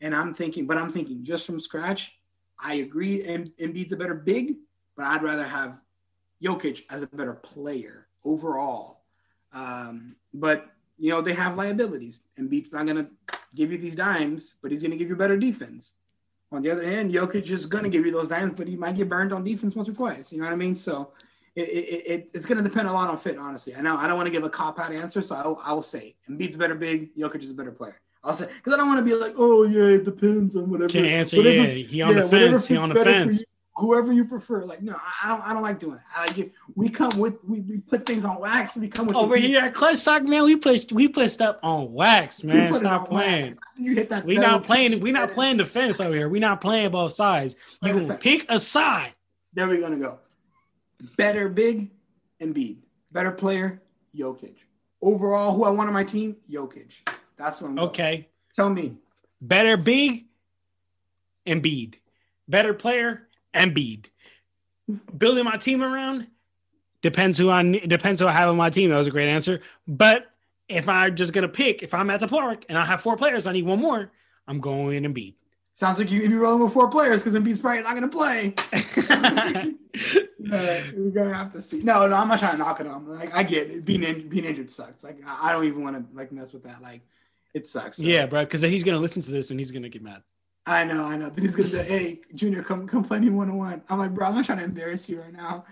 [0.00, 2.18] And I'm thinking, but I'm thinking just from scratch.
[2.60, 4.56] I agree, Em- Embiid's a better big,
[4.96, 5.80] but I'd rather have
[6.42, 9.02] Jokic as a better player overall.
[9.52, 10.66] Um, but
[10.98, 12.20] you know they have liabilities.
[12.38, 13.08] Embiid's not gonna
[13.54, 15.94] give you these dimes, but he's gonna give you better defense.
[16.50, 19.08] On the other hand, Jokic is gonna give you those dimes, but he might get
[19.08, 20.32] burned on defense once or twice.
[20.32, 20.76] You know what I mean?
[20.76, 21.12] So
[21.54, 23.36] it, it, it, it's gonna depend a lot on fit.
[23.38, 25.82] Honestly, I know I don't want to give a cop out answer, so I'll, I'll
[25.82, 28.00] say Embiid's better big, Jokic is a better player.
[28.24, 30.88] I'll say because I don't want to be like, oh yeah, it depends on whatever.
[30.88, 31.36] Can't answer.
[31.36, 32.68] whatever- yeah, he on the fence.
[32.68, 33.44] He on the fence.
[33.78, 34.64] Whoever you prefer.
[34.64, 35.40] Like, no, I- don't.
[35.42, 36.04] I don't like doing that.
[36.14, 36.52] I like it.
[36.74, 38.76] We come with we, we put things on wax.
[38.76, 41.92] We come with Over here at Clutch Talk, man, we put we put stuff on
[41.92, 42.74] wax, man.
[42.74, 43.56] Stop playing.
[43.78, 44.24] You hit that.
[44.24, 45.00] We not playing.
[45.00, 46.28] We not playing defense over here.
[46.28, 47.56] We not playing both sides.
[47.82, 49.14] You Play pick a side.
[49.54, 50.18] There we're gonna go.
[51.16, 51.90] Better big,
[52.40, 52.78] Embiid.
[53.12, 53.80] Better player,
[54.16, 54.56] Jokic.
[55.00, 56.92] Overall, who I want on my team, Jokic.
[57.36, 57.76] That's what I'm.
[57.76, 57.88] going.
[57.88, 58.28] Okay.
[58.52, 58.96] Tell me.
[59.40, 60.24] Better big,
[61.46, 61.94] Embiid.
[62.48, 64.06] Better player, Embiid.
[65.16, 66.28] Building my team around
[67.02, 68.90] depends who I depends who I have on my team.
[68.90, 69.60] That was a great answer.
[69.86, 70.26] But
[70.68, 73.46] if I'm just gonna pick, if I'm at the park and I have four players,
[73.46, 74.10] I need one more.
[74.46, 75.34] I'm going Embiid.
[75.74, 78.52] Sounds like you be rolling with four players because Embiid's probably not to play.
[80.52, 81.82] uh, we're gonna have to see.
[81.82, 83.06] No, no, I'm not trying to knock it on.
[83.06, 83.84] Like I get it.
[83.84, 85.04] being in, being injured sucks.
[85.04, 86.82] Like I don't even want to like mess with that.
[86.82, 87.02] Like
[87.54, 87.98] it sucks.
[87.98, 88.02] So.
[88.02, 90.22] Yeah, bro, because he's gonna listen to this and he's gonna get mad.
[90.68, 91.30] I know, I know.
[91.30, 93.98] Then he's gonna be like, "Hey, Junior, come come play me one on one." I'm
[93.98, 95.64] like, bro, I'm not trying to embarrass you right now.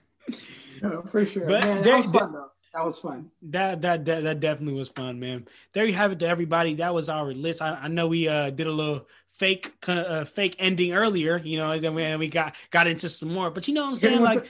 [0.82, 1.46] no, for sure.
[1.46, 2.50] But Man, that was fun though.
[2.72, 3.30] That was fun.
[3.42, 5.46] That, that that that definitely was fun, man.
[5.74, 6.76] There you have it to everybody.
[6.76, 7.60] That was our list.
[7.60, 11.70] I, I know we uh, did a little fake uh, fake ending earlier, you know,
[11.72, 13.50] and then we, we got got into some more.
[13.50, 14.22] But you know what I'm saying?
[14.22, 14.48] Like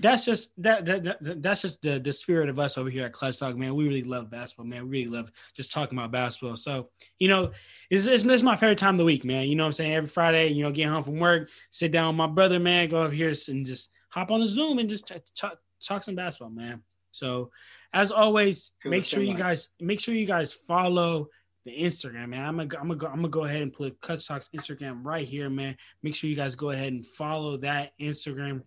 [0.00, 3.12] that's just that, that, that that's just the the spirit of us over here at
[3.12, 3.74] Clutch Talk, man.
[3.74, 4.84] We really love basketball, man.
[4.84, 6.56] We really love just talking about basketball.
[6.56, 7.52] So, you know,
[7.90, 9.48] it's, it's, it's my favorite time of the week, man.
[9.48, 9.94] You know what I'm saying?
[9.94, 13.02] Every Friday, you know, get home from work, sit down with my brother, man, go
[13.02, 16.82] over here and just hop on the Zoom and just talk, talk some basketball, man.
[17.12, 17.50] So,
[17.92, 21.28] as always, make sure you guys make sure you guys follow
[21.64, 22.44] the Instagram, man.
[22.44, 25.26] I'm gonna I'm gonna go, I'm gonna go ahead and put Clutch Talks Instagram right
[25.26, 25.76] here, man.
[26.02, 28.62] Make sure you guys go ahead and follow that Instagram.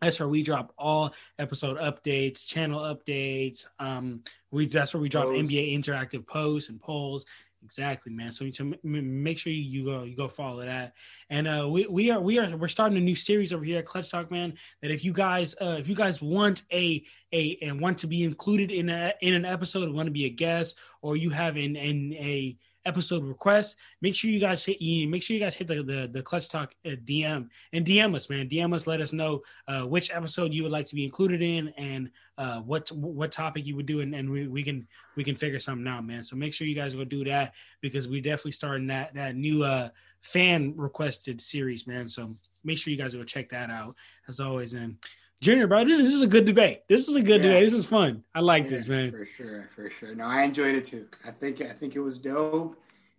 [0.00, 3.66] That's where we drop all episode updates, channel updates.
[3.78, 5.26] Um, we that's where we drop.
[5.26, 7.26] NBA interactive posts and polls
[7.62, 8.32] Exactly, man.
[8.32, 10.94] So, to make sure you, you go you go follow that.
[11.28, 13.86] And uh, we we are we are we're starting a new series over here at
[13.86, 14.54] Clutch Talk, man.
[14.80, 18.24] That if you guys uh, if you guys want a a and want to be
[18.24, 21.76] included in a in an episode, want to be a guest, or you have an,
[21.76, 22.56] an a
[22.86, 26.08] episode requests, make sure you guys hit you make sure you guys hit the the,
[26.12, 28.48] the clutch talk uh, DM and DM us, man.
[28.48, 31.68] DM us, let us know uh, which episode you would like to be included in
[31.76, 34.86] and uh, what what topic you would do, and, and we, we can
[35.16, 36.22] we can figure something out, man.
[36.22, 39.62] So make sure you guys go do that because we definitely starting that that new
[39.64, 39.90] uh,
[40.20, 42.08] fan requested series, man.
[42.08, 42.32] So
[42.64, 43.94] make sure you guys go check that out
[44.28, 44.74] as always.
[44.74, 44.96] And
[45.40, 46.82] Junior, bro, this is, this is a good debate.
[46.86, 47.48] This is a good yeah.
[47.48, 47.64] debate.
[47.64, 48.22] This is fun.
[48.34, 49.10] I like yeah, this, man.
[49.10, 50.14] For sure, for sure.
[50.14, 51.06] No, I enjoyed it too.
[51.24, 52.76] I think I think it was dope,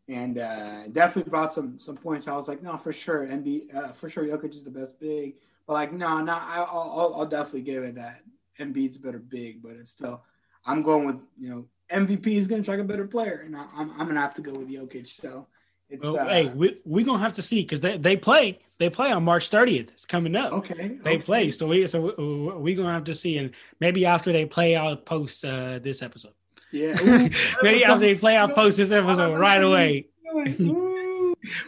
[0.08, 2.28] and uh, definitely brought some some points.
[2.28, 5.34] I was like, no, for sure, NB, uh, for sure, Jokic is the best big.
[5.66, 8.22] But like, no, no, I, will I'll definitely give it that.
[8.60, 10.22] Embiid's a better big, but it's still,
[10.64, 13.64] I'm going with you know MVP is going to try a better player, and I,
[13.76, 15.08] am I'm gonna have to go with Jokic.
[15.08, 15.48] So
[15.92, 18.90] it's, well, uh, hey, we we gonna have to see because they, they play they
[18.90, 19.92] play on March 30th.
[19.92, 20.54] It's coming up.
[20.54, 21.22] Okay, they okay.
[21.22, 24.76] play, so we so we, we gonna have to see, and maybe after they play,
[24.76, 26.34] I'll post uh, this episode.
[26.72, 26.96] Yeah,
[27.62, 30.08] maybe after they play, I'll post this episode right away.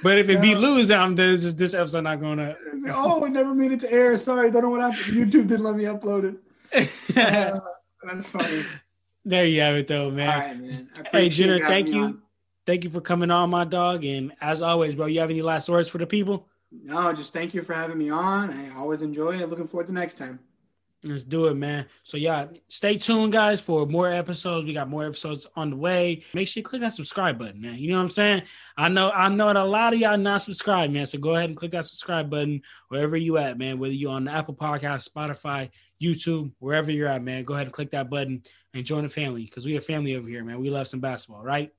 [0.01, 2.55] but if it be lose, I'm just this episode not gonna.
[2.89, 4.17] oh, I never made it to air.
[4.17, 5.15] Sorry, don't know what happened.
[5.15, 6.35] YouTube didn't let me upload
[6.73, 6.89] it.
[7.15, 7.59] Uh,
[8.03, 8.65] that's funny.
[9.23, 10.27] There you have it, though, man.
[10.27, 10.89] Right, man.
[11.11, 12.03] Hey, Junior, thank you.
[12.03, 12.22] On
[12.65, 14.03] thank you for coming on, my dog.
[14.03, 16.47] And as always, bro, you have any last words for the people?
[16.71, 18.49] No, just thank you for having me on.
[18.49, 19.49] I always enjoy it.
[19.49, 20.39] Looking forward to next time.
[21.05, 21.85] Let's do it, man.
[22.01, 24.65] So yeah, stay tuned, guys, for more episodes.
[24.65, 26.23] We got more episodes on the way.
[26.33, 27.75] Make sure you click that subscribe button, man.
[27.75, 28.43] You know what I'm saying?
[28.77, 31.05] I know, I know that a lot of y'all not subscribed, man.
[31.05, 33.79] So go ahead and click that subscribe button wherever you at, man.
[33.79, 35.69] Whether you're on the Apple Podcast, Spotify,
[36.01, 37.43] YouTube, wherever you're at, man.
[37.43, 40.29] Go ahead and click that button and join the family because we a family over
[40.29, 40.61] here, man.
[40.61, 41.73] We love some basketball, right?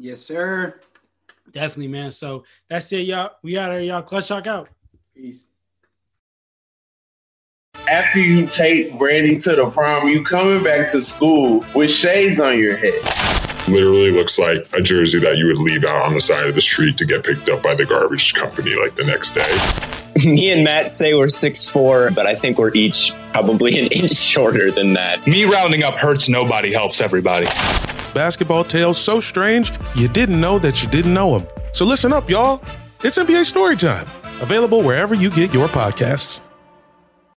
[0.00, 0.80] Yes, sir.
[1.52, 2.10] Definitely, man.
[2.10, 3.32] So that's it, y'all.
[3.42, 4.00] We out here, y'all.
[4.00, 4.70] Clutch talk out.
[5.14, 5.50] Peace.
[7.86, 12.58] After you take Brandy to the prom, you coming back to school with shades on
[12.58, 13.02] your head.
[13.68, 16.62] Literally looks like a jersey that you would leave out on the side of the
[16.62, 19.79] street to get picked up by the garbage company like the next day.
[20.24, 24.12] Me and Matt say we're six four, but I think we're each probably an inch
[24.12, 25.26] shorter than that.
[25.26, 27.46] Me rounding up hurts nobody, helps everybody
[28.14, 31.48] basketball tales so strange you didn't know that you didn't know them.
[31.72, 32.62] So listen up, y'all.
[33.02, 34.08] It's NBA Storytime,
[34.42, 36.40] available wherever you get your podcasts.